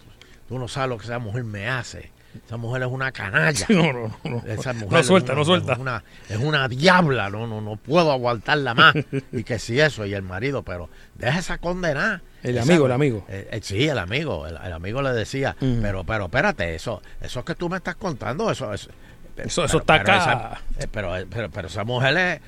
[0.49, 2.13] Tú no sabes lo que esa mujer me hace.
[2.45, 3.67] Esa mujer es una canalla.
[3.69, 4.43] No, no, no.
[4.47, 5.73] Esa mujer No suelta, una- no suelta.
[5.75, 8.95] Es una, es una diabla, no, no, no puedo aguantarla más.
[9.33, 12.23] y que si eso, y el marido, pero deja esa condena.
[12.43, 13.25] El Esa- amigo, el amigo.
[13.29, 14.47] eh, eh, sí, el amigo.
[14.47, 18.51] El, el amigo le decía, pero, pero espérate, eso, eso que tú me estás contando,
[18.51, 18.89] eso es.
[19.37, 20.19] Eso- eso está pero acá.
[20.23, 22.41] esa- eh, pero, pero, pero esa mujer es eh,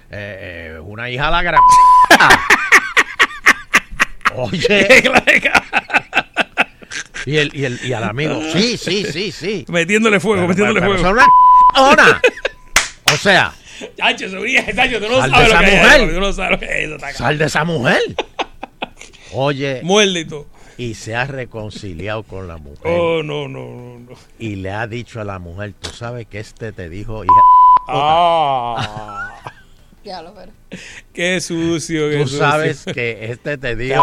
[0.76, 1.60] eh, una hija de la gran.
[4.36, 5.02] Oye.
[7.28, 9.64] y, el, y, el, y al amigo, sí, sí, sí, sí.
[9.68, 11.20] Metiéndole fuego, Pero- metiéndole pero- pero fuego.
[11.20, 11.28] son
[11.74, 12.20] una ¡Ona!
[13.12, 13.54] O sea,
[13.96, 16.00] Chacho, Sobría, Chacho, tú no Sal de sabes lo esa que mujer.
[16.00, 16.94] eso, Tú no sabes lo que es eso.
[16.96, 18.00] está sal de esa mujer.
[19.32, 20.26] Oye, Muerde
[20.78, 22.80] y se ha reconciliado con la mujer.
[22.84, 23.98] Oh, no, no, no.
[24.10, 24.16] no.
[24.38, 27.32] Y le ha dicho a la mujer, tú sabes que este te dijo, hija.
[27.88, 29.34] Ah.
[30.04, 30.52] Ya lo veré.
[31.12, 32.38] Qué sucio, qué Tú sucio.
[32.38, 34.02] sabes que este te dijo.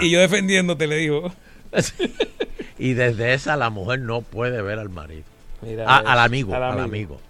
[0.00, 1.32] Y yo defendiéndote le digo.
[2.78, 5.24] Y desde esa la mujer no puede ver al marido.
[5.60, 7.20] Mira A- eso, al amigo, al al amigo.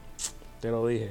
[0.61, 1.11] Te lo dije.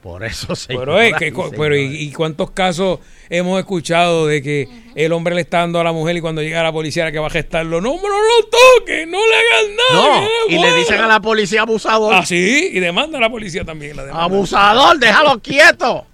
[0.00, 4.68] Por eso se Pero, es que, pero y, y cuántos casos hemos escuchado de que
[4.94, 7.18] el hombre le está dando a la mujer y cuando llega la policía era que
[7.18, 8.46] va a gestarlo, no, no lo
[8.78, 10.20] toques, no le hagan nada.
[10.20, 10.76] No, y le bueno".
[10.76, 12.14] dicen a la policía abusador.
[12.14, 13.96] Ah, sí, y demanda a la policía también.
[13.96, 14.04] La.
[14.12, 16.06] Abusador, déjalo quieto.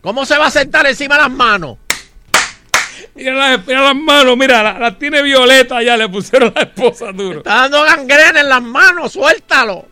[0.00, 1.76] ¿Cómo se va a sentar encima de las manos?
[3.20, 7.12] Mira las, mira las manos, mira, las las tiene violeta ya, le pusieron la esposa
[7.12, 7.38] duro.
[7.38, 9.86] Está dando gangrena en las manos, suéltalo.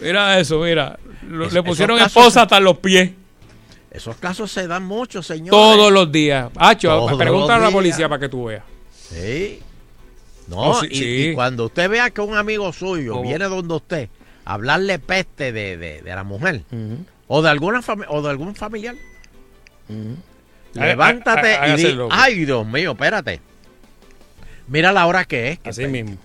[0.00, 0.98] Mira eso, mira.
[1.28, 3.10] Lo- Es- le pusieron casos esposa hasta los pies.
[3.90, 5.50] Esos casos se dan mucho, señor.
[5.50, 6.50] Todos los días.
[6.56, 8.62] Hacho, pregúntale a la policía para que tú veas.
[8.92, 9.60] Sí.
[10.48, 11.04] No, Oh, sí, y, sí.
[11.30, 13.22] y cuando usted vea que un amigo suyo Oh.
[13.22, 14.08] viene donde usted
[14.44, 16.62] a hablarle peste de, de- de la mujer
[17.26, 18.94] o de alguna o de algún familiar,
[20.76, 23.40] levántate y di, ay Dios mío, espérate.
[24.68, 25.58] Mira la hora que es.
[25.60, 26.16] que Así mismo.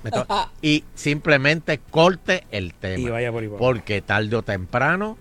[0.62, 2.99] y simplemente corte el tema.
[2.99, 3.58] Y vaya por abajo.
[3.60, 5.18] Porque tarde o temprano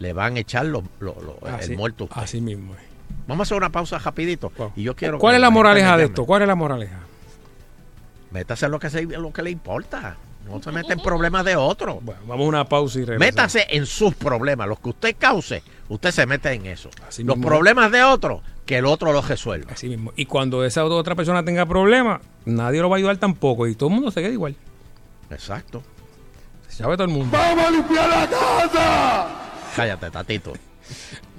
[0.00, 2.04] le van a echar los, los- los- Así- el muerto.
[2.04, 2.20] usted.
[2.20, 2.74] Así mismo.
[3.28, 4.50] Vamos a hacer una pausa rapidito.
[4.74, 6.26] Y yo quiero ¿Cuál es la moraleja de esto?
[6.26, 6.98] ¿Cuál es la moraleja?
[8.32, 10.16] Métase lo que, se- lo que le importa.
[10.46, 12.00] No se mete en problemas de otro.
[12.00, 13.26] Bueno, vamos a una pausa y regresamos.
[13.26, 14.66] Métase en sus problemas.
[14.68, 16.90] Los que usted cause, usted se mete en eso.
[17.06, 17.48] Así los mismo.
[17.48, 19.72] problemas de otro, que el otro los resuelva.
[19.72, 20.12] Así mismo.
[20.16, 23.66] Y cuando esa otra persona tenga problemas, nadie lo va a ayudar tampoco.
[23.68, 24.56] Y todo el mundo se queda igual.
[25.30, 25.82] Exacto.
[26.68, 27.36] Se sabe todo el mundo.
[27.36, 29.28] ¡Vamos a limpiar la casa!
[29.76, 30.52] Cállate, tatito.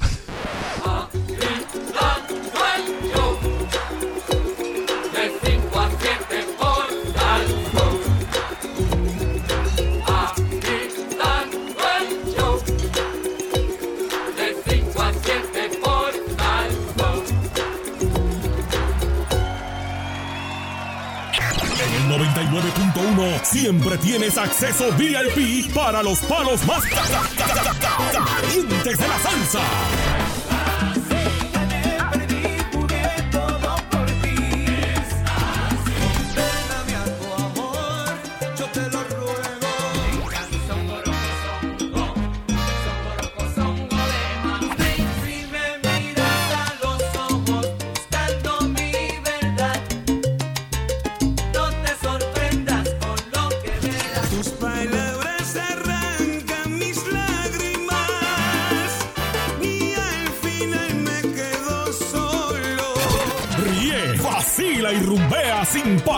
[23.22, 28.98] 99.1 siempre tienes acceso VIP para los palos más ca- ca- ca- ca- ca- calientes
[28.98, 29.60] de la salsa.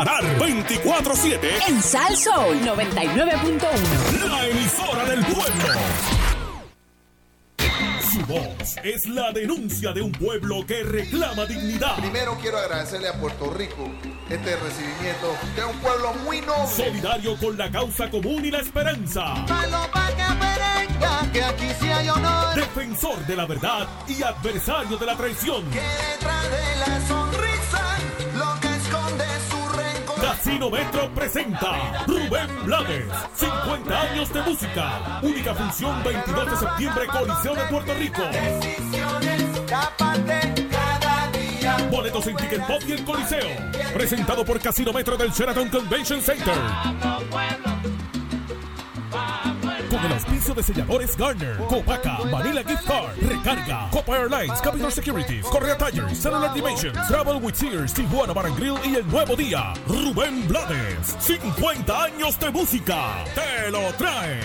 [0.03, 1.39] Parar 24-7
[1.69, 4.27] En Sal Soul 99.1.
[4.27, 5.79] La emisora del pueblo.
[8.11, 11.95] Su voz es la denuncia de un pueblo que reclama dignidad.
[11.97, 13.89] Primero quiero agradecerle a Puerto Rico
[14.29, 16.67] este recibimiento, es un pueblo muy noble.
[16.75, 19.45] Solidario con la causa común y la esperanza.
[19.47, 22.55] Palo pa' que perenga, que aquí sí hay honor.
[22.55, 25.63] Defensor de la verdad y adversario de la traición.
[25.71, 27.42] Que detrás de la sonrisa,
[30.23, 33.05] Casino Metro presenta Rubén Blades,
[33.35, 35.19] 50 años de música.
[35.21, 38.21] Única función 22 de septiembre, Coliseo de Puerto Rico.
[41.91, 43.49] Boletos en Ticket Pop y el Coliseo.
[43.93, 46.55] Presentado por Casino Metro del Sheraton Convention Center.
[49.93, 55.45] Con el auspicio de selladores Garner, Copaca, Manila Gift Card, Recarga, Copa Airlines, Capital Securities,
[55.45, 59.75] Correa Tires, Cellular Dimensions, Travel with Sears, Tijuana Bar Grill y El Nuevo Día.
[59.87, 63.23] Rubén Blades, 50 años de música.
[63.35, 64.39] Te lo trae.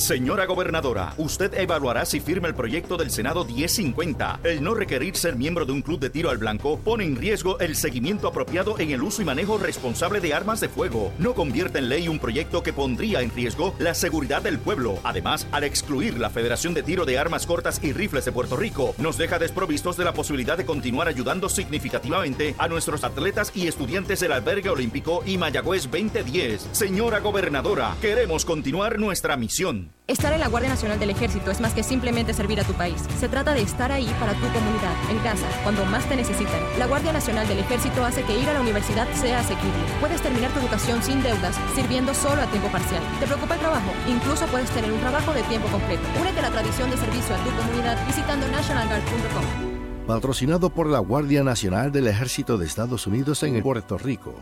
[0.00, 4.40] Señora gobernadora, usted evaluará si firma el proyecto del Senado 1050.
[4.44, 7.60] El no requerir ser miembro de un club de tiro al blanco pone en riesgo
[7.60, 11.12] el seguimiento apropiado en el uso y manejo responsable de armas de fuego.
[11.18, 14.98] No convierte en ley un proyecto que pondría en riesgo la seguridad del pueblo.
[15.04, 18.94] Además, al excluir la Federación de Tiro de Armas Cortas y Rifles de Puerto Rico,
[18.96, 24.20] nos deja desprovistos de la posibilidad de continuar ayudando significativamente a nuestros atletas y estudiantes
[24.20, 26.70] del Albergue Olímpico y Mayagüez 2010.
[26.72, 29.89] Señora gobernadora, queremos continuar nuestra misión.
[30.10, 33.00] Estar en la Guardia Nacional del Ejército es más que simplemente servir a tu país.
[33.20, 36.60] Se trata de estar ahí para tu comunidad, en casa, cuando más te necesitan.
[36.80, 39.78] La Guardia Nacional del Ejército hace que ir a la universidad sea asequible.
[40.00, 43.00] Puedes terminar tu educación sin deudas, sirviendo solo a tiempo parcial.
[43.20, 43.92] ¿Te preocupa el trabajo?
[44.08, 46.02] Incluso puedes tener un trabajo de tiempo completo.
[46.20, 50.06] Únete a la tradición de servicio a tu comunidad visitando nationalguard.com.
[50.08, 54.34] Patrocinado por la Guardia Nacional del Ejército de Estados Unidos en Puerto Rico.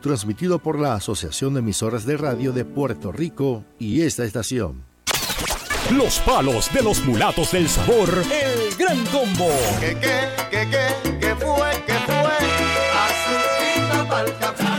[0.00, 4.91] Transmitido por la Asociación de Emisoras de Radio de Puerto Rico y esta estación.
[5.90, 8.08] Los palos de los mulatos del sabor.
[8.30, 9.50] El gran combo.
[9.80, 12.32] ¿Qué, qué, qué, qué, qué fue, qué fue?
[13.04, 14.71] Azulita pa'l café.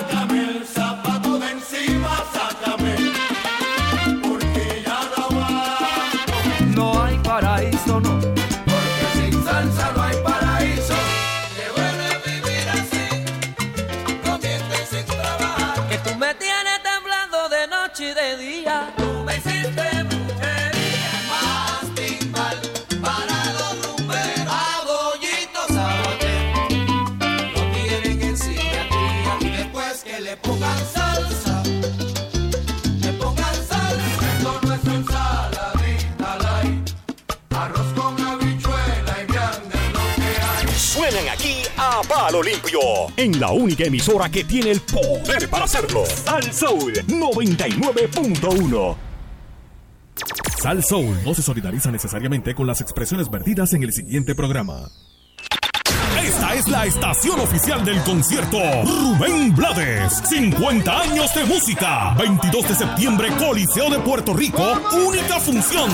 [42.24, 42.80] A palo limpio.
[43.18, 46.04] En la única emisora que tiene el poder para hacerlo.
[46.28, 48.96] Al Soul 99.1.
[50.62, 54.90] Sal Soul no se solidariza necesariamente con las expresiones vertidas en el siguiente programa.
[56.68, 60.22] La estación oficial del concierto Rubén Blades.
[60.30, 62.14] 50 años de música.
[62.18, 64.62] 22 de septiembre, Coliseo de Puerto Rico.
[65.06, 65.90] Única función.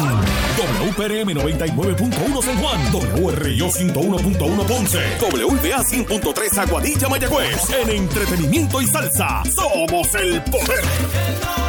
[0.58, 2.80] WPRM 99.1 San Juan.
[2.92, 5.00] WRIO 101.1 Ponce.
[5.20, 7.70] WBA 100.3 Aguadilla Mayagüez.
[7.72, 9.44] En entretenimiento y salsa.
[9.56, 11.69] Somos el poder.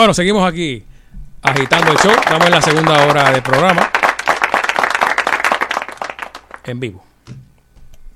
[0.00, 0.82] Bueno, seguimos aquí
[1.42, 2.10] agitando el show.
[2.10, 3.90] Estamos en la segunda hora del programa.
[6.64, 7.04] En vivo.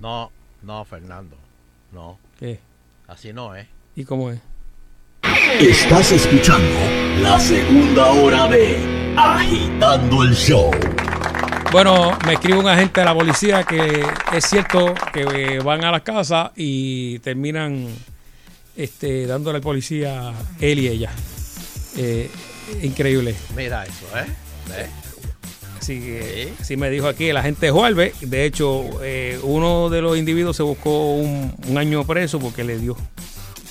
[0.00, 0.32] No,
[0.62, 1.36] no, Fernando.
[1.92, 2.18] No.
[2.40, 2.58] ¿Qué?
[3.06, 3.68] Así no, ¿eh?
[3.96, 4.40] ¿Y cómo es?
[5.60, 6.74] Estás escuchando
[7.20, 8.78] la segunda hora de
[9.18, 10.70] Agitando el Show.
[11.70, 16.00] Bueno, me escribe un agente de la policía que es cierto que van a la
[16.00, 17.88] casa y terminan
[18.74, 21.10] este, dándole al policía él y ella.
[21.96, 22.30] Eh,
[22.82, 23.34] increíble.
[23.56, 24.26] Mira eso, ¿eh?
[24.68, 24.88] ¿Ves?
[25.78, 28.14] Así que sí me dijo aquí el agente Juárez.
[28.22, 32.78] De hecho, eh, uno de los individuos se buscó un, un año preso porque le
[32.78, 32.96] dio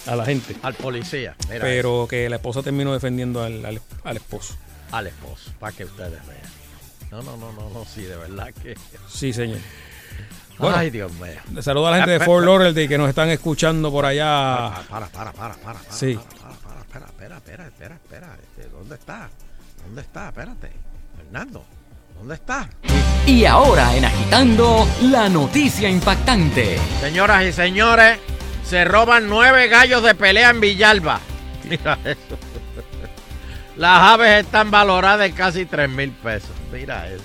[0.06, 0.56] a la gente.
[0.62, 1.36] Al policía.
[1.50, 4.56] Mira Pero que la esposa terminó defendiendo al, al- al esposo.
[4.92, 6.54] Al esposo, para que ustedes vean.
[7.10, 8.76] No, no, no, no, no, sí, de verdad que.
[9.12, 9.58] Sí, señor.
[10.60, 11.64] Ay, Dios mío.
[11.64, 14.84] Saludos a la gente de Fort Lauderdale que nos están escuchando por allá.
[14.88, 15.80] Para, para, para, para, para.
[15.92, 16.14] Sí.
[16.14, 16.43] Para, para,
[16.94, 18.38] espera, espera, espera, espera, espera.
[18.42, 19.30] Este, ¿Dónde está?
[19.86, 20.28] ¿Dónde está?
[20.30, 20.72] Espérate.
[21.18, 21.66] Fernando,
[22.18, 22.70] ¿dónde está?
[23.26, 26.78] Y ahora en Agitando, la noticia impactante.
[27.00, 28.20] Señoras y señores,
[28.64, 31.20] se roban nueve gallos de pelea en Villalba.
[31.70, 32.38] Mira eso.
[33.76, 36.52] Las aves están valoradas en casi 3 mil pesos.
[36.72, 37.24] Mira eso.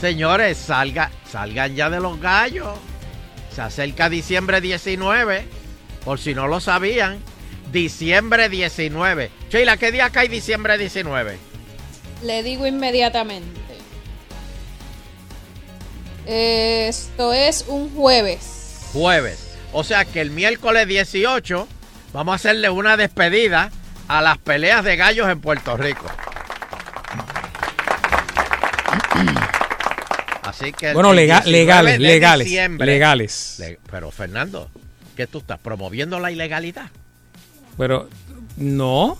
[0.00, 2.78] Señores, salga, salgan ya de los gallos.
[3.54, 5.46] Se acerca diciembre 19.
[6.04, 7.18] Por si no lo sabían.
[7.72, 9.30] Diciembre 19.
[9.50, 11.38] Sheila, ¿qué día cae diciembre 19?
[12.22, 13.46] Le digo inmediatamente.
[16.26, 18.88] Esto es un jueves.
[18.92, 19.56] Jueves.
[19.72, 21.68] O sea que el miércoles 18
[22.12, 23.70] vamos a hacerle una despedida
[24.08, 26.06] a las peleas de gallos en Puerto Rico.
[30.42, 32.48] Así que Bueno, el lega- 19 legales, legales,
[32.78, 33.56] legales.
[33.58, 34.70] Le- pero Fernando,
[35.16, 36.90] ¿qué tú estás promoviendo la ilegalidad?
[37.78, 38.08] Pero
[38.56, 39.16] no.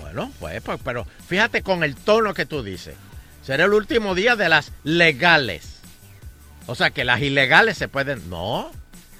[0.00, 2.94] Bueno, pues, pues, pero fíjate con el tono que tú dices.
[3.42, 5.78] Será el último día de las legales.
[6.66, 8.28] O sea que las ilegales se pueden.
[8.28, 8.70] No,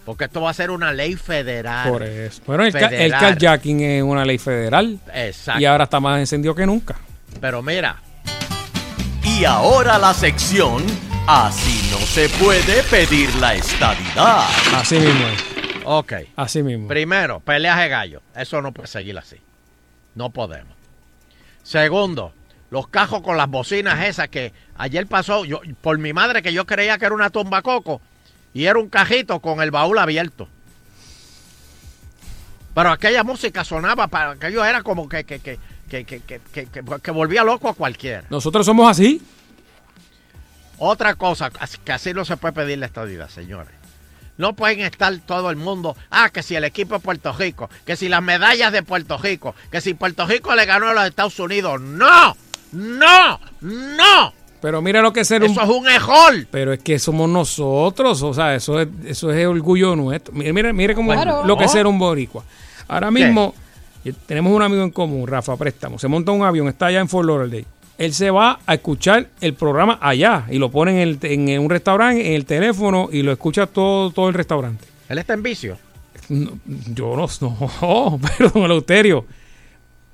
[0.04, 1.88] porque esto va a ser una ley federal.
[1.88, 2.42] Por eso.
[2.46, 4.98] Bueno, el, ca- el carjacking es una ley federal.
[5.14, 5.60] Exacto.
[5.60, 6.96] Y ahora está más encendido que nunca.
[7.40, 8.00] Pero mira,
[9.22, 10.82] Y ahora la sección
[11.28, 14.46] Así no se puede pedir la estadidad.
[14.76, 15.55] Así mismo es.
[15.86, 16.12] Ok.
[16.36, 16.88] Así mismo.
[16.88, 18.22] Primero, peleas de gallo.
[18.34, 19.36] Eso no puede seguir así.
[20.14, 20.74] No podemos.
[21.62, 22.32] Segundo,
[22.70, 26.64] los cajos con las bocinas esas que ayer pasó, yo, por mi madre que yo
[26.66, 28.00] creía que era una tumba coco
[28.54, 30.48] y era un cajito con el baúl abierto.
[32.74, 35.58] Pero aquella música sonaba para aquello era como que, que, que,
[35.88, 38.24] que, que, que, que- que- que volvía loco a cualquiera.
[38.28, 39.22] Nosotros somos así.
[40.78, 41.50] Otra cosa,
[41.84, 43.72] que así no se puede pedir la estadidad, señores.
[44.38, 47.96] No pueden estar todo el mundo, ah, que si el equipo de Puerto Rico, que
[47.96, 51.38] si las medallas de Puerto Rico, que si Puerto Rico le ganó a los Estados
[51.38, 51.80] Unidos.
[51.80, 52.36] ¡No!
[52.72, 53.40] ¡No!
[53.60, 54.32] ¡No!
[54.60, 56.46] Pero mira lo que es ser Eso es un error.
[56.50, 60.34] Pero es que somos nosotros, o sea, eso es, eso es orgullo nuestro.
[60.34, 62.44] Mire, mire, mire cómo es lo que es ser un boricua.
[62.88, 63.54] Ahora mismo
[64.04, 65.98] eh, tenemos un amigo en común, Rafa Préstamo.
[65.98, 67.66] Se monta un avión, está allá en Fort Lauderdale.
[67.98, 71.70] Él se va a escuchar el programa allá y lo pone en, el- en un
[71.70, 74.84] restaurante, en el teléfono y lo escucha todo, todo el restaurante.
[75.08, 75.78] Él está en vicio.
[76.28, 76.50] No,
[76.94, 77.26] yo no,
[77.82, 79.24] no, perdón, Eleuterio.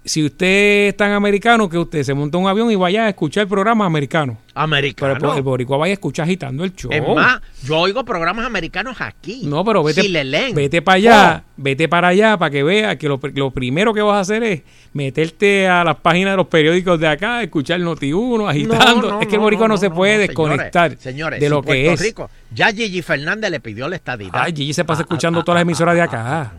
[0.04, 3.42] Si usted es tan americano que usted se monta un avión y vaya a escuchar
[3.42, 4.36] el programa americano.
[4.52, 5.14] Americano.
[5.18, 6.90] Pero el boricua vaya a escuchar agitando el show.
[6.92, 9.42] Es más, yo oigo programas americanos aquí.
[9.44, 10.56] No, pero vete, Si le leen.
[10.56, 11.52] vete para allá, Oh.
[11.56, 14.62] vete para allá para que vea que lo, lo primero que vas a hacer es
[14.92, 19.02] meterte a las páginas de los periódicos de acá, escuchar Noti1, agitando.
[19.02, 21.50] No, no, es que el boricua no, no, se puede desconectar señores, señores, de si
[21.50, 22.00] lo que Puerto es.
[22.00, 24.32] Rico, ya Gigi Fernández le pidió la estadidad.
[24.34, 26.52] Ay, Gigi se pasa escuchando todas las emisoras de acá.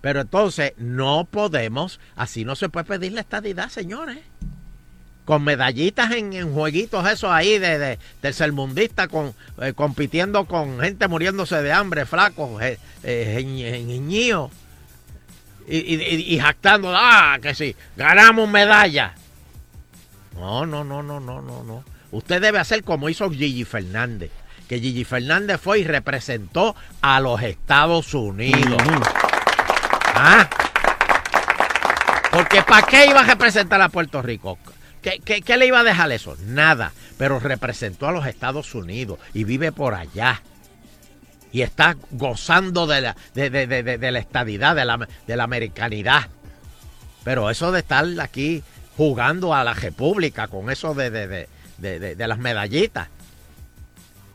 [0.00, 4.18] Pero entonces no podemos, así no se puede pedir la estadidad, señores.
[5.26, 11.06] Con medallitas en, en jueguitos esos ahí de, de tercermundista con, eh, compitiendo con gente
[11.06, 12.78] muriéndose de hambre, flacos, eh,
[15.68, 19.14] y, y- y jactando, ah, que sí, ganamos medalla.
[20.34, 21.84] No, no, no, no, no, no, no.
[22.10, 24.30] Usted debe hacer como hizo Gigi Fernández.
[24.68, 28.82] Que Gigi Fernández fue y representó a los Estados Unidos.
[30.22, 30.48] Ah.
[32.30, 34.58] Porque ¿para qué iba a representar a Puerto Rico?
[35.02, 36.36] ¿Qué, qué, qué le iba a dejar eso?
[36.46, 36.92] Nada.
[37.16, 40.42] Pero representó a los Estados Unidos y vive por allá.
[41.52, 45.44] Y está gozando de la, de, de- de- de- la estadidad, de la, de la
[45.44, 46.28] americanidad.
[47.24, 48.62] Pero eso de estar aquí
[48.96, 51.48] jugando a la República con eso de,
[52.18, 53.08] las medallitas.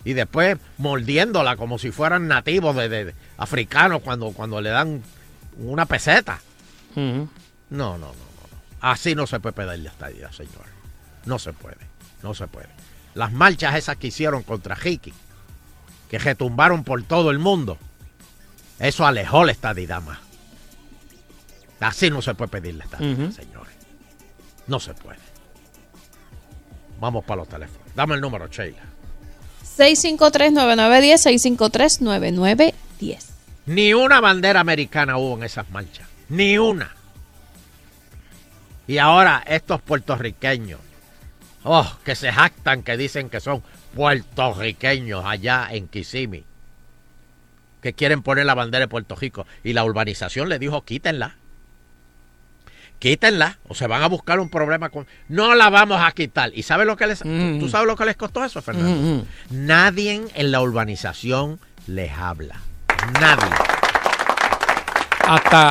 [0.04, 5.02] Y después mordiéndola como si fueran nativos de africanos cuando, cuando le dan
[5.60, 6.40] una peseta.
[6.92, 7.28] Ujú.
[7.70, 8.08] No, no, no, no.
[8.08, 8.58] no.
[8.82, 10.66] Así no se puede pedir la estadidad, señor.
[11.26, 11.78] No se puede,
[12.24, 12.70] no se puede.
[13.16, 15.14] Las marchas esas que hicieron contra Ricky,
[16.10, 17.78] que retumbaron por todo el mundo,
[18.80, 20.20] eso alejó la estadidad más.
[21.80, 23.32] Así no se puede pedir la estadidad, Ujú.
[23.32, 23.74] señores.
[24.68, 25.20] No se puede.
[27.00, 27.88] Vamos para los teléfonos.
[27.96, 28.82] Dame el número, Sheila.
[29.78, 31.20] 653-9910,
[33.00, 33.35] 653-9910.
[33.66, 36.08] Ni una bandera americana hubo en esas marchas.
[36.30, 36.92] Ni una.
[38.88, 40.80] Y ahora estos puertorriqueños,
[41.64, 43.64] oh, que se jactan, que dicen que son
[43.96, 46.44] puertorriqueños allá en Kissimmee,
[47.82, 49.48] que quieren poner la bandera de Puerto Rico.
[49.64, 51.36] Y la urbanización le dijo, quítenla.
[53.00, 55.06] Quítenla, o se van a buscar un problema con...
[55.28, 56.52] No la vamos a quitar.
[56.56, 57.20] ¿Y sabes lo que les...
[57.20, 58.90] ¿tú- ¿Tú sabes lo que les costó eso, Fernando?
[59.52, 62.62] Mm, Nadie en la urbanización les habla.
[63.20, 63.50] Nadie.
[65.28, 65.70] Hasta,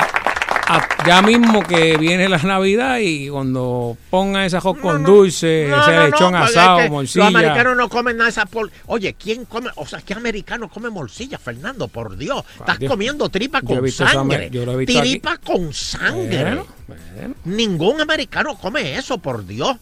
[0.67, 5.81] a- ya mismo que viene la Navidad y cuando pongan ese arroz con dulce, No,
[5.81, 7.25] ese no, lechón porque asado, es que morcilla.
[7.25, 8.69] Los americanos no comen nada de esa por...
[8.87, 9.69] Oye, ¿quién come?
[9.75, 11.87] O sea, ¿qué americano come morcilla, Fernando?
[11.87, 12.43] Por Dios.
[12.59, 12.91] Estás Dios.
[12.91, 14.37] comiendo tripa con esa sangre.
[14.47, 15.09] amer- yo lo he visto aquí.
[15.11, 16.43] tripa con sangre.
[16.87, 19.77] Bueno, Ningún americano come eso, por Dios.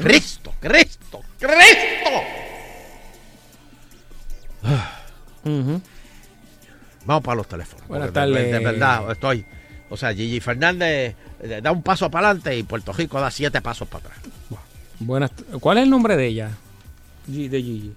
[0.00, 2.10] Cristo, Cristo, Cristo.
[5.44, 5.80] Ujú.
[7.06, 7.86] Vamos para los teléfonos.
[7.88, 8.50] Buenas tardes.
[8.50, 9.44] De verdad, estoy...
[9.90, 13.60] O sea, Gigi Fernández eh, da un paso para adelante y Puerto Rico da siete
[13.60, 14.18] pasos para atrás.
[14.98, 15.30] Buenas,
[15.60, 16.50] ¿Cuál es el nombre de ella?
[17.26, 17.92] De Gigi.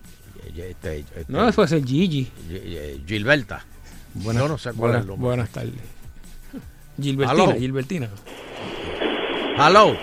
[0.58, 2.30] Este, este, No, puede ser Gigi.
[2.50, 3.64] Gi- Gilberta.
[4.16, 5.28] Buenas, Yo no sé cuál buenas, es el nombre.
[5.28, 5.74] buenas tardes.
[7.02, 7.54] Gilbertina, Aló.
[7.58, 8.10] Gilbertina.
[9.58, 9.96] Hello.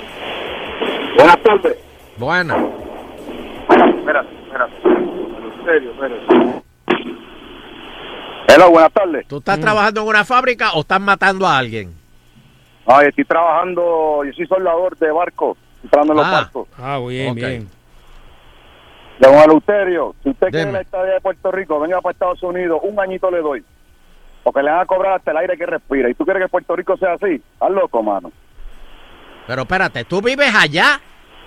[1.17, 1.77] Buenas tardes.
[2.19, 2.57] Buenas.
[3.69, 4.69] Espera, espera.
[4.85, 6.63] En serio, espera.
[8.49, 9.27] Hello, buenas tardes.
[9.27, 11.95] ¿Tú estás trabajando en una fábrica o estás matando a alguien?
[12.87, 15.57] Ay, estoy trabajando, yo soy soldador de barco,
[15.91, 16.31] trabajando en los Ah.
[16.31, 16.69] barcos.
[16.79, 17.37] Ah, bien, Ok.
[17.37, 17.69] bien.
[19.21, 20.73] Don Eleuterio, si usted quiere Deme.
[20.73, 23.65] la estadía de Puerto Rico, venga para Estados Unidos, un añito le doy.
[24.43, 26.11] Porque le van a cobrar hasta el aire que respira.
[26.11, 27.41] ¿Y tú quieres que Puerto Rico sea así?
[27.61, 28.31] Haz loco, mano.
[29.47, 31.01] Pero espérate, tú vives allá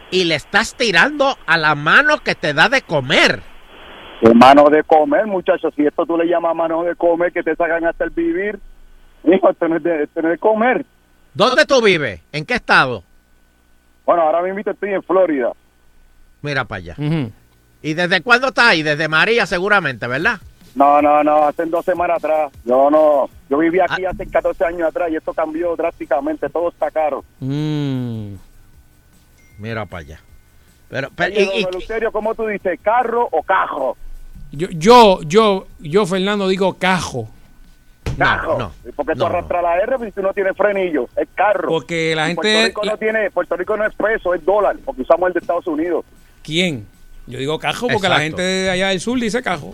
[0.10, 3.42] y le estás tirando a la mano que te da de comer.
[4.36, 5.74] Mano de comer, muchachos.
[5.76, 8.60] Si esto tú le llamas mano de comer, que te sacan hasta el vivir.
[9.24, 10.86] Hijo, esto no es de, esto no es de comer.
[11.34, 12.22] ¿Dónde tú vives?
[12.32, 13.04] ¿En qué estado?
[14.06, 15.52] Bueno, ahora mismo estoy en Florida.
[16.42, 16.96] Mira para allá.
[17.82, 18.82] ¿Y desde cuándo estás ahí?
[18.84, 20.40] Desde María seguramente, ¿verdad?
[20.76, 22.52] No, no, no, hace dos semanas atrás.
[22.64, 24.12] Yo no, yo viví aquí Ah.
[24.12, 26.50] hace 14 años atrás y esto cambió drásticamente.
[26.50, 27.24] Todo está caro.
[27.40, 28.34] Mm.
[29.60, 30.20] Mira para allá.
[30.90, 32.80] Pero, pero Oye, y- y- don ¿cómo tú dices?
[32.82, 33.98] ¿Carro o cajo?
[34.52, 37.28] Yo, yo, yo, yo, Fernando, digo cajo.
[38.18, 38.58] Cajo.
[38.58, 41.08] no, Porque tú no, arrastras la R y tú no tienes frenillo.
[41.16, 41.68] Es carro.
[41.68, 44.78] Porque la gente- Puerto Rico, no tiene, Puerto Rico no es peso, es dólar.
[44.84, 46.06] Porque usamos el de Estados Unidos.
[46.44, 46.88] ¿Quién?
[47.28, 49.74] Yo digo cajo porque la gente de allá del sur dice cajo.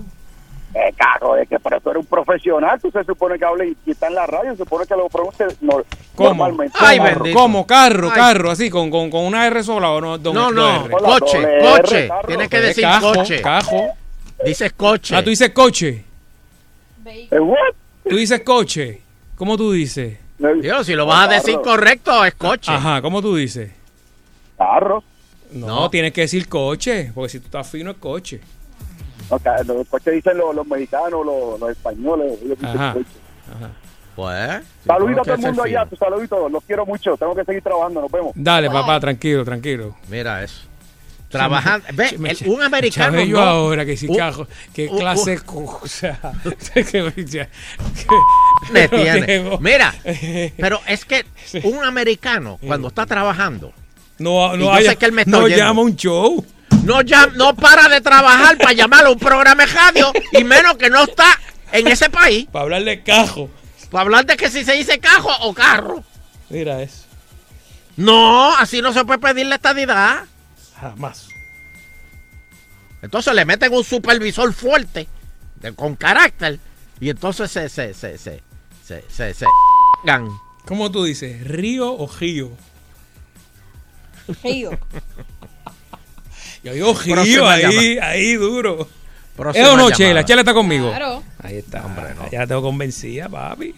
[0.73, 2.79] Es carro, es que pero tú eres un profesional.
[2.81, 4.51] Tú se supone que hable y, está en la radio.
[4.53, 5.83] Se supone que lo pronuncie no-
[6.15, 6.29] ¿Cómo?
[6.29, 6.75] normalmente.
[6.81, 7.09] Ay, ¿Cómo?
[7.11, 7.39] bendito.
[7.39, 7.67] ¿Cómo?
[7.67, 8.15] Carro, Ay.
[8.15, 10.17] carro, así, con, con, con una R sola o no.
[10.17, 12.07] No, no, coche, coche.
[12.07, 12.27] Carro.
[12.27, 13.41] Tienes que decir cajo, coche.
[13.41, 13.87] cajo.
[14.45, 15.15] Dices coche.
[15.15, 16.03] Ah, tú dices coche.
[17.05, 17.57] ¿Eh, what?
[18.07, 19.01] Tú dices coche.
[19.35, 20.17] ¿Cómo tú dices?
[20.61, 22.71] Dios, si lo vas a decir correcto, es coche.
[22.71, 23.71] Ajá, ¿cómo tú dices?
[24.57, 25.03] Carro.
[25.51, 25.89] No, No.
[25.89, 28.41] tienes que decir coche, porque si tú estás fino es coche.
[29.29, 32.39] Ok, los coches dicen los, los mexicanos, los, los españoles.
[32.41, 32.93] ellos dicen Ajá.
[32.93, 33.05] coche.
[34.15, 34.61] Pues.
[34.85, 35.89] Saludito a todo el que mundo ser allá, fino.
[35.89, 38.31] tu saludito, los quiero mucho, tengo que seguir trabajando, nos vemos.
[38.35, 39.95] Dale, papá, tranquilo, tranquilo.
[40.09, 40.61] Mira eso.
[41.33, 41.85] Trabajando.
[41.93, 43.25] Ve, el- un americano.
[43.25, 44.47] no- ahora que si cajo,
[44.77, 46.19] un- clase un- de co- o sea,
[46.73, 47.49] que- ya-
[48.71, 49.57] me que- tiene.
[49.59, 49.93] Mira,
[50.57, 51.25] pero es que
[51.63, 53.73] un americano, cuando está trabajando,
[54.19, 56.45] no, no, haya- que él me no llama un show.
[56.83, 60.77] no, ya, no para de trabajar para llamar a un programa de radio, y menos
[60.77, 61.25] que no está
[61.71, 63.49] en ese país, Para hablar de cajo.
[63.89, 66.03] para hablar de que si se dice cajo o carro.
[66.49, 67.03] Mira eso.
[67.95, 70.23] No, así no se puede pedir la estadidad.
[70.83, 71.29] Jamás.
[73.01, 75.07] Entonces le meten un supervisor fuerte,
[75.61, 76.59] de- con carácter,
[76.99, 78.41] y entonces se, se, se, se,
[78.85, 79.45] se, se, se,
[80.05, 80.27] gan.
[80.65, 81.45] ¿Cómo tú dices?
[81.45, 82.51] ¿Río o río?
[84.43, 84.71] Río.
[86.63, 88.87] Yo digo río ahí, ahí duro.
[89.35, 89.95] Próxima ¿Es o no, llamada.
[89.97, 90.25] Chela?
[90.25, 90.89] Chela está conmigo.
[90.89, 91.23] Claro.
[91.39, 91.85] Ahí está.
[91.85, 92.29] Hombre, no.
[92.31, 93.75] Ya la tengo convencida, papi.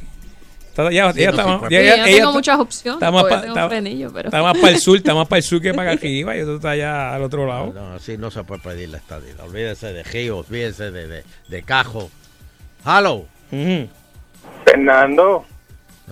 [0.77, 1.71] Está, ya, Sí, ya no, está sí, más- pues.
[1.71, 2.95] ya- Sí, ya- yo ella tengo está- muchas opciones.
[3.01, 4.27] Está más, pa- tengo está- frenillo, pero...
[4.27, 6.35] está más para el sur, está más para el sur que para arriba.
[6.35, 7.71] Y tú estás allá al otro lado.
[7.73, 9.45] No, así no se puede pedir la estadidad.
[9.47, 12.09] Olvídese de Río, olvídese de, de, de Cajo.
[12.85, 13.25] Hello.
[13.51, 13.87] Ujú.
[14.65, 15.45] Fernando,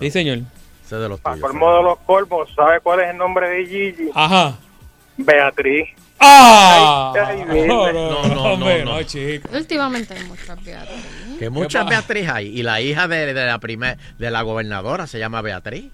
[0.00, 0.38] Sí, señor.
[0.84, 1.40] Ese de los tuyos.
[1.40, 4.10] colmo de los colmos, ¿sabe cuál es el nombre de Gigi?
[4.14, 4.56] Ajá.
[5.16, 5.88] Beatriz.
[6.18, 7.12] ¡Ah!
[7.14, 7.68] Ay, ay, no, Virgen.
[7.68, 8.96] no, No, no, no, hombre, no, no.
[8.98, 9.48] no, chico.
[11.38, 12.46] Que muchas Beatriz hay.
[12.58, 15.90] Y la hija de, de la primer, de la gobernadora se llama Beatriz.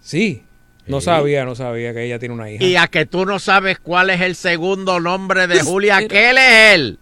[0.00, 0.44] Sí.
[0.86, 1.06] No Sí.
[1.06, 2.62] sabía, no sabía que ella tiene una hija.
[2.62, 6.96] Y a que tú no sabes cuál es el segundo nombre de Julia Kelleher.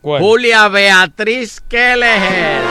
[0.00, 0.22] ¿Cuál?
[0.22, 2.62] Julia Beatriz Kelleher.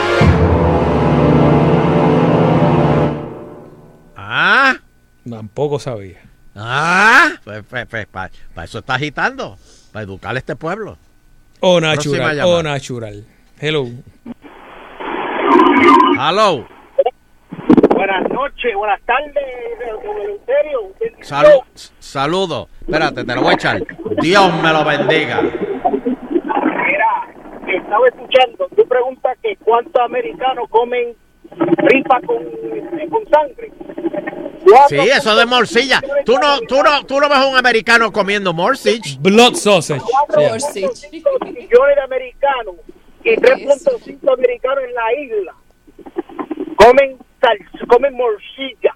[4.16, 4.76] Ah,
[5.28, 6.20] Tampoco sabía.
[6.56, 7.62] ah, pues,
[8.10, 8.30] para
[8.64, 9.58] eso está agitando,
[9.92, 10.96] para educar a este pueblo.
[11.60, 13.24] O natural, o natural.
[13.60, 13.88] Hello.
[16.24, 16.64] Hello,
[17.96, 19.34] Buenas noches, buenas tardes,
[21.20, 21.64] don
[21.98, 22.68] saludo.
[22.80, 23.82] Espérate, te lo voy a echar.
[24.20, 25.42] Dios me lo bendiga.
[25.42, 27.28] Mira,
[27.66, 31.16] estaba escuchando, tú preguntas que cuántos americanos comen
[31.78, 32.38] ripa con,
[33.10, 33.72] con sangre.
[34.90, 36.00] Sí, eso de morcilla.
[36.24, 39.18] Tú no, tú no, tú no ves a un americano comiendo morcilla.
[39.18, 40.00] Blood sausage.
[40.28, 41.10] Sausage.
[41.10, 42.76] millones de americanos
[43.24, 45.54] y 3.5 americanos en la isla
[46.82, 48.94] comen sal- comen morcilla.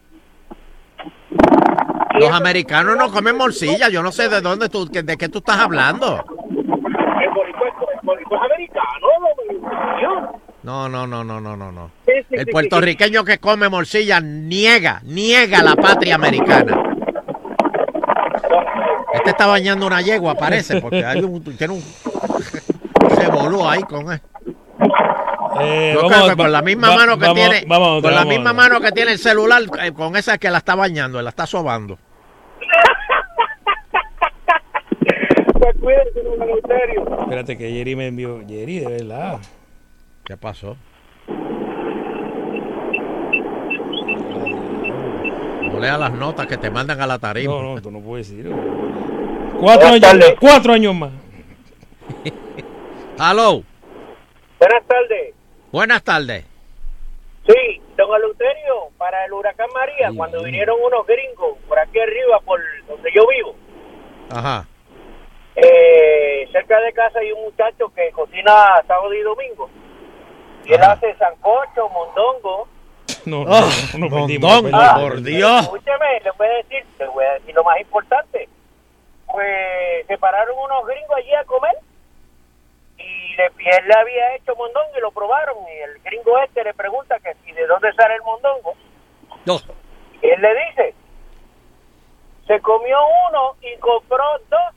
[2.19, 3.89] Los americanos no comen morcilla.
[3.89, 6.25] Yo no sé de dónde tú, de qué tú estás hablando.
[6.51, 9.07] El boricua, es- americano,
[10.03, 10.41] ¿no?
[10.63, 11.91] No, no, no, no, no, no, no.
[12.07, 16.83] Sí, sí, El sí, puertorriqueño que come morcilla niega, niega la patria americana.
[19.15, 21.83] Este está bañando una yegua, parece, porque hay un, tiene un
[23.17, 24.21] revolú ahí con él.
[25.61, 28.81] Eh, vamos, con la misma va- mano que vamos- tiene, vamos con la misma mano
[28.81, 31.99] que tiene el celular, eh, con esa que la está bañando, la está sobando.
[37.21, 38.41] Espérate que Jerry me envió.
[38.47, 39.39] Jerry, de verdad.
[40.25, 40.77] ¿Qué pasó?
[45.63, 47.53] No lea las notas que te mandan a la tarima.
[47.55, 48.51] No, no, tú no puedes decir.
[49.61, 50.15] Cuatro años.
[50.41, 51.11] Cuatro años más.
[53.19, 53.63] Hello.
[54.59, 55.35] Buenas tardes.
[55.73, 56.45] Buenas tardes.
[57.47, 62.61] Sí, don Eleuterio, para el huracán María, cuando vinieron unos gringos por aquí arriba, por
[62.89, 63.55] donde yo vivo,
[64.31, 64.67] Ajá.
[65.55, 68.53] eh, cerca de casa hay un muchacho que cocina
[68.87, 69.71] sábado y domingo.
[70.65, 70.93] Y él Ajá.
[70.93, 72.69] hace sancocho, mondongo.
[73.25, 73.45] No, Oh,
[73.99, 75.01] no, no, perdimos, mondongo, perdimos.
[75.01, 75.61] por Dios.
[75.63, 78.49] Escúcheme, le voy a decir, le voy a decir lo más importante.
[79.31, 81.77] Pues se pararon unos gringos allí a comer
[83.37, 86.75] le, y él le había hecho mondongo y lo probaron y el gringo este le
[86.75, 88.75] pregunta que si de dónde sale el mondongo.
[89.45, 89.61] No.
[90.23, 90.95] Y él le dice,
[92.47, 92.99] se comió
[93.29, 94.25] uno y compró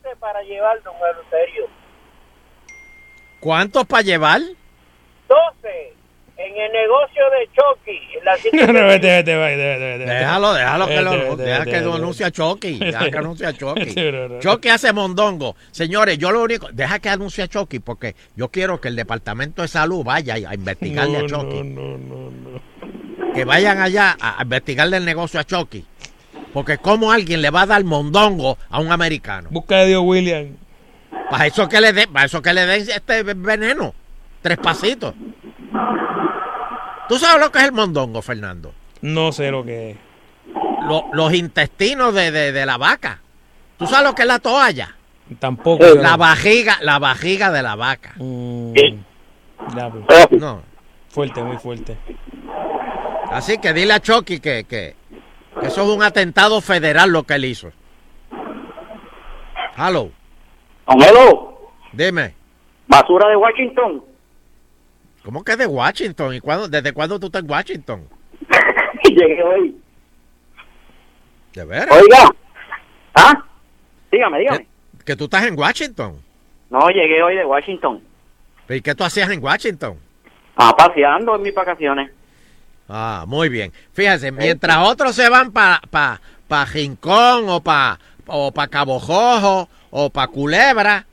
[0.04, 1.68] 12 para llevar, don Eleuterio.
[3.42, 4.42] ¿Cuántos para llevar?
[5.28, 5.99] 12
[6.40, 8.00] en el negocio de Chucky.
[8.18, 10.12] En la No, no, vete, vete, vete, vete, vete.
[10.12, 12.80] Déjalo, déjalo que lo Vete, vete, deja vete, que lo anuncie a Chucky.
[12.80, 14.12] Deja que anuncie a Chucky.
[14.12, 14.40] No, no.
[14.40, 15.56] Chucky hace mondongo.
[15.72, 19.62] Señores, yo lo único, deja que anuncie a Chucky porque yo quiero que el Departamento
[19.62, 21.64] de Salud vaya a investigarle a Chucky.
[21.64, 23.34] no, no, no, no.
[23.34, 25.86] Que vayan allá a investigarle el negocio a Chucky.
[26.54, 29.50] Porque como alguien le va a dar mondongo a un americano.
[29.52, 30.58] Busca a Dios William.
[31.30, 33.94] Para eso que le den, para eso que le den este veneno.
[34.42, 35.14] Tres pasitos.
[37.10, 38.74] ¿Tú sabes lo que es el mondongo, Fernando?
[39.02, 39.98] No sé lo que es.
[40.88, 43.20] Lo- los intestinos de, de- de la vaca.
[43.78, 44.96] ¿Tú sabes lo que es la toalla?
[45.40, 45.84] Tampoco.
[45.96, 48.14] La vajiga, la vajiga de la vaca.
[48.18, 48.74] Mm,
[49.74, 50.06] diablo.
[50.32, 50.62] No.
[51.10, 51.98] Fuerte, muy fuerte.
[53.32, 54.96] Así que dile a Chucky que, que,
[55.60, 57.72] que eso es un atentado federal lo que él hizo.
[59.78, 60.12] Hello,
[60.88, 62.34] Hello, dime,
[62.88, 64.04] basura de Washington.
[65.24, 66.34] ¿Cómo que de Washington?
[66.34, 68.08] ¿Y cuándo, desde cuándo tú estás en Washington?
[69.04, 69.76] Llegué hoy.
[71.54, 71.98] ¿De veras?
[71.98, 72.30] Oiga.
[73.16, 73.44] ¿Ah?
[74.12, 74.68] Dígame, dígame.
[75.06, 76.22] Que tú estás en Washington.
[76.70, 78.02] No, llegué hoy de Washington.
[78.70, 79.98] ¿Y qué tú hacías en Washington?
[80.56, 82.12] Ah, paseando en mis vacaciones.
[82.88, 83.72] Ah, muy bien.
[83.94, 89.70] Fíjese, mientras otros se van para pa, pa Rincón o para o pa Cabo Jojo
[89.90, 91.06] o para Culebra,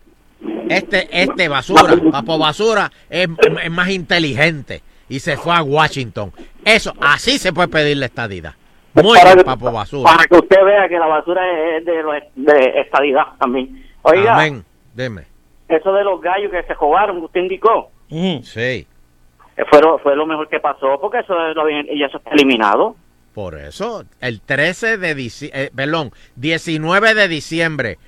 [0.69, 3.29] este, este basura, papo basura, es,
[3.63, 6.33] es más inteligente y se fue a Washington.
[6.65, 8.55] Eso, así se puede pedir la estadidad.
[8.95, 10.11] Muy Para bien, que- papo basura.
[10.11, 11.43] Para que usted vea que la basura
[11.77, 12.03] es de,
[12.35, 13.85] de estadidad también.
[14.03, 14.65] Oiga, Amén.
[15.69, 18.87] Eso de los gallos que se robaron, que usted indicó, Sí,
[19.57, 22.31] eh, fue lo, fue lo mejor que pasó, porque eso, lo habían- ya eso está
[22.31, 22.95] eliminado.
[23.35, 27.99] por eso, el 13 de diciembre, perdón, 19 de diciembre.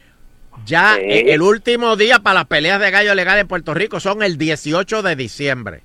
[0.64, 1.00] Ya Sí.
[1.02, 4.36] eh, el último día para las peleas de gallo legal en Puerto Rico son el
[4.38, 5.82] 18 de diciembre.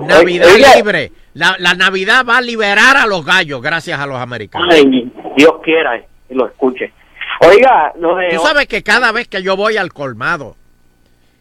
[0.00, 0.74] Navidad Oiga.
[0.76, 1.12] libre.
[1.34, 4.68] La, la Navidad va a liberar a los gallos gracias a los americanos.
[4.72, 6.92] Ay, Dios quiera que lo escuche.
[7.40, 8.30] Oiga, lo de...
[8.30, 10.56] Tú sabes que cada vez que yo voy al colmado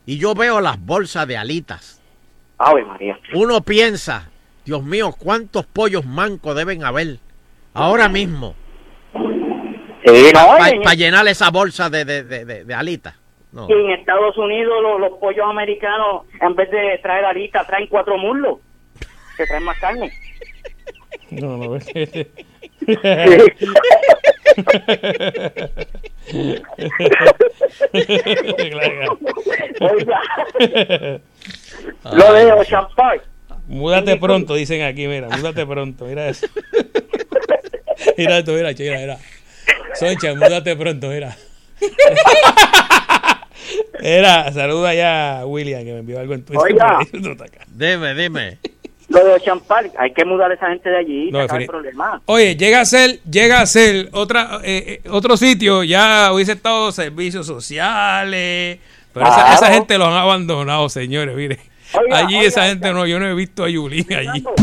[0.06, 2.02] y yo veo las bolsas de alitas,
[2.58, 3.18] Ave María.
[3.34, 4.30] uno piensa,
[4.66, 7.20] Dios mío, ¿cuántos pollos mancos deben haber
[7.74, 8.56] ahora mismo
[10.06, 13.15] Sí, no, para en- llenar esa bolsa de, de, de- de- de alitas?
[13.52, 13.68] No.
[13.69, 18.18] Y en Estados Unidos los, los pollos americanos, en vez de traer alitas, traen cuatro
[18.18, 18.60] muslos.
[19.38, 20.11] Que traen más carne.
[21.32, 22.30] No, no, este-
[29.80, 30.22] Oiga,
[32.14, 33.23] lo de Ocean Park.
[33.68, 36.48] Múdate pronto, dicen aquí, mira, múdate pronto, mira eso.
[38.18, 39.18] Mira esto, mira, mira, mira.
[40.00, 41.36] Soncha, múdate pronto, mira.
[44.02, 46.62] Era, saluda ya a William que me envió algo en Twitter.
[46.64, 47.00] Oiga.
[47.68, 48.58] Dime, dime.
[49.08, 51.62] Lo de Ocean Park, hay que mudar a esa gente de allí y No, sacar
[51.62, 52.22] el problema.
[52.26, 56.92] Oye, llega a ser, llega a ser otra, eh, eh, otro sitio, ya hubiese estado
[56.92, 58.80] servicios sociales,
[59.14, 59.54] pero esa, Claro.
[59.54, 61.60] esa gente los han abandonado, señores, mire.
[61.94, 64.44] Oiga, allí oiga, esa gente no, yo no he visto a Yulín allí.
[64.44, 64.56] Fernando,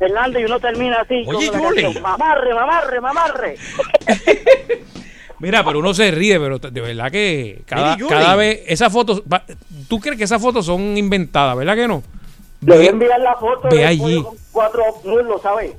[0.00, 1.24] y uno termina así.
[1.26, 3.56] Oye, la canción, Mamarre, mamarre, mamarre.
[5.40, 9.22] Mira, pero uno se ríe, pero de verdad que cada, cada vez esas fotos,
[9.88, 12.02] ¿tú crees que esas fotos son inventadas, verdad que no?
[12.60, 14.00] Le voy a enviar la foto ve allí.
[14.00, 15.72] pollo con cuatro muslos, ¿sabes?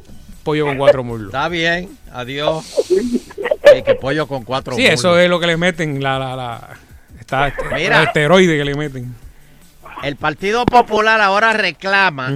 [0.44, 1.28] pollo con cuatro muslos.
[1.30, 2.66] Está bien, adiós.
[3.72, 5.24] Sí, que pollo con cuatro Sí, eso muslos.
[5.24, 6.70] es lo que le meten, la, la, la,
[7.20, 8.02] está, Mira.
[8.02, 9.14] el esteroide que le meten.
[10.02, 12.34] El Partido Popular ahora reclama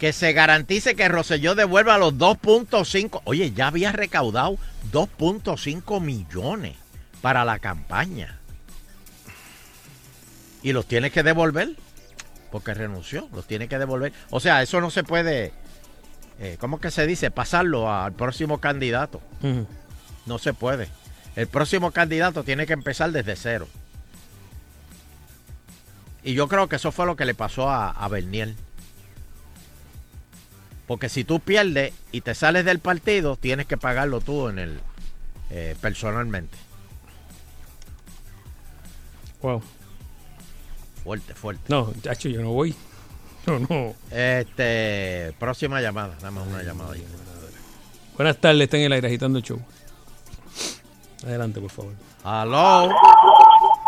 [0.00, 3.20] que se garantice que Roselló devuelva los 2.5.
[3.24, 4.56] Oye, ya había recaudado
[4.90, 6.74] 2.5 millones
[7.20, 8.38] para la campaña.
[10.62, 11.76] Y los tiene que devolver
[12.50, 13.28] porque renunció.
[13.34, 14.12] Los tiene que devolver.
[14.30, 15.52] O sea, eso no se puede.
[16.40, 17.30] eh, ¿Cómo que se dice?
[17.30, 19.20] Pasarlo al próximo candidato.
[20.26, 20.88] No se puede.
[21.36, 23.68] El próximo candidato tiene que empezar desde cero.
[26.22, 28.54] Y yo creo que eso fue lo que le pasó a, a Bernier.
[30.90, 34.80] Porque si tú pierdes y te sales del partido, tienes que pagarlo tú en el
[35.50, 36.58] eh, personalmente.
[39.40, 39.62] Wow.
[41.04, 41.62] Fuerte, fuerte.
[41.68, 42.74] No, chacho, yo no voy.
[43.46, 43.94] No, no.
[44.10, 47.06] Este, próxima llamada, nada más una llamada ahí.
[48.16, 49.60] Buenas tardes, está en el aire agitando el show.
[51.24, 51.92] Adelante, por favor.
[52.24, 52.92] Aló.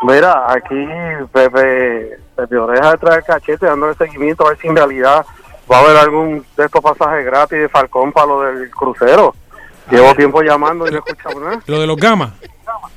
[0.05, 0.87] Mira, aquí
[1.33, 5.27] Pepe, Pepe Oreja detrás del cachete dándole seguimiento a ver si en realidad
[5.73, 9.35] va a haber algún de estos pasajes gratis de Falcón para lo del crucero.
[9.91, 11.61] Llevo tiempo llamando y no he escuchado nada.
[11.67, 12.33] Lo de los gamas.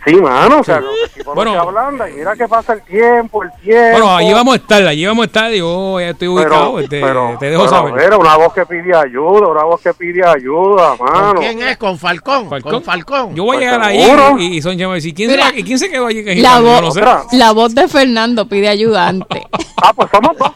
[0.06, 0.84] Sí, mano, o sea, Sí.
[0.84, 1.56] los equipos Bueno.
[1.56, 3.92] no se ablanda y mira que pasa el tiempo, el tiempo.
[3.98, 5.52] Bueno, allí vamos a estar, allí vamos a estar.
[5.52, 6.80] Yo ya estoy ubicado.
[6.80, 7.94] este, te dejo pero, saber.
[7.94, 11.34] mira, una voz que pide ayuda, una voz que pide ayuda, mano.
[11.34, 11.78] ¿Con quién es?
[11.78, 12.50] ¿Con Falcón?
[12.62, 13.34] ¿Con Falcón?
[13.36, 14.00] Yo voy a Pues llegar ahí
[14.40, 15.04] y, y son llamados.
[15.06, 16.24] ¿Y quién, se Mira, y quién se quedó allí?
[16.24, 17.02] que La voz, no sé.
[17.32, 19.48] la voz de Fernando pide ayudante.
[19.82, 20.52] ah, pues somos dos.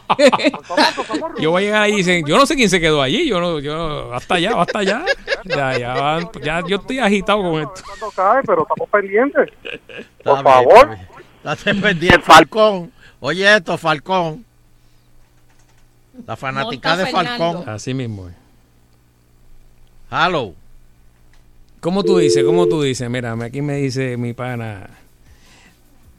[1.38, 3.28] Yo voy a llegar allí y dicen, yo no sé quién se quedó allí.
[3.28, 5.02] Yo no, yo, hasta allá, hasta allá.
[5.44, 7.82] Ya, ya, van- ya, yo estoy agitado con esto.
[7.86, 9.19] Cuando cae, pero estamos pendientes.
[9.28, 10.74] Está Por bien, favor.
[10.74, 11.08] está bien.
[11.42, 12.92] Date pendiente, Falcón.
[13.20, 14.44] Oye esto, Falcón.
[16.26, 17.68] La fanática de Falcón.
[17.68, 18.34] Así mismo es.
[20.10, 20.54] Hello.
[21.80, 22.44] ¿Cómo tú dices?
[22.44, 23.08] ¿Cómo tú dices?
[23.08, 24.90] Mira, aquí me dice mi pana.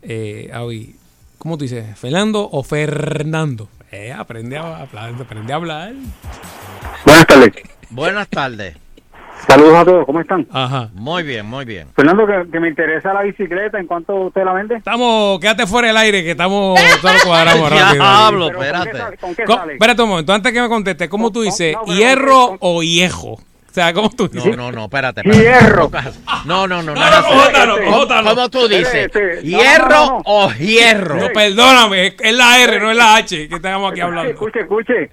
[0.01, 0.95] Eh, Avi,
[1.41, 1.97] ¿Cómo tú dices?
[1.97, 3.67] ¿Fernando o Fernando?
[3.91, 5.15] Eh, aprende a hablar.
[5.19, 5.93] Aprende a hablar.
[7.03, 7.53] Buenas tardes.
[7.89, 8.77] Buenas tardes.
[9.47, 10.47] Saludos a todos, ¿cómo están?
[10.51, 10.89] Ajá.
[10.93, 11.87] Muy bien, muy bien.
[11.95, 14.75] Fernando, que, que me interesa la bicicleta, ¿en cuánto usted la vende?
[14.75, 17.93] Estamos, quédate fuera del aire que estamos, todos lo cuadramos rápido.
[18.03, 18.97] Diablo, Pero, ¿con qué espérate.
[18.97, 19.17] sale?
[19.17, 19.73] ¿Con qué Co- sale?
[19.73, 21.75] Espérate un momento, antes que me contestes, ¿cómo tú dices?
[21.85, 23.31] no, ¿Hierro o viejo?
[23.33, 24.55] O sea, ¿cómo tú No, dices?
[24.57, 25.21] no, no, espérate.
[25.21, 25.43] espérate.
[25.43, 25.89] Hierro.
[26.45, 26.93] No, no, no.
[26.93, 28.29] no, No, no, no, jótalo, ¿Cómo- jótalo.
[28.35, 28.93] ¿Cómo tú dices?
[28.93, 29.51] Espere, espere.
[29.51, 30.21] No, ¿Hierro no, no, no.
[30.25, 31.15] o hierro?
[31.15, 34.29] No, perdóname, es- la R, no es la H que estamos aquí hablando.
[34.31, 35.09] Escuche, escuche.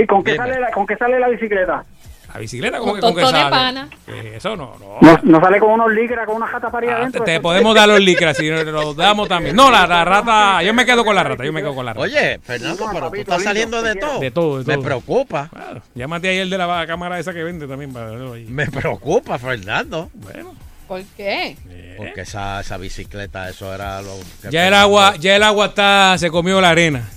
[0.00, 1.84] ¿Y con qué, sale la, con qué sale la bicicleta?
[2.32, 3.50] La bicicleta, ¿cómo Un que con de sale?
[3.50, 3.88] pana.
[4.06, 4.98] Eh, Eso no, no.
[5.00, 7.24] ¿No, no sale con unos licras, con una jata para ir Ah, te, adentro?
[7.24, 9.56] te podemos dar los licras si no- los damos también.
[9.56, 11.92] No, la, la rata, yo me quedo con la rata, yo me quedo con la
[11.94, 12.04] rata.
[12.04, 14.20] Oye, Fernando, pero tú estás saliendo de todo.
[14.20, 14.84] De todo, de Me todo.
[14.84, 15.48] preocupa.
[15.52, 18.44] Claro, llámate ahí el de la cámara esa que vende también para verlo ahí.
[18.44, 20.10] Me preocupa, Fernando.
[20.14, 20.54] Bueno,
[20.86, 21.56] ¿Por qué?
[21.98, 26.16] Porque esa, esa bicicleta, eso era lo que ya el agua, ya el agua está,
[26.18, 27.08] se comió la arena.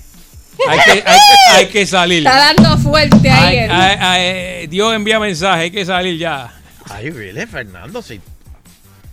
[0.67, 1.19] Hay que, hay,
[1.55, 2.19] hay que salir.
[2.19, 4.67] Está dando fuerte ahí.
[4.67, 6.53] Dios envía mensaje, hay que salir ya.
[6.89, 8.19] Ay, really, Fernando, sí.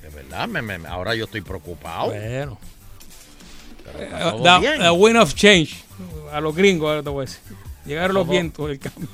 [0.02, 2.06] De verdad, me, me- ahora yo estoy preocupado.
[2.10, 2.58] Bueno.
[3.98, 5.76] Eh, Todo the, wind of change.
[6.32, 7.40] A los gringos, ahora te voy a decir.
[7.86, 9.08] Llegaron los vientos del cambio.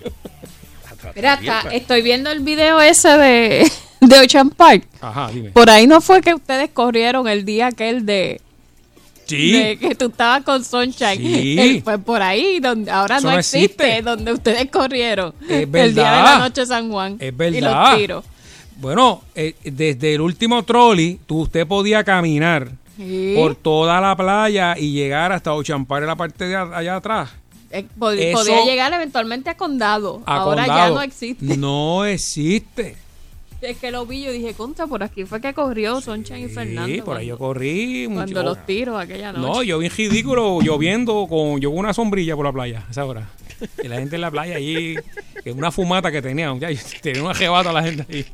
[1.15, 3.71] Mira, está- estoy viendo el video ese de,
[4.01, 4.87] de Ocean Park.
[5.01, 5.51] Ajá, dime.
[5.51, 8.41] Por ahí no fue que ustedes corrieron el día aquel de,
[9.27, 9.53] Sí.
[9.53, 11.17] de que tú estabas con Sunshine.
[11.17, 11.81] Sí.
[11.85, 14.03] Fue por ahí, donde ahora Eso no existe, existe.
[14.03, 15.35] donde ustedes corrieron.
[15.49, 17.17] Es El día de la noche de San Juan.
[17.21, 17.91] Es Y verdad.
[17.91, 18.25] los tiros.
[18.77, 23.33] Bueno, eh, desde el último trolley, tú, usted podía caminar Sí.
[23.37, 27.31] por toda la playa y llegar hasta Ochampar en la parte de allá atrás.
[27.71, 30.23] Eh, pod- Eso- podía llegar eventualmente a Condado.
[30.27, 31.57] A ahora ya no existe.
[31.57, 32.97] No existe.
[33.61, 36.95] Es que lo vi, yo dije, contra, por aquí fue que corrió Sunshine y Fernando.
[36.95, 38.05] Sí, por ahí yo corrí.
[38.07, 39.47] Cuando mucho- los tiros aquella noche.
[39.47, 43.29] No, yo bien ridículo lloviendo con yo una sombrilla por la playa a esa hora.
[43.83, 44.97] Y la gente en la playa allí,
[45.43, 46.69] que una fumata que tenían, ya
[47.01, 48.27] tenía una jebata la gente ahí.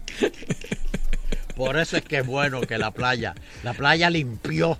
[1.54, 4.76] Por eso es que es bueno que la playa, la playa limpió,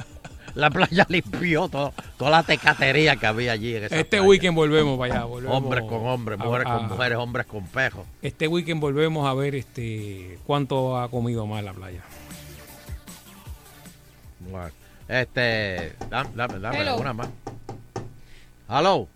[0.55, 4.23] la playa limpió todo, toda la tecatería que había allí en esa Este playa.
[4.25, 5.57] weekend volvemos para allá, volvemos.
[5.57, 8.07] Hombres con hombres, mujeres a- con mujeres, hombres con pejos.
[8.23, 12.03] Este weekend volvemos a ver este cuánto ha comido más la playa.
[14.41, 14.71] Bueno,
[15.09, 17.29] este, dame, dame, dame una más.
[18.69, 19.07] Hello.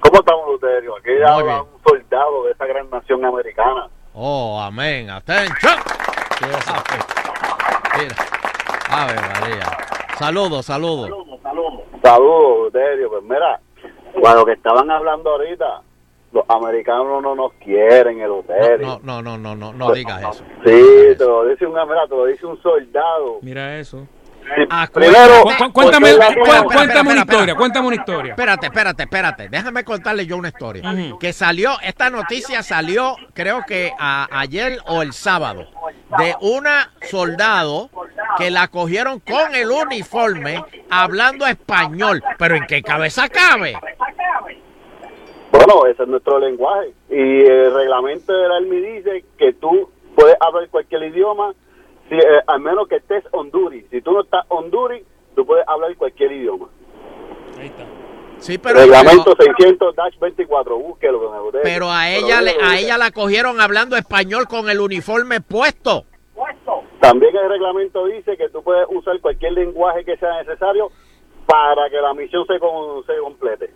[0.00, 0.96] ¿Cómo estamos, Luterio?
[0.98, 1.22] Aquí bien.
[1.60, 3.88] un soldado de esta gran nación americana.
[4.14, 5.10] Oh, amén.
[5.10, 5.78] Attention.
[7.98, 8.16] Mira.
[8.88, 9.78] Ave María.
[10.18, 11.10] Saludos, saludos.
[12.02, 13.10] Saludos, Luterio.
[13.10, 13.60] Pues mira,
[14.18, 15.82] cuando que estaban hablando ahorita,
[16.32, 19.00] los americanos no nos quieren, el Luterio.
[19.02, 20.44] No, no, no, no, no, no digas eso.
[20.64, 23.38] Sí, te lo dice un mira, te lo dice un soldado.
[23.42, 24.06] Mira eso.
[24.92, 28.30] Primero, Cu- cu- cuéntame, la- cu- cuéntame espera, una espera, historia, cuéntame una historia.
[28.32, 29.48] Espérate, espérate, espérate.
[29.48, 30.82] Déjame contarle yo una historia.
[31.20, 35.66] Que salió, esta noticia salió, creo que a- ayer o el sábado,
[36.18, 37.90] de una soldado
[38.38, 42.22] que la cogieron con el uniforme hablando español.
[42.38, 43.76] Pero ¿en qué cabeza cabe?
[45.52, 46.92] Bueno, ese es nuestro lenguaje.
[47.10, 51.52] Y el reglamento del Army dice que tú puedes hablar cualquier idioma,
[52.08, 53.80] si, eh, al menos que estés Honduras.
[53.90, 55.00] Si tú no estás Honduras,
[55.34, 56.68] tú puedes hablar cualquier idioma.
[58.38, 61.20] Sí, pero, reglamento pero, 600-24, búsquelo.
[61.20, 61.58] que me boté.
[61.62, 66.04] pero a ella le, Pero a ella la cogieron hablando español con el uniforme puesto.
[67.00, 70.90] También el reglamento dice que tú puedes usar cualquier lenguaje que sea necesario
[71.46, 73.72] para que la misión se, con- se complete.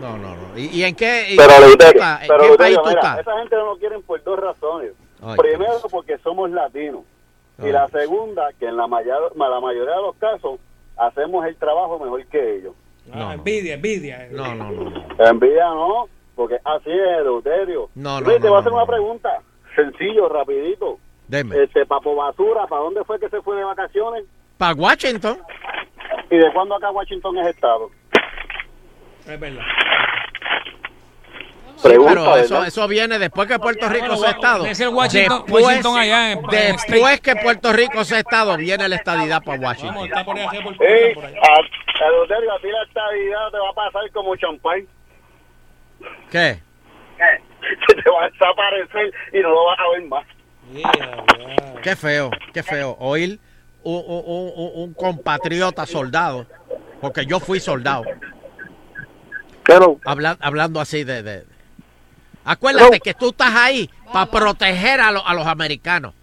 [0.00, 0.58] No, no, no.
[0.58, 2.22] ¿Y, y en qué, y Pero, tú estás?
[2.22, 3.18] ¿En pero, qué Eleuterio, país tú mira, estás?
[3.20, 4.92] esa gente no nos quieren por dos razones.
[5.22, 7.02] Ay, Primero, porque somos latinos.
[7.62, 10.58] Y la segunda, que en la, mayor- la mayoría de los casos
[10.96, 12.74] hacemos el trabajo mejor que ellos.
[13.12, 14.26] Ah, envidia, envidia.
[14.32, 15.04] No, no, no.
[15.24, 17.88] Envidia no, porque así es, Eleuterio.
[17.94, 19.38] No, no, Luis, te no, voy a no, hacer una pregunta.
[19.76, 20.98] Sencillo, rapidito.
[21.28, 21.62] Deme.
[21.62, 24.24] Este, Papo Basura, ¿para dónde fue que se fue de vacaciones?
[24.58, 25.38] Para Washington.
[26.30, 27.90] ¿Y de cuándo acá Washington es estado?
[29.26, 29.62] Es verdad.
[31.82, 34.66] Sí, Pregunta, pero eso, eso viene después que Puerto Rico sea Estado.
[34.66, 38.96] es el Washington- después, Washington allá en- después que Puerto Rico sea Estado, viene la
[38.96, 40.06] estadidad para Washington.
[40.06, 41.38] Está por allá, por Ey, por allá.
[41.40, 44.86] a, a ti la estabilidad te va a pasar como champán.
[46.30, 46.60] ¿Qué?
[47.88, 50.26] Se te va a desaparecer y no lo vas a ver más.
[51.82, 52.96] Qué feo, qué feo.
[53.00, 53.38] Oír
[53.82, 54.24] un, un-
[54.56, 56.46] un- un- compatriota soldado,
[57.00, 58.04] porque yo fui soldado.
[60.04, 61.22] Habla- hablando así de...
[61.22, 61.51] de-
[62.44, 66.14] Acuérdate que tú estás ahí para proteger a, lo- a los americanos.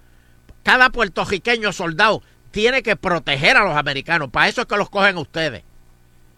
[0.63, 2.21] Cada puertorriqueño soldado
[2.51, 4.29] tiene que proteger a los americanos.
[4.29, 5.63] Para eso es que los cogen ustedes.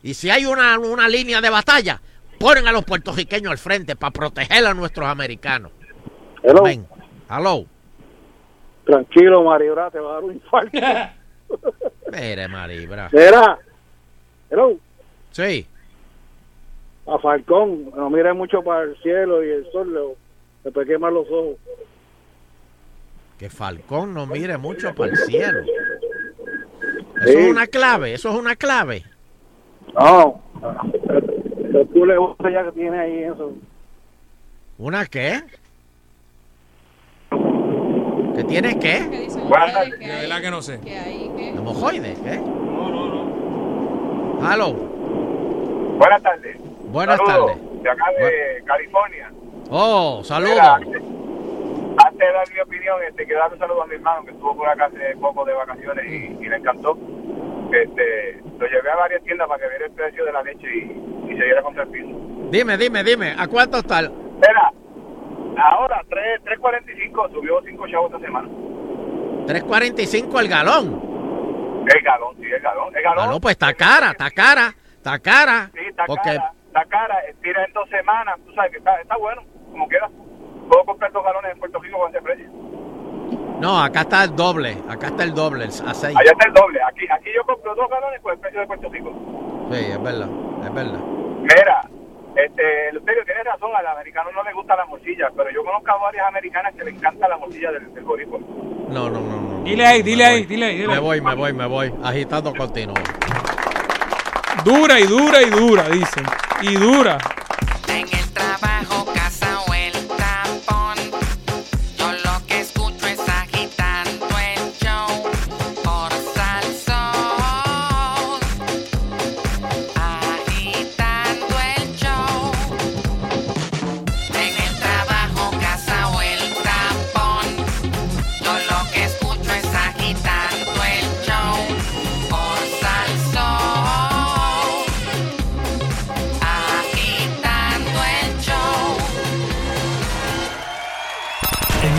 [0.03, 2.01] Y si hay una, una línea de batalla,
[2.39, 5.71] ponen a los puertorriqueños al frente para proteger a nuestros americanos.
[6.43, 6.63] Hello.
[7.29, 7.65] Hello.
[8.85, 10.71] Tranquilo, Maribra, te va a dar un infarto.
[12.11, 13.09] Mire, Maribra.
[13.11, 13.59] Mira,
[14.49, 14.77] hello,
[15.31, 15.65] Sí.
[17.13, 20.01] A Falcón, no mire mucho para el cielo y el sol, le,
[20.63, 21.57] le puede quemar los ojos.
[23.38, 25.59] Que Falcón no mire mucho para el cielo.
[25.61, 27.38] Eso Sí.
[27.38, 29.03] es una clave, eso es una clave.
[29.93, 30.41] No,
[31.73, 33.53] el culo ya que tiene ahí eso.
[34.77, 35.43] ¿Una qué?
[38.35, 39.27] ¿Que tiene qué?
[39.99, 40.79] De verdad que no sé.
[40.85, 42.17] ¿Hemorroides?
[42.19, 42.38] ¿Qué?
[42.38, 44.47] No, no, no.
[44.47, 44.73] Halo.
[45.97, 46.57] Buenas tardes.
[46.91, 47.84] Buenas Saludos, tardes.
[47.84, 49.31] De acá de California.
[49.69, 50.51] Oh, saludos.
[50.53, 54.31] Mira, Antes de dar mi opinión, este, quiero dar un saludo a mi hermano que
[54.31, 56.97] estuvo por acá hace poco de vacaciones y, y le encantó.
[57.72, 61.31] Este, lo llevé a varias tiendas para que viera el precio de la leche y,
[61.31, 62.07] y se diera contra el piso.
[62.49, 63.35] Dime, dime, dime.
[63.38, 64.01] ¿A cuánto está?
[64.01, 64.72] Mira,
[65.57, 68.47] ahora 3 3.45 subió 5 chavos esta semana.
[69.47, 71.11] 3.45 el galón.
[71.88, 72.95] El galón, sí, el galón.
[72.95, 75.69] El galón, no, pues está cara, está cara, está cara.
[75.73, 77.18] sí, está Porque cara, está cara.
[77.43, 80.10] Tira en dos semanas, tú sabes que está, está bueno, como quiera.
[80.69, 82.48] Puedo comprar dos galones en Puerto Rico con ese precio.
[83.60, 86.15] no, acá está el doble, acá está el doble, el a seis.
[86.18, 86.80] Allá está el doble.
[86.84, 89.11] Aquí, aquí yo compro dos galones por el precio de Puerto Rico.
[89.72, 90.30] Sí, es verdad,
[90.64, 90.99] es verdad.
[91.41, 91.81] Mira,
[92.35, 95.98] este, Eleuterio, tienes razón, al americano no le gusta la morcilla, pero yo conozco a
[95.98, 98.39] varias americanas que le encanta la morcilla del, del boricua.
[98.39, 99.64] No, no, no, no.
[99.64, 100.77] Dile ahí, dile ahí, dile ahí.
[100.77, 101.93] dile Me voy, me voy, me voy.
[102.03, 102.95] Agitando continuo.
[104.63, 106.23] Dura y dura y dura, dicen.
[106.61, 107.17] Y dura.
[108.33, 109.01] Trabajo,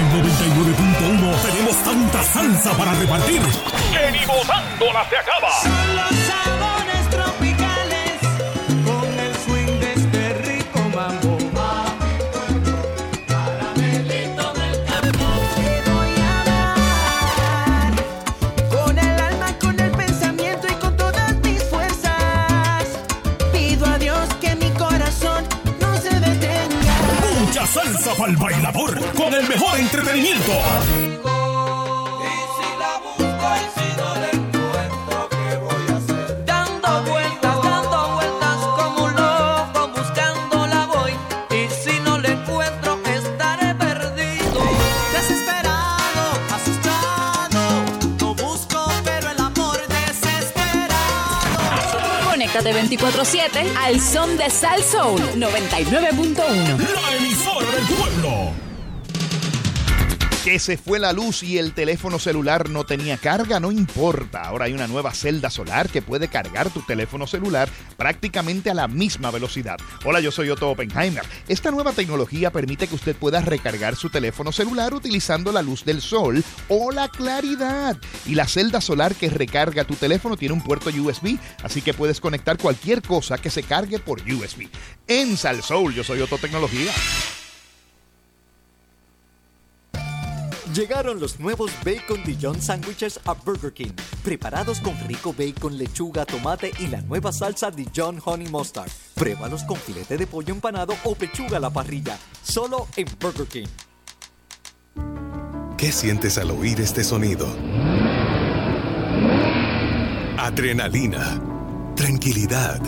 [0.02, 3.40] el 99.1 tenemos tanta salsa para repartir.
[3.42, 6.31] Que ni botándola se acaba.
[27.72, 30.52] Salsa para el bailador con el mejor entretenimiento.
[36.44, 41.12] Dando vueltas, dando vueltas como un loco buscándola voy
[41.56, 44.60] y si no la encuentro estaré perdido.
[45.14, 47.84] Desesperado, asustado,
[48.20, 51.00] no busco pero el amor desesperado.
[52.28, 56.76] Conéctate 24-7 al son de Sal Soul 99.1.
[60.44, 64.42] Que se fue la luz y el teléfono celular no tenía carga, no importa.
[64.42, 68.88] Ahora hay una nueva celda solar que puede cargar tu teléfono celular prácticamente a la
[68.88, 69.78] misma velocidad.
[70.04, 71.22] Hola, yo soy Otto Oppenheimer.
[71.46, 76.00] Esta nueva tecnología permite que usted pueda recargar su teléfono celular utilizando la luz del
[76.00, 77.96] sol o la claridad.
[78.26, 82.20] Y la celda solar que recarga tu teléfono tiene un puerto USB, así que puedes
[82.20, 84.66] conectar cualquier cosa que se cargue por USB.
[85.06, 86.90] En Salsoul, yo soy Otto Tecnología.
[90.74, 93.92] Llegaron los nuevos Bacon Dijon Sandwiches a Burger King,
[94.24, 98.90] preparados con rico bacon, lechuga, tomate y la nueva salsa Dijon Honey Mustard.
[99.14, 103.66] Pruébalos con filete de pollo empanado o pechuga a la parrilla, solo en Burger King.
[105.76, 107.46] ¿Qué sientes al oír este sonido?
[110.38, 111.38] Adrenalina,
[111.96, 112.80] tranquilidad,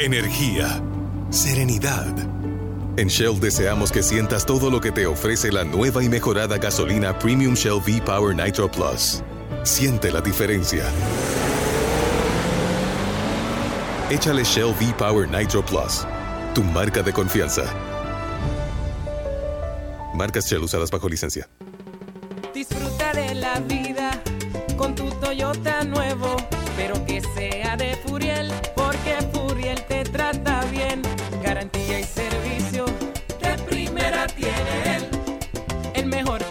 [0.00, 0.82] energía,
[1.28, 2.35] serenidad.
[2.98, 7.18] En Shell deseamos que sientas todo lo que te ofrece la nueva y mejorada gasolina
[7.18, 9.22] Premium Shell V-Power Nitro Plus.
[9.64, 10.82] Siente la diferencia.
[14.08, 16.06] Échale Shell V-Power Nitro Plus,
[16.54, 17.64] tu marca de confianza.
[20.14, 21.46] Marcas Shell usadas bajo licencia.
[22.54, 24.22] Disfruta de la vida
[24.78, 26.36] con tu Toyota nuevo,
[26.78, 28.50] pero que sea de Furiel,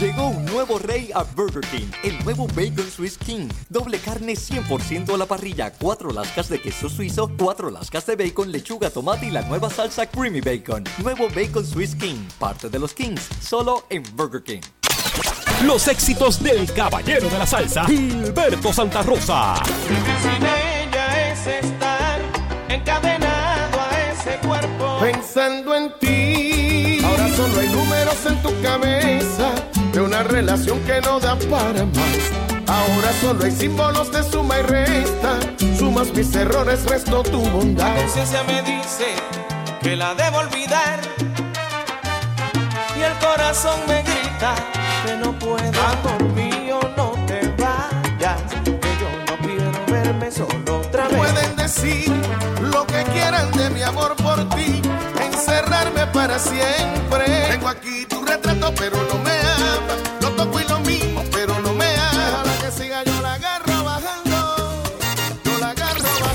[0.00, 3.48] Llegó un nuevo rey a Burger King, el nuevo Bacon Swiss King.
[3.68, 8.50] Doble carne 100% a la parrilla, cuatro lascas de queso suizo, cuatro lascas de bacon,
[8.50, 10.84] lechuga, tomate y la nueva salsa Creamy Bacon.
[11.02, 14.62] Nuevo Bacon Swiss King, parte de los Kings, solo en Burger King.
[15.66, 19.62] Los éxitos del caballero de la salsa, Gilberto Santa Rosa.
[19.66, 22.22] Sin ella es estar
[22.70, 24.98] encadenado a ese cuerpo.
[24.98, 29.19] Pensando en ti, ahora solo hay números en tu cabeza
[30.00, 32.22] de una relación que no da para más.
[32.66, 35.38] Ahora solo hay símbolos de suma y resta.
[35.78, 37.94] Sumas mis errores, resto tu bondad.
[37.94, 39.04] La conciencia me dice
[39.82, 41.00] que la debo olvidar.
[42.96, 44.54] Y el corazón me grita
[45.04, 45.82] que no puedo.
[45.82, 48.40] Amor mío, no te vayas.
[48.64, 51.18] Que yo no quiero verme solo otra vez.
[51.18, 52.10] Pueden decir
[52.72, 54.80] lo que quieran de mi amor por ti,
[55.22, 57.48] encerrarme para siempre.
[57.50, 59.49] Tengo aquí tu retrato, pero no me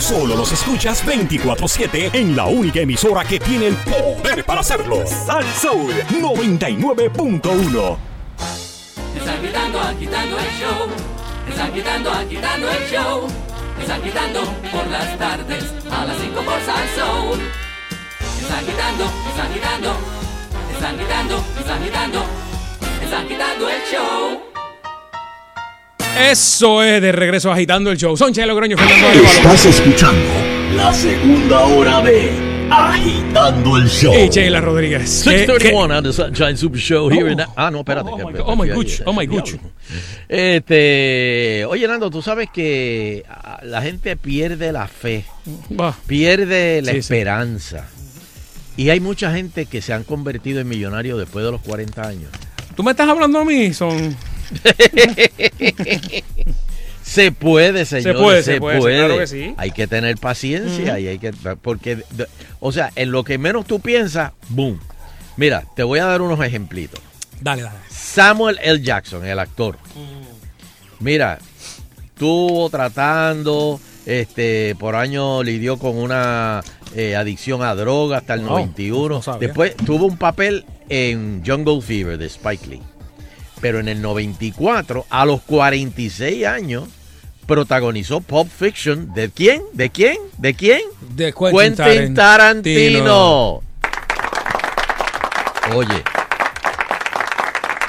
[0.07, 5.03] Solo los escuchas 24-7 en la única emisora que tiene el poder para hacerlo.
[5.07, 7.97] Sal Soul 99.1.
[9.17, 10.89] Están quitando, agitando el show.
[11.49, 12.11] Están quitando,
[12.69, 13.27] el show.
[13.81, 14.41] Están quitando
[14.71, 17.39] por las tardes a las 5 por Salsoul.
[18.41, 19.95] Están quitando, están quitando.
[20.71, 22.25] Están quitando, están quitando.
[23.01, 24.44] Están quitando el show.
[26.17, 28.15] Eso es de regreso agitando el show.
[28.15, 29.27] Son Chelo Logroño, Fernando Arevalo.
[29.29, 30.21] Estás escuchando
[30.75, 32.31] la segunda hora de
[32.71, 34.13] Agitando el Show.
[34.15, 35.21] Y Sheila Rodríguez.
[35.23, 37.39] ¿Qué- 631 on the Sunshine Super Show here in...
[37.55, 38.09] Ah, no, espérate.
[38.09, 39.53] Oh, oh my que- God, oh my gosh, oh my gosh.
[40.27, 45.25] Este, oye, Nando, tú sabes que ah, la gente pierde la fe,
[46.07, 46.99] pierde la Sí, sí.
[46.99, 47.87] esperanza.
[48.77, 52.29] Y hay mucha gente que se han convertido en millonarios después de los 40 años.
[52.75, 53.73] ¿Tú me estás hablando a mí?
[53.73, 54.15] Son...
[57.03, 58.17] Se puede, señor.
[58.17, 59.53] puede, se puede, claro que sí.
[59.57, 61.31] Hay que tener paciencia y hay que.
[61.61, 62.03] Porque,
[62.59, 64.79] o sea, en lo que menos tú piensas, boom.
[65.37, 66.99] Mira, te voy a dar unos ejemplitos.
[67.41, 67.77] Dale, dale.
[67.89, 68.81] Samuel L.
[68.81, 69.77] Jackson, el actor.
[70.99, 71.37] Mira,
[72.05, 76.63] estuvo tratando, este, por años lidió con una
[76.95, 79.21] eh, adicción a droga hasta el Wow, 91.
[79.25, 79.37] no.
[79.37, 82.81] Después tuvo un papel en Jungle Fever de Spike Lee.
[83.61, 86.89] Pero en el 94, a los 46 años,
[87.47, 89.13] protagonizó Pulp Fiction.
[89.13, 89.61] ¿De quién?
[89.73, 90.17] ¿De quién?
[90.37, 90.81] ¿De quién?
[91.15, 93.61] De Quentin Quentin Tarantino.
[95.73, 96.03] Oye.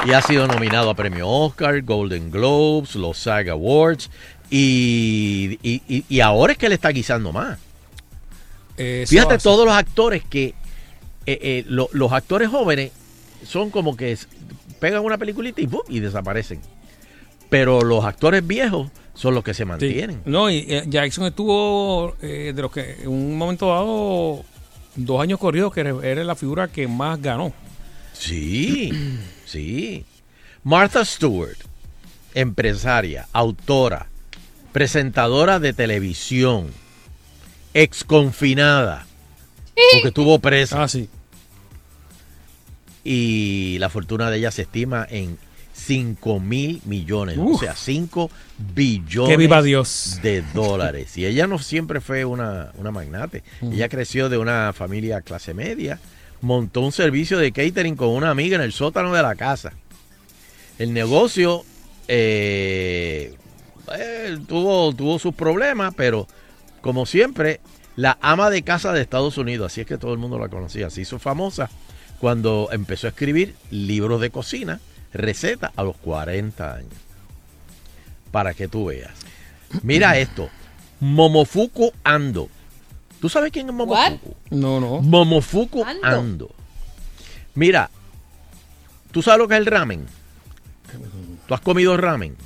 [0.06, 4.08] Y ha sido nominado a premio Oscar, Golden Globes, los SAG Awards.
[4.50, 7.58] Y, y- y- y ahora es que le está guisando más.
[8.76, 9.42] Eso Fíjate hace.
[9.42, 10.54] todos los actores que.
[11.28, 12.92] eh, eh, lo- los actores jóvenes
[13.44, 14.16] son como que
[14.80, 15.82] pegan una peliculita y, ¡pum!
[15.88, 16.60] y desaparecen.
[17.48, 19.64] Pero los actores viejos son los que se Sí.
[19.66, 20.22] mantienen.
[20.24, 24.44] No, y eh, Jackson estuvo eh, de los que en un momento dado,
[24.96, 27.52] dos años corridos, que era era la figura que más ganó.
[28.12, 28.90] Sí,
[29.46, 30.04] sí.
[30.64, 31.56] Martha Stewart,
[32.34, 34.06] empresaria, autora,
[34.72, 36.68] presentadora de televisión,
[37.72, 39.06] exconfinada,
[39.92, 40.82] porque estuvo presa.
[40.82, 41.08] Ah, sí.
[43.08, 45.38] Y la fortuna de ella se estima en
[45.72, 48.28] 5 mil millones, o sea, 5
[48.74, 50.18] billones Que viva Dios.
[50.24, 51.16] de dólares.
[51.16, 53.44] Y ella no siempre fue una, una magnate.
[53.62, 56.00] Ella creció de una familia clase media,
[56.40, 59.72] montó un servicio de catering con una amiga en el sótano de la casa.
[60.76, 61.64] El negocio
[62.08, 63.36] eh,
[63.96, 66.26] eh, tuvo, tuvo sus problemas, pero
[66.80, 67.60] como siempre,
[67.94, 70.90] la ama de casa de Estados Unidos, así es que todo el mundo la conocía,
[70.90, 71.70] se hizo famosa
[72.20, 74.80] cuando empezó a escribir libros de cocina,
[75.12, 76.94] recetas a los 40 años.
[78.30, 79.12] Para que tú veas.
[79.82, 80.48] Mira esto,
[81.00, 82.48] Momofuku Ando.
[83.20, 84.34] ¿Tú sabes quién es Momofuku?
[84.50, 85.00] No, no.
[85.00, 86.06] Momofuku Ando.
[86.06, 86.50] Ando.
[87.54, 87.90] Mira,
[89.12, 90.06] ¿tú sabes lo que es el ramen?
[91.46, 92.36] ¿Tú has comido ramen?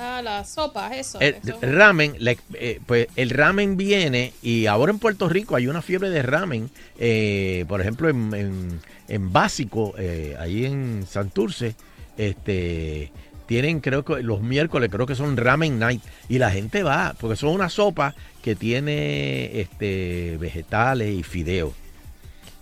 [0.00, 1.18] Ah, las sopas, eso.
[1.20, 1.58] El eso.
[1.60, 2.14] ramen,
[2.54, 6.70] eh, pues el ramen viene y ahora en Puerto Rico hay una fiebre de ramen,
[6.98, 11.74] eh, por ejemplo en, en- en Básico, eh, ahí en Santurce,
[12.16, 13.10] este,
[13.46, 17.34] tienen creo que los miércoles creo que son ramen night y la gente va porque
[17.36, 21.72] son una sopa que tiene este vegetales y fideos.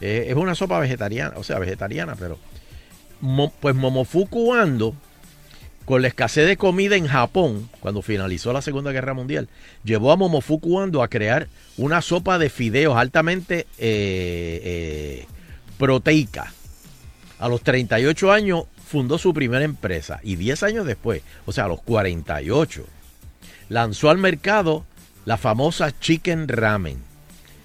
[0.00, 2.38] Eh, es una sopa vegetariana, o sea vegetariana, pero
[3.20, 4.94] mo- pues Momofuku Ando
[5.86, 9.48] con la escasez de comida en Japón, cuando finalizó la Segunda Guerra Mundial,
[9.84, 15.26] llevó a Momofuku Ando a crear una sopa de fideos altamente eh, eh,
[15.78, 16.52] proteica.
[17.38, 21.68] A los 38 años fundó su primera empresa y 10 años después, o sea, a
[21.68, 22.84] los 48,
[23.68, 24.84] lanzó al mercado
[25.24, 26.98] la famosa Chicken Ramen,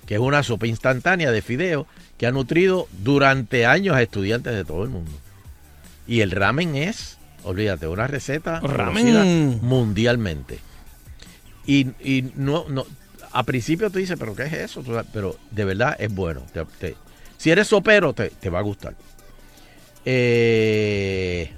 [0.05, 1.87] que es una sopa instantánea de fideos
[2.19, 5.11] que ha nutrido durante años a estudiantes de todo el mundo.
[6.05, 9.23] Y el ramen es, olvídate, una receta conocida
[9.61, 10.59] mundialmente.
[11.65, 12.85] Y, y no, no,
[13.31, 14.83] a principio tú dices, pero ¿qué es eso?
[15.13, 16.41] Pero de verdad es bueno.
[16.53, 16.95] Te- te-
[17.37, 18.95] si eres sopero, te, te va a gustar.
[20.05, 21.51] Eh,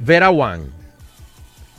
[0.00, 0.62] Vera Wang,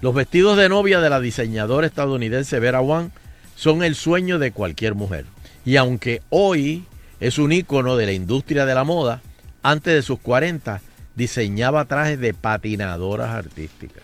[0.01, 3.09] Los vestidos de novia de la diseñadora estadounidense Vera Wang
[3.55, 5.25] son el sueño de cualquier mujer.
[5.65, 6.85] Y aunque hoy
[7.19, 9.21] es un ícono de la industria de la moda,
[9.61, 10.81] antes de sus 40
[11.19, 14.03] diseñaba trajes de patinadoras artísticas.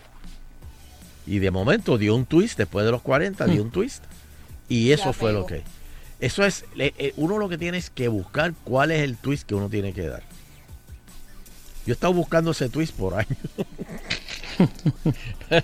[1.26, 4.04] Y de momento dio un twist, después de los 40 dio un twist.
[4.68, 5.64] Y eso fue lo que...
[6.20, 9.56] Eso es, eh, uno lo que tiene es que buscar cuál es el twist que
[9.56, 10.24] uno tiene que dar.
[11.86, 13.38] Yo he estado buscando ese twist por años.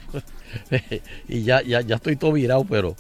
[1.28, 2.96] y ya, ya, ya estoy todo virado, pero...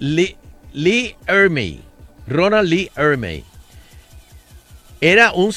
[0.00, 0.36] Lee,
[0.72, 1.80] Lee Ermey,
[2.26, 3.44] Ronald Lee Ermey,
[5.00, 5.52] era un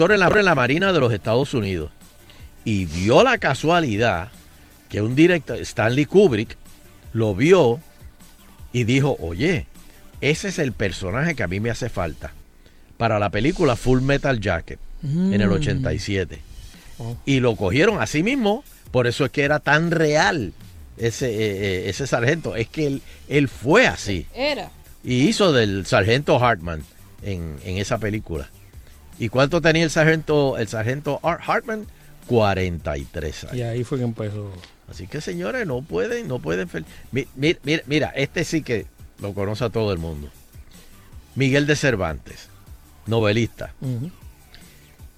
[0.00, 1.90] en la, en la Marina de los Estados Unidos.
[2.64, 4.28] Y dio la casualidad
[4.88, 6.56] que un director, Stanley Kubrick,
[7.12, 7.80] lo vio
[8.72, 9.66] y dijo, oye,
[10.20, 12.32] ese es el personaje que a mí me hace falta
[12.96, 15.52] para la película Full Metal Jacket en el Mm.
[15.52, 16.38] 87.
[17.26, 20.52] Y lo cogieron así mismo, por eso es que era tan real
[20.96, 21.36] ese, eh,
[21.86, 22.56] eh, ese sargento.
[22.56, 24.26] Es que él, él fue así.
[24.34, 24.70] Era.
[25.04, 26.82] Y hizo del sargento Hartman
[27.22, 28.48] en, en esa película.
[29.18, 31.86] ¿Y cuánto tenía el sargento, el sargento Art Hartman?
[32.26, 33.56] 43 años.
[33.56, 34.52] Y ahí fue que empezó.
[34.90, 36.68] Así que señores, no pueden, no pueden.
[37.12, 38.86] Mira, mira, este sí que
[39.20, 40.28] lo conoce a todo el mundo.
[41.34, 42.48] Miguel de Cervantes,
[43.06, 43.74] novelista.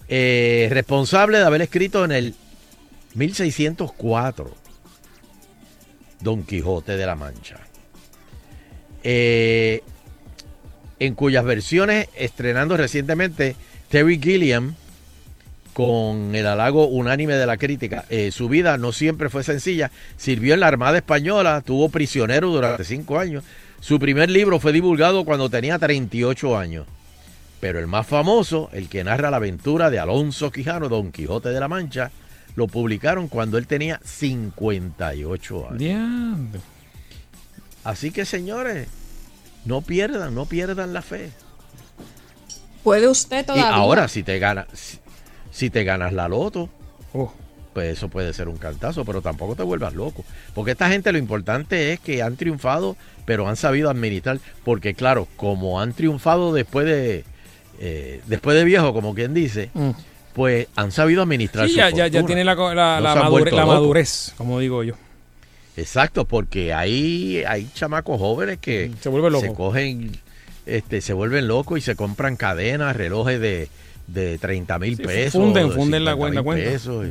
[0.08, 2.34] Eh, responsable de haber escrito en el
[3.14, 4.54] 1604
[6.20, 7.58] Don Quijote de la Mancha.
[9.02, 9.82] Eh,
[10.98, 13.54] en cuyas versiones estrenando recientemente
[13.88, 14.74] Terry Gilliam
[15.72, 18.04] con el halago unánime de la crítica.
[18.10, 19.92] Eh, su vida no siempre fue sencilla.
[20.16, 23.44] Sirvió en la Armada Española, tuvo prisionero durante cinco años.
[23.80, 26.86] Su primer libro fue divulgado cuando tenía 38 años.
[27.60, 31.60] Pero el más famoso, el que narra la aventura de Alonso Quijano, Don Quijote de
[31.60, 32.10] la Mancha,
[32.56, 35.78] lo publicaron cuando él tenía 58 años.
[35.78, 36.60] Diablo.
[37.84, 38.88] Así que señores,
[39.64, 41.30] no pierdan, no pierdan la fe.
[42.88, 43.68] ¿Puede usted Y todavía?
[43.74, 44.98] ahora, si te ganas, si,
[45.50, 46.68] si te ganas la loto,
[47.12, 47.32] Oh.
[47.74, 50.24] pues eso puede ser un cantazo, pero tampoco te vuelvas loco.
[50.54, 54.38] Porque esta gente lo importante es que han triunfado, pero han sabido administrar.
[54.64, 57.24] Porque claro, como han triunfado después de
[57.80, 59.90] eh, después de viejo, como quien dice, Mm.
[60.34, 62.26] pues han sabido administrar Sí, su ya, ya, ya fortuna.
[62.26, 63.74] tiene la, co- la, No la se han madure- vuelto la locos.
[63.74, 64.94] madurez, como digo yo.
[65.76, 69.50] Exacto, porque hay, hay chamacos jóvenes que Se vuelven locos.
[69.56, 70.10] cogen,
[70.68, 73.68] este, se vuelven locos y se compran cadenas, relojes de,
[74.06, 75.32] de 30 mil Sí, pesos.
[75.42, 76.70] funden, de funden la 50 cuenta, cuenta.
[76.70, 77.06] pesos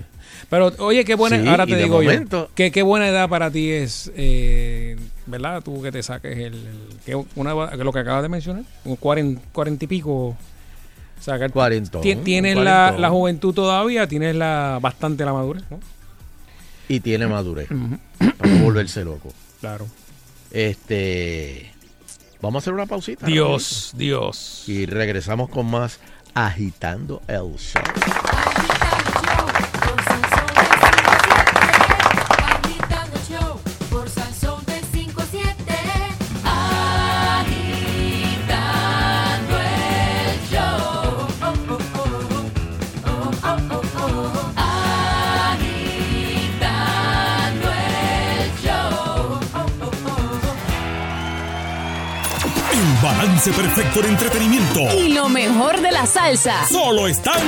[0.50, 3.50] Pero, oye, qué buena, Sí, ahora te digo momento- yo, ¿qué, qué buena edad para
[3.52, 5.62] ti es, eh, ¿verdad?
[5.64, 8.96] Tú que te saques el, el- que una, que lo que acabas de mencionar, un
[8.96, 10.38] cuarenta, cuarenta y pico.
[11.52, 15.80] Cuarentón, Ti- Tienes la, la juventud todavía, tienes la bastante la madurez, ¿no?
[16.90, 17.68] y tiene madurez
[18.38, 19.34] para no volverse loco.
[19.60, 19.88] Claro.
[20.52, 21.72] Este,
[22.42, 23.26] vamos a hacer una pausita.
[23.26, 23.92] Dios.
[23.96, 24.64] Dios.
[24.68, 26.00] Y regresamos con más
[26.34, 27.82] agitando el show.
[53.08, 54.82] Balance perfecto de entretenimiento.
[54.94, 56.68] Y lo mejor de la salsa.
[56.68, 57.40] Solo están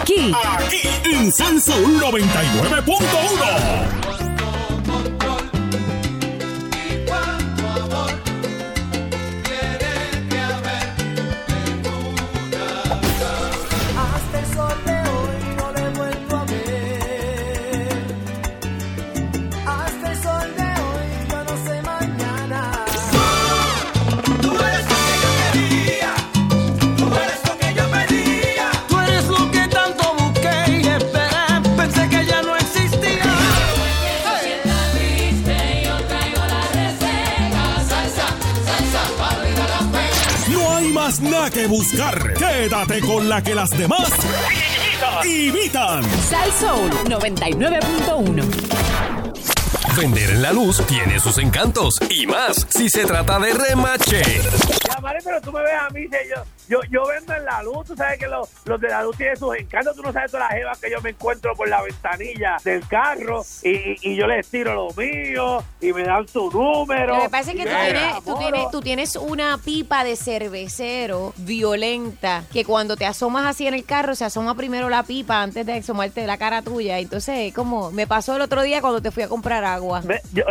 [0.00, 0.32] Aquí.
[0.34, 0.80] aquí
[1.12, 4.29] en Salsa 99.1.
[41.60, 42.34] que buscar.
[42.34, 44.10] Quédate con la que las demás
[45.24, 46.02] imitan.
[46.28, 48.44] Sal Soul 99.1.
[49.96, 54.22] Vender en la luz tiene sus encantos y más si se trata de remache.
[54.88, 57.84] Ya, vale, pero tú me ves a mí, si yo, yo, vendo en la luz,
[57.86, 60.48] tú sabes que los, los de la luz tienen sus encantos, tú no sabes todas
[60.48, 64.46] las jevas que yo me encuentro por la ventanilla del carro y, y yo les
[64.48, 67.16] tiro lo mío y me dan su número.
[67.16, 71.32] Lo que pasa es que tú tienes, tú, tienes, tú tienes una pipa de cervecero
[71.36, 75.66] violenta que cuando te asomas así en el carro se asoma primero la pipa antes
[75.66, 76.98] de asomarte la cara tuya.
[76.98, 80.02] Entonces, es como me pasó el otro día cuando te fui a comprar agua.
[80.32, 80.44] Yo-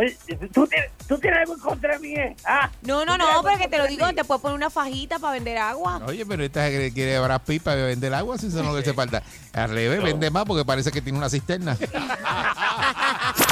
[0.53, 2.13] ¿tú, tienes, ¿Tú tienes algo en contra de mí?
[2.15, 2.35] eh?
[2.45, 4.13] Ah, No, no, ¿tú tienes no, pero que te lo digo, mí?
[4.13, 6.01] te puedes poner una fajita para vender agua.
[6.09, 9.21] Oye, pero esta quiere llevar pipa y vender agua, si eso no que se falta.
[9.53, 11.77] Al revés, vende más porque parece que tiene una cisterna.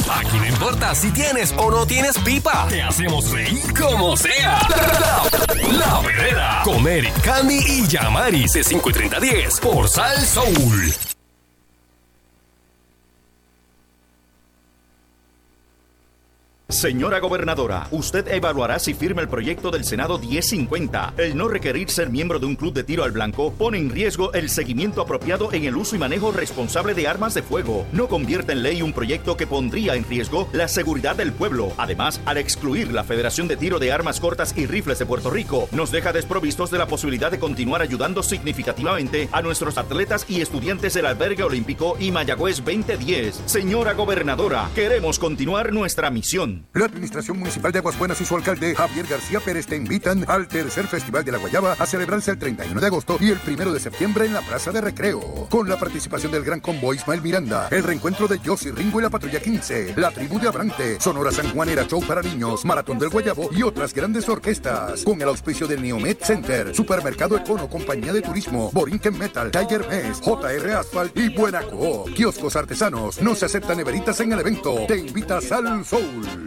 [0.10, 2.66] Aquí no importa si tienes o no tienes pipa.
[2.68, 4.60] Te hacemos reír como sea.
[5.72, 6.62] La, Verdadera.
[6.64, 11.16] Con Eric, Candy y Yamaris de 5 y 30 10 por Sal Soul.
[16.69, 21.14] Señora gobernadora, usted evaluará si firma el proyecto del Senado 1050.
[21.15, 24.34] El no requerir ser miembro de un club de tiro al blanco pone en riesgo
[24.34, 27.88] el seguimiento apropiado en el uso y manejo responsable de armas de fuego.
[27.94, 31.72] No convierte en ley un proyecto que pondría en riesgo la seguridad del pueblo.
[31.77, 35.69] Además, al excluir la Federación de Tiro de Armas Cortas y Rifles de Puerto Rico,
[35.72, 40.95] nos deja desprovistos de la posibilidad de continuar ayudando significativamente a nuestros atletas y estudiantes
[40.95, 43.44] del Albergue Olímpico y Mayagüez 2010.
[43.45, 46.57] Señora gobernadora, queremos continuar nuestra misión.
[46.74, 50.48] La Administración Municipal de Aguas Buenas y su alcalde Javier García Pérez te invitan al
[50.48, 53.80] tercer Festival de la Guayaba a celebrarse el 31 de agosto y el 1 de
[53.80, 55.48] septiembre en la Plaza de Recreo.
[55.50, 59.10] Con la participación del Gran Combo Ismael Miranda, el reencuentro de Josie Ringo y la
[59.10, 63.50] Patrulla 15, la Tribu de Abrante, Sonora San Juanera Show para niños, Maratón del Guayabo
[63.52, 65.04] y otras grandes orquestas.
[65.04, 70.22] Con el auspicio del Neomed Center, Supermercado Econo, Compañía de Turismo, Borinquen Metal, Tiger Mess,
[70.22, 72.06] JR Asphalt y Buenaco.
[72.16, 74.86] Kioscos artesanos, no se aceptan neveritas en el evento.
[74.88, 76.47] Te invita Sal Soul.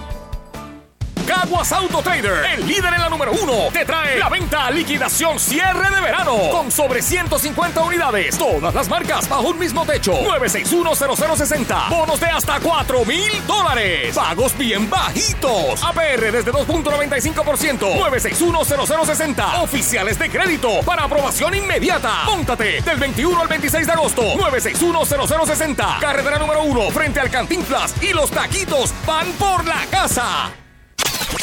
[1.41, 5.89] Caguas Auto Trader, el líder en la número uno, te trae la venta liquidación cierre
[5.89, 8.37] de verano con sobre 150 unidades.
[8.37, 10.13] Todas las marcas bajo un mismo techo.
[10.21, 11.89] 9610060.
[11.89, 14.15] Bonos de hasta 4 mil dólares.
[14.15, 15.83] Pagos bien bajitos.
[15.83, 17.97] APR desde 2.95%.
[17.97, 19.63] 9610060.
[19.63, 22.25] Oficiales de crédito para aprobación inmediata.
[22.25, 24.21] Móntate del 21 al 26 de agosto.
[24.21, 25.97] 9610060.
[26.01, 30.51] Carretera número uno frente al Cantinflas y los taquitos van por la casa.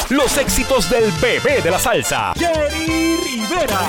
[0.09, 2.33] Los éxitos del bebé de la salsa.
[2.35, 3.79] Jerry Rivera.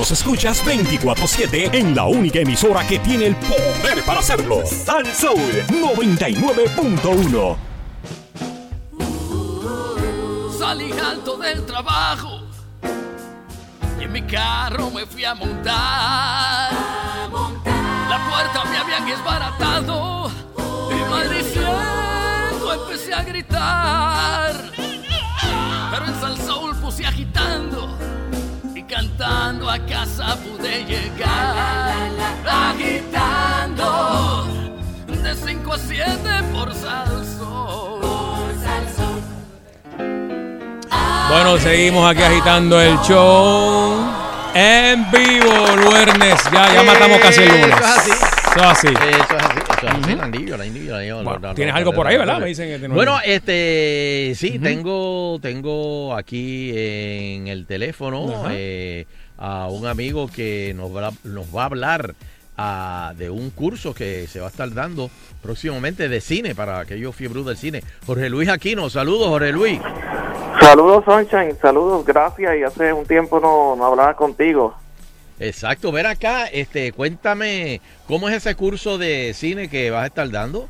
[0.00, 4.64] Los escuchas 24-7 en la única emisora que tiene el poder para hacerlo.
[4.64, 7.56] Sal Soul 99.1.
[10.58, 12.40] Salí alto del trabajo
[14.00, 16.72] y en mi carro me fui a montar.
[18.08, 20.30] La puerta me habían desbaratado
[20.92, 24.69] y maldiciendo empecé a gritar.
[29.20, 32.10] Y cantando a casa pude llegar.
[32.46, 33.86] Agitando
[35.06, 36.06] de 5 a 7
[36.52, 38.00] por Sal Soul.
[41.28, 43.94] Bueno, seguimos aquí agitando el show
[44.54, 46.40] en vivo, lunes.
[46.52, 47.76] Ya, ya matamos casi el lunes.
[47.76, 48.88] Eso es así.
[48.88, 49.59] Eso es así.
[51.54, 52.40] Tienes la- algo la- por ahí, la- ¿verdad?
[52.40, 59.06] Me dicen Bueno, este, sí, tengo, tengo aquí en el teléfono eh,
[59.38, 62.14] a un amigo que nos va, nos va a hablar
[62.62, 65.10] ah, de un curso que se va a estar dando
[65.42, 67.82] próximamente de cine para aquellos fiebros del cine.
[68.06, 69.80] Jorge Luis Aquino, saludos, Jorge Luis.
[70.60, 71.56] Saludos, Sunshine.
[71.62, 72.54] Saludos, gracias.
[72.58, 74.74] Y hace un tiempo no, no hablaba contigo.
[75.40, 80.30] Exacto, ver acá, este, cuéntame, ¿cómo es ese curso de cine que vas a estar
[80.30, 80.68] dando?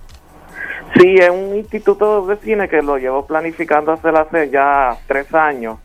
[0.95, 5.79] Sí, es un instituto de cine que lo llevo planificando hace, hace ya tres años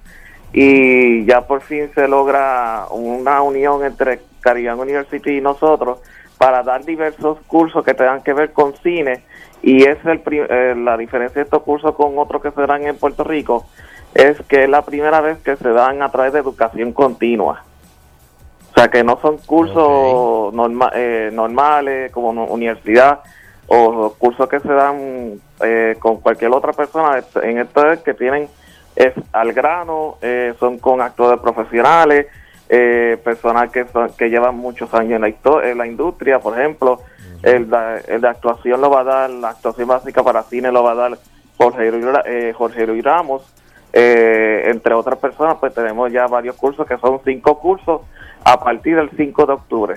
[0.53, 5.99] y ya por fin se logra una unión entre Caribbean University y nosotros
[6.37, 9.23] para dar diversos cursos que tengan que ver con cine
[9.63, 12.97] y es el, eh, la diferencia de estos cursos con otros que se dan en
[12.97, 13.65] Puerto Rico
[14.13, 17.63] es que es la primera vez que se dan a través de educación continua.
[18.75, 23.21] O sea, que no son cursos norma- eh, normales como universidad
[23.67, 27.23] o cursos que se dan eh, con cualquier otra persona.
[27.41, 28.49] En esto es que tienen
[28.97, 32.27] es al grano, eh, son con actores profesionales,
[32.67, 36.99] eh, personas que, son- que llevan muchos años en la, en la industria, por ejemplo.
[37.43, 40.81] el, de, el de actuación lo va a dar, la actuación básica para cine lo
[40.83, 41.17] va a dar
[41.57, 43.43] Jorge Luis, eh, Jorge Luis Ramos.
[43.97, 48.01] Eh, entre otras personas, pues tenemos ya varios cursos que son cinco cursos
[48.43, 49.95] a partir del 5 de octubre.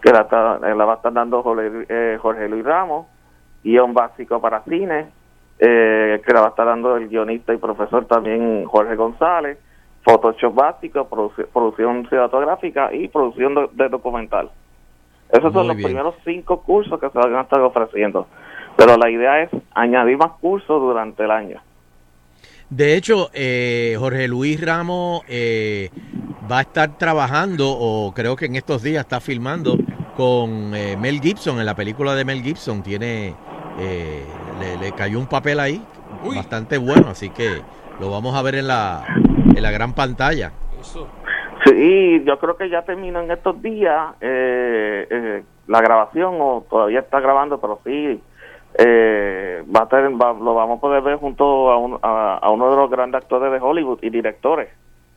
[0.00, 0.22] que la,
[0.62, 3.06] eh, la va a estar dando Jorge, eh, Jorge Luis Ramos,
[3.62, 5.06] guion básico para cine,
[5.58, 9.58] eh, que la va a estar dando el guionista y profesor también Jorge González,
[10.02, 14.50] Photoshop básico, produci- producción cinematográfica y producción de documental.
[15.30, 15.88] Esos son los bien.
[15.88, 18.26] primeros cinco cursos que se van a estar ofreciendo.
[18.76, 21.60] Pero la idea es añadir más cursos durante el año.
[22.68, 25.90] De hecho, eh, Jorge Luis Ramos eh,
[26.50, 29.76] va a estar trabajando, o creo que en estos días está filmando,
[30.16, 32.82] con eh, Mel Gibson, en la película de Mel Gibson.
[32.82, 33.34] Tiene,
[33.78, 34.24] eh,
[34.58, 35.80] le, le cayó un papel ahí
[36.34, 37.62] bastante bueno, así que
[38.00, 39.04] lo vamos a ver en la,
[39.54, 40.52] en la gran pantalla.
[41.64, 47.00] Sí, yo creo que ya terminó en estos días eh, eh, la grabación o todavía
[47.00, 48.20] está grabando, pero sí
[48.78, 52.50] eh, va a tener- va- lo vamos a poder ver junto a, un- a, a
[52.50, 54.68] uno de los grandes actores de Hollywood y directores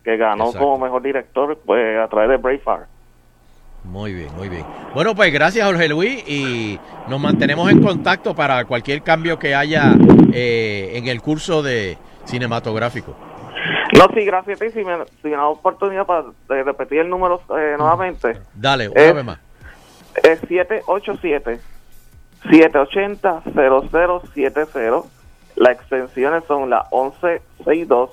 [0.04, 0.66] que ganó Exacto.
[0.66, 2.88] como mejor director pues a través de Braveheart.
[3.84, 4.66] Muy bien, muy bien.
[4.94, 9.94] Bueno, pues gracias Jorge Luis y nos mantenemos en contacto para cualquier cambio que haya
[10.34, 13.16] eh, en el curso de cinematográfico.
[13.98, 14.72] No, sí, gracias a ti.
[14.72, 18.38] Si me, si me da oportunidad para eh, repetir el número eh, nuevamente.
[18.54, 19.40] Dale, una vez más.
[20.24, 20.40] Es
[22.44, 25.06] 787-780-0070.
[25.56, 28.12] Las extensiones son la 1162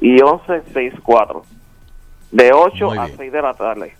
[0.00, 1.44] y 1164.
[2.30, 3.16] De 8 Muy a bien.
[3.18, 3.94] 6 de la tarde.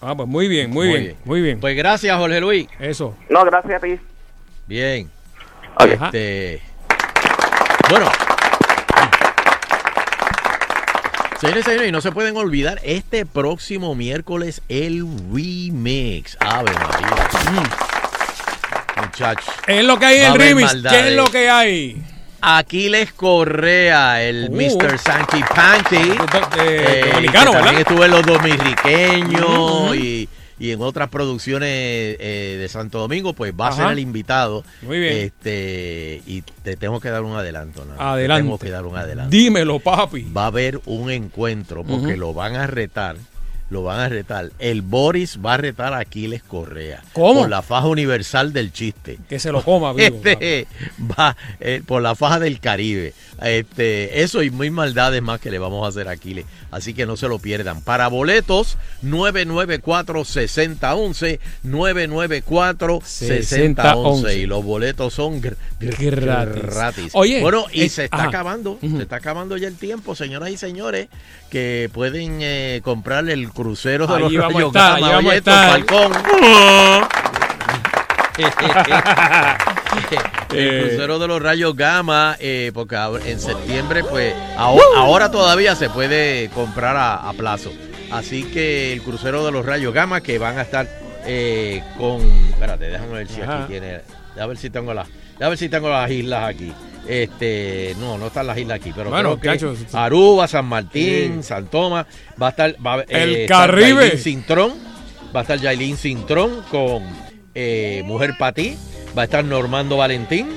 [0.00, 1.16] Ah, pues muy bien, muy, Muy bien, bien.
[1.24, 1.60] muy bien.
[1.60, 2.68] Pues gracias, Jorge Luis.
[2.78, 3.14] Eso.
[3.30, 3.98] No, gracias a ti.
[4.66, 5.10] Bien.
[5.80, 5.86] Ok.
[5.86, 6.60] Este,
[7.88, 8.06] bueno.
[11.40, 16.36] Señores y señores, y no se pueden olvidar, este próximo miércoles el remix.
[16.40, 17.28] Ave María.
[19.18, 19.54] Muchachos.
[19.66, 20.74] Es lo que hay en a el remix.
[20.88, 22.02] ¿Qué es lo que hay?
[22.42, 24.54] Aquiles Correa, el Uh.
[24.56, 24.98] Mr.
[24.98, 25.96] Sankey Panky.
[26.60, 30.28] Eh, Eh, dominicano, que también estuve en los dominiqueños y,
[30.58, 33.82] y en otras producciones eh, de Santo Domingo, pues va a Ajá.
[33.84, 34.64] ser el invitado.
[34.82, 35.16] Muy bien.
[35.16, 37.84] Este, y te tengo que dar un adelanto.
[37.86, 37.94] ¿no?
[38.00, 38.42] Adelante.
[38.42, 39.30] Te tengo que dar un adelanto.
[39.30, 40.26] Dímelo, papi.
[40.36, 42.16] Va a haber un encuentro porque Ujú.
[42.20, 43.16] lo van a retar.
[43.68, 44.52] Lo van a retar.
[44.60, 47.02] El Boris va a retar a Aquiles Correa.
[47.12, 47.40] ¿Cómo?
[47.40, 49.18] Por la faja universal del chiste.
[49.28, 50.20] Que se lo coma, vivo.
[50.24, 50.68] Este,
[51.00, 53.12] va eh, por la faja del Caribe.
[53.42, 56.44] Este, eso y muy maldades más que le vamos a hacer a Aquiles.
[56.70, 57.80] Así que no se lo pierdan.
[57.82, 61.40] Para boletos, 994-6011.
[61.64, 64.36] 994-6011.
[64.38, 66.62] Y los boletos son gr- gr- Gratis.
[66.62, 67.10] gratis.
[67.14, 68.28] Oye, bueno, y se está ajá.
[68.28, 68.78] acabando.
[68.80, 71.08] Se está acabando ya el tiempo, señoras y señores,
[71.50, 75.72] que pueden eh, comprar el crucero de Ahí los vamos a Rayos estar, Gama.
[75.72, 76.16] ahí vamos.
[76.16, 77.06] Falcón.
[80.52, 80.80] Eh.
[80.82, 85.88] el crucero de los rayos gamma, eh, porque en septiembre, pues ahora, ahora todavía se
[85.90, 87.72] puede comprar a, a plazo.
[88.12, 90.86] Así que el crucero de los rayos gamma que van a estar
[91.24, 92.20] eh, con.
[92.50, 93.64] Espérate, déjame ver si Ajá.
[93.64, 94.00] aquí tiene.
[94.38, 95.08] A ver si tengo las.
[95.40, 96.72] A ver si tengo las islas aquí.
[97.06, 99.94] Este, no, no están las islas aquí, pero Bueno, creo que cachos.
[99.94, 101.48] Aruba, San Martín, Sí.
[101.48, 102.06] San Tomás,
[102.40, 104.16] va a estar, va El está Caribe.
[104.18, 104.72] Cintrón,
[105.34, 107.04] va a estar Yailin Cintrón con
[107.54, 108.76] eh, Mujer Patí,
[109.16, 110.48] va a estar Normando Valentín,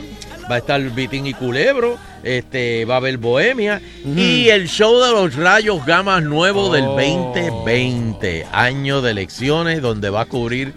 [0.51, 5.11] va a estar Vitín y Culebro, este, va a haber Bohemia y el show de
[5.11, 6.95] los rayos gamas nuevo del Oh.
[6.95, 10.73] 2020, año de elecciones, donde va a cubrir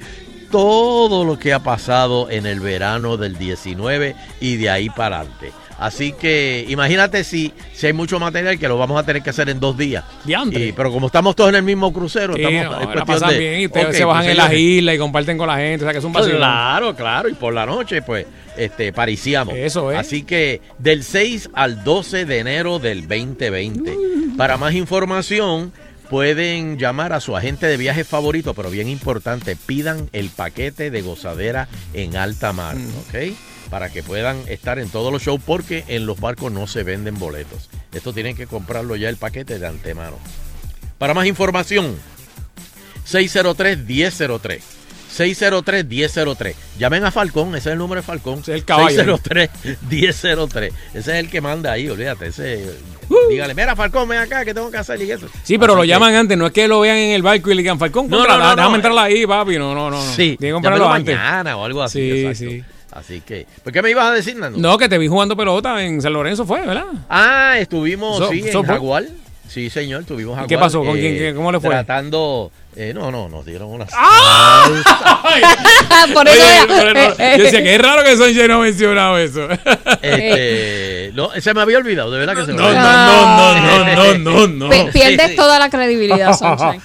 [0.53, 5.51] todo lo que ha pasado en el verano del 19 y de ahí para adelante.
[5.79, 9.49] Así que imagínate si, si hay mucho material que lo vamos a tener que hacer
[9.49, 10.05] en dos días.
[10.25, 13.07] Y- pero como estamos todos en el mismo crucero, Sí, estamos, no, es la cuestión
[13.07, 15.57] pasan de- bien y ustedes se bajan pues, en las islas y comparten con la
[15.57, 15.85] gente.
[15.85, 16.37] O sea que es un vacío.
[16.37, 17.29] Claro, claro.
[17.29, 18.27] Y por la noche, pues,
[18.57, 19.55] este, pariciamos.
[19.57, 19.99] Eso es.
[19.99, 23.97] Así que del 6 al 12 de enero del 2020.
[24.37, 25.73] Para más información,
[26.13, 31.01] pueden llamar a su agente de viajes favorito, pero bien importante, pidan el paquete de
[31.01, 33.35] gozadera en alta mar, ¿ok?
[33.71, 37.19] Para que puedan estar en todos los shows, porque en los barcos no se venden
[37.19, 37.71] boletos.
[37.95, 40.19] Esto tienen que comprarlo ya el paquete de antemano.
[40.99, 41.97] Para más información,
[43.11, 44.82] 603-1003.
[45.17, 46.55] 603-1003.
[46.79, 48.43] Llamen a Falcón, ese es el número de Falcón.
[48.47, 49.17] el caballo.
[49.19, 50.73] 603-1003.
[50.95, 52.27] Ese es el que manda ahí, olvídate.
[52.27, 52.65] Ese,
[53.31, 55.27] dígale, mira Falcón, ven acá, que tengo que hacer y eso.
[55.43, 57.51] Sí, pero Así lo que- llaman antes, no es que lo vean en el barco
[57.51, 58.75] y le digan Falcón, No, no, no, déjame no.
[58.77, 59.59] entrar ahí, papi.
[59.59, 60.05] No, no, no.
[60.05, 60.13] no.
[60.15, 61.17] Sí, Tiene que comprarlo antes.
[61.17, 62.01] mañana o algo así.
[62.01, 62.51] Sí, exacto.
[62.51, 62.65] sí.
[62.93, 64.59] Así que, ¿por qué me ibas a decir, Nando?
[64.59, 66.85] No, que te vi jugando pelota en San Lorenzo, fue, ¿verdad?
[67.09, 69.05] Ah, estuvimos, So- sí, so en Jaguar.
[69.53, 70.49] Sí, señor, tuvimos Jaguar.
[70.49, 70.83] qué pasó?
[70.83, 71.69] ¿Con quién- qué- cómo le fue?
[71.71, 73.85] Tratando, eh, no, no, nos dieron una...
[76.15, 77.35] Por eso no, eh, eh.
[77.39, 79.47] yo decía que es raro que Sonche no ha mencionado eso.
[80.03, 83.55] Este, no, se me había olvidado, de verdad que se me No, había no, olvidado.
[83.55, 84.69] no, no, no, no, no.
[84.71, 86.81] Pe- pierdes Sí, toda la credibilidad, Sunshine.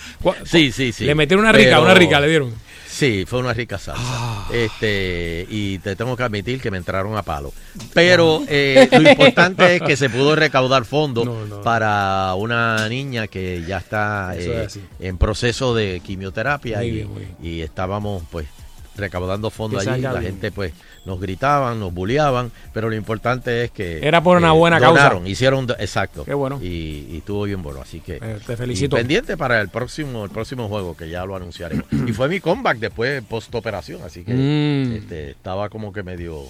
[0.46, 1.06] Sí, sí, sí.
[1.06, 2.54] Le metieron una rica, Pero- una rica, le dieron.
[2.98, 3.00] Ah.
[3.00, 4.46] Sí, fue una rica salsa.
[4.52, 7.54] Este, y te tengo que admitir que me entraron a palo.
[7.94, 11.28] Pero eh, lo importante es que se pudo recaudar fondos
[11.64, 17.08] para una niña que ya está eh, es en proceso de quimioterapia Muy y, bien,
[17.10, 17.36] muy bien.
[17.42, 18.48] y estábamos pues
[18.96, 20.02] recaudando fondos allí.
[20.02, 20.24] La bien.
[20.34, 20.74] gente pues
[21.08, 25.04] nos gritaban, nos bulleaban, pero lo importante es que Era por una buena causa.
[25.06, 26.24] donaron, Hicieron, do- exacto.
[26.26, 26.60] Qué bueno.
[26.62, 28.96] Y, y estuvo bien bueno, así que Eh, te felicito.
[28.96, 31.86] y pendiente para el próximo, el próximo juego, que ya lo anunciaremos.
[31.92, 34.96] y fue mi comeback después post operación, así que Mm.
[34.98, 36.44] este, estaba como que medio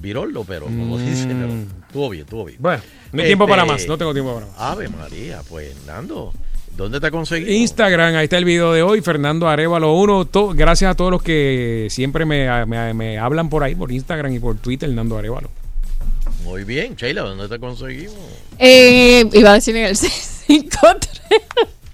[0.00, 1.48] virolo, pero como dice, pero
[1.86, 2.58] estuvo bien, estuvo bien.
[2.60, 2.82] Bueno,
[3.12, 4.54] no hay tiempo para Este, más, no tengo tiempo para más.
[4.58, 6.32] Ave María, pues Nando,
[6.78, 7.56] ¿dónde te conseguí?
[7.56, 10.24] Instagram, ahí está el video de hoy, Fernando Arevalo 1.
[10.26, 14.32] To- gracias a todos los que siempre me, me- me hablan por ahí, por Instagram
[14.32, 15.50] y por Twitter, Nando Arevalo.
[16.44, 18.14] Muy bien, Sheila, ¿dónde te conseguimos?
[18.58, 21.40] Eh, iba a decir en el 653.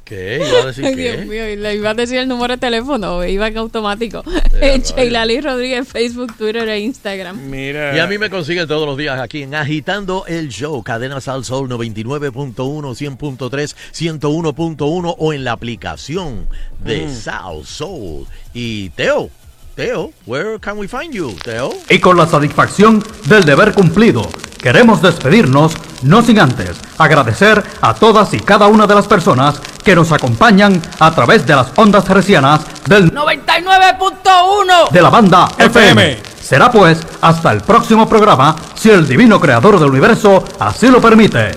[0.04, 0.44] ¿Qué?
[0.46, 1.12] ¿Iba a decir Ay, qué?
[1.16, 4.22] Dios mío, y le iba a decir el número de teléfono, iba en automático.
[4.60, 7.48] Sheila Lee Rodríguez, Facebook, Twitter e Instagram.
[7.48, 7.96] Mira.
[7.96, 11.44] Y a mí me consiguen todos los días aquí en Agitando el Show, Cadena Sal
[11.44, 13.74] Sol 99.1, 100.3,
[14.20, 16.46] 101.1 o en la aplicación
[16.80, 17.14] de Mm.
[17.14, 18.26] Sal Soul.
[18.52, 19.30] Y Teo,
[19.74, 21.72] Teo, where can we find you, Teo?
[21.88, 24.28] Y con la satisfacción del deber cumplido,
[24.62, 25.72] queremos despedirnos,
[26.02, 30.80] no sin antes agradecer a todas y cada una de las personas que nos acompañan
[30.98, 36.22] a través de las ondas hercianas del 99.1 de la banda FM.
[36.40, 41.52] Será pues hasta el próximo programa, si el divino creador del universo así lo permite.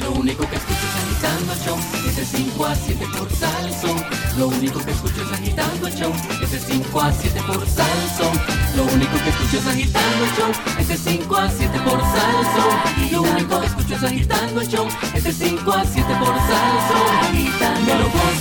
[0.00, 4.04] Lo único que escucho es agitando el show, es de 5 a 7 por Salsón.
[4.38, 6.12] Lo único que escucho es agitando el show,
[6.42, 8.40] es de 5 a 7 por Salsón.
[8.76, 13.10] Lo único que escucho es agitando el show, es de 5 a 7 por Salsón.
[13.10, 17.16] Lo único que escuchas agitando el show, es de 5 a 7 por Salsón.
[17.22, 18.35] Agitando.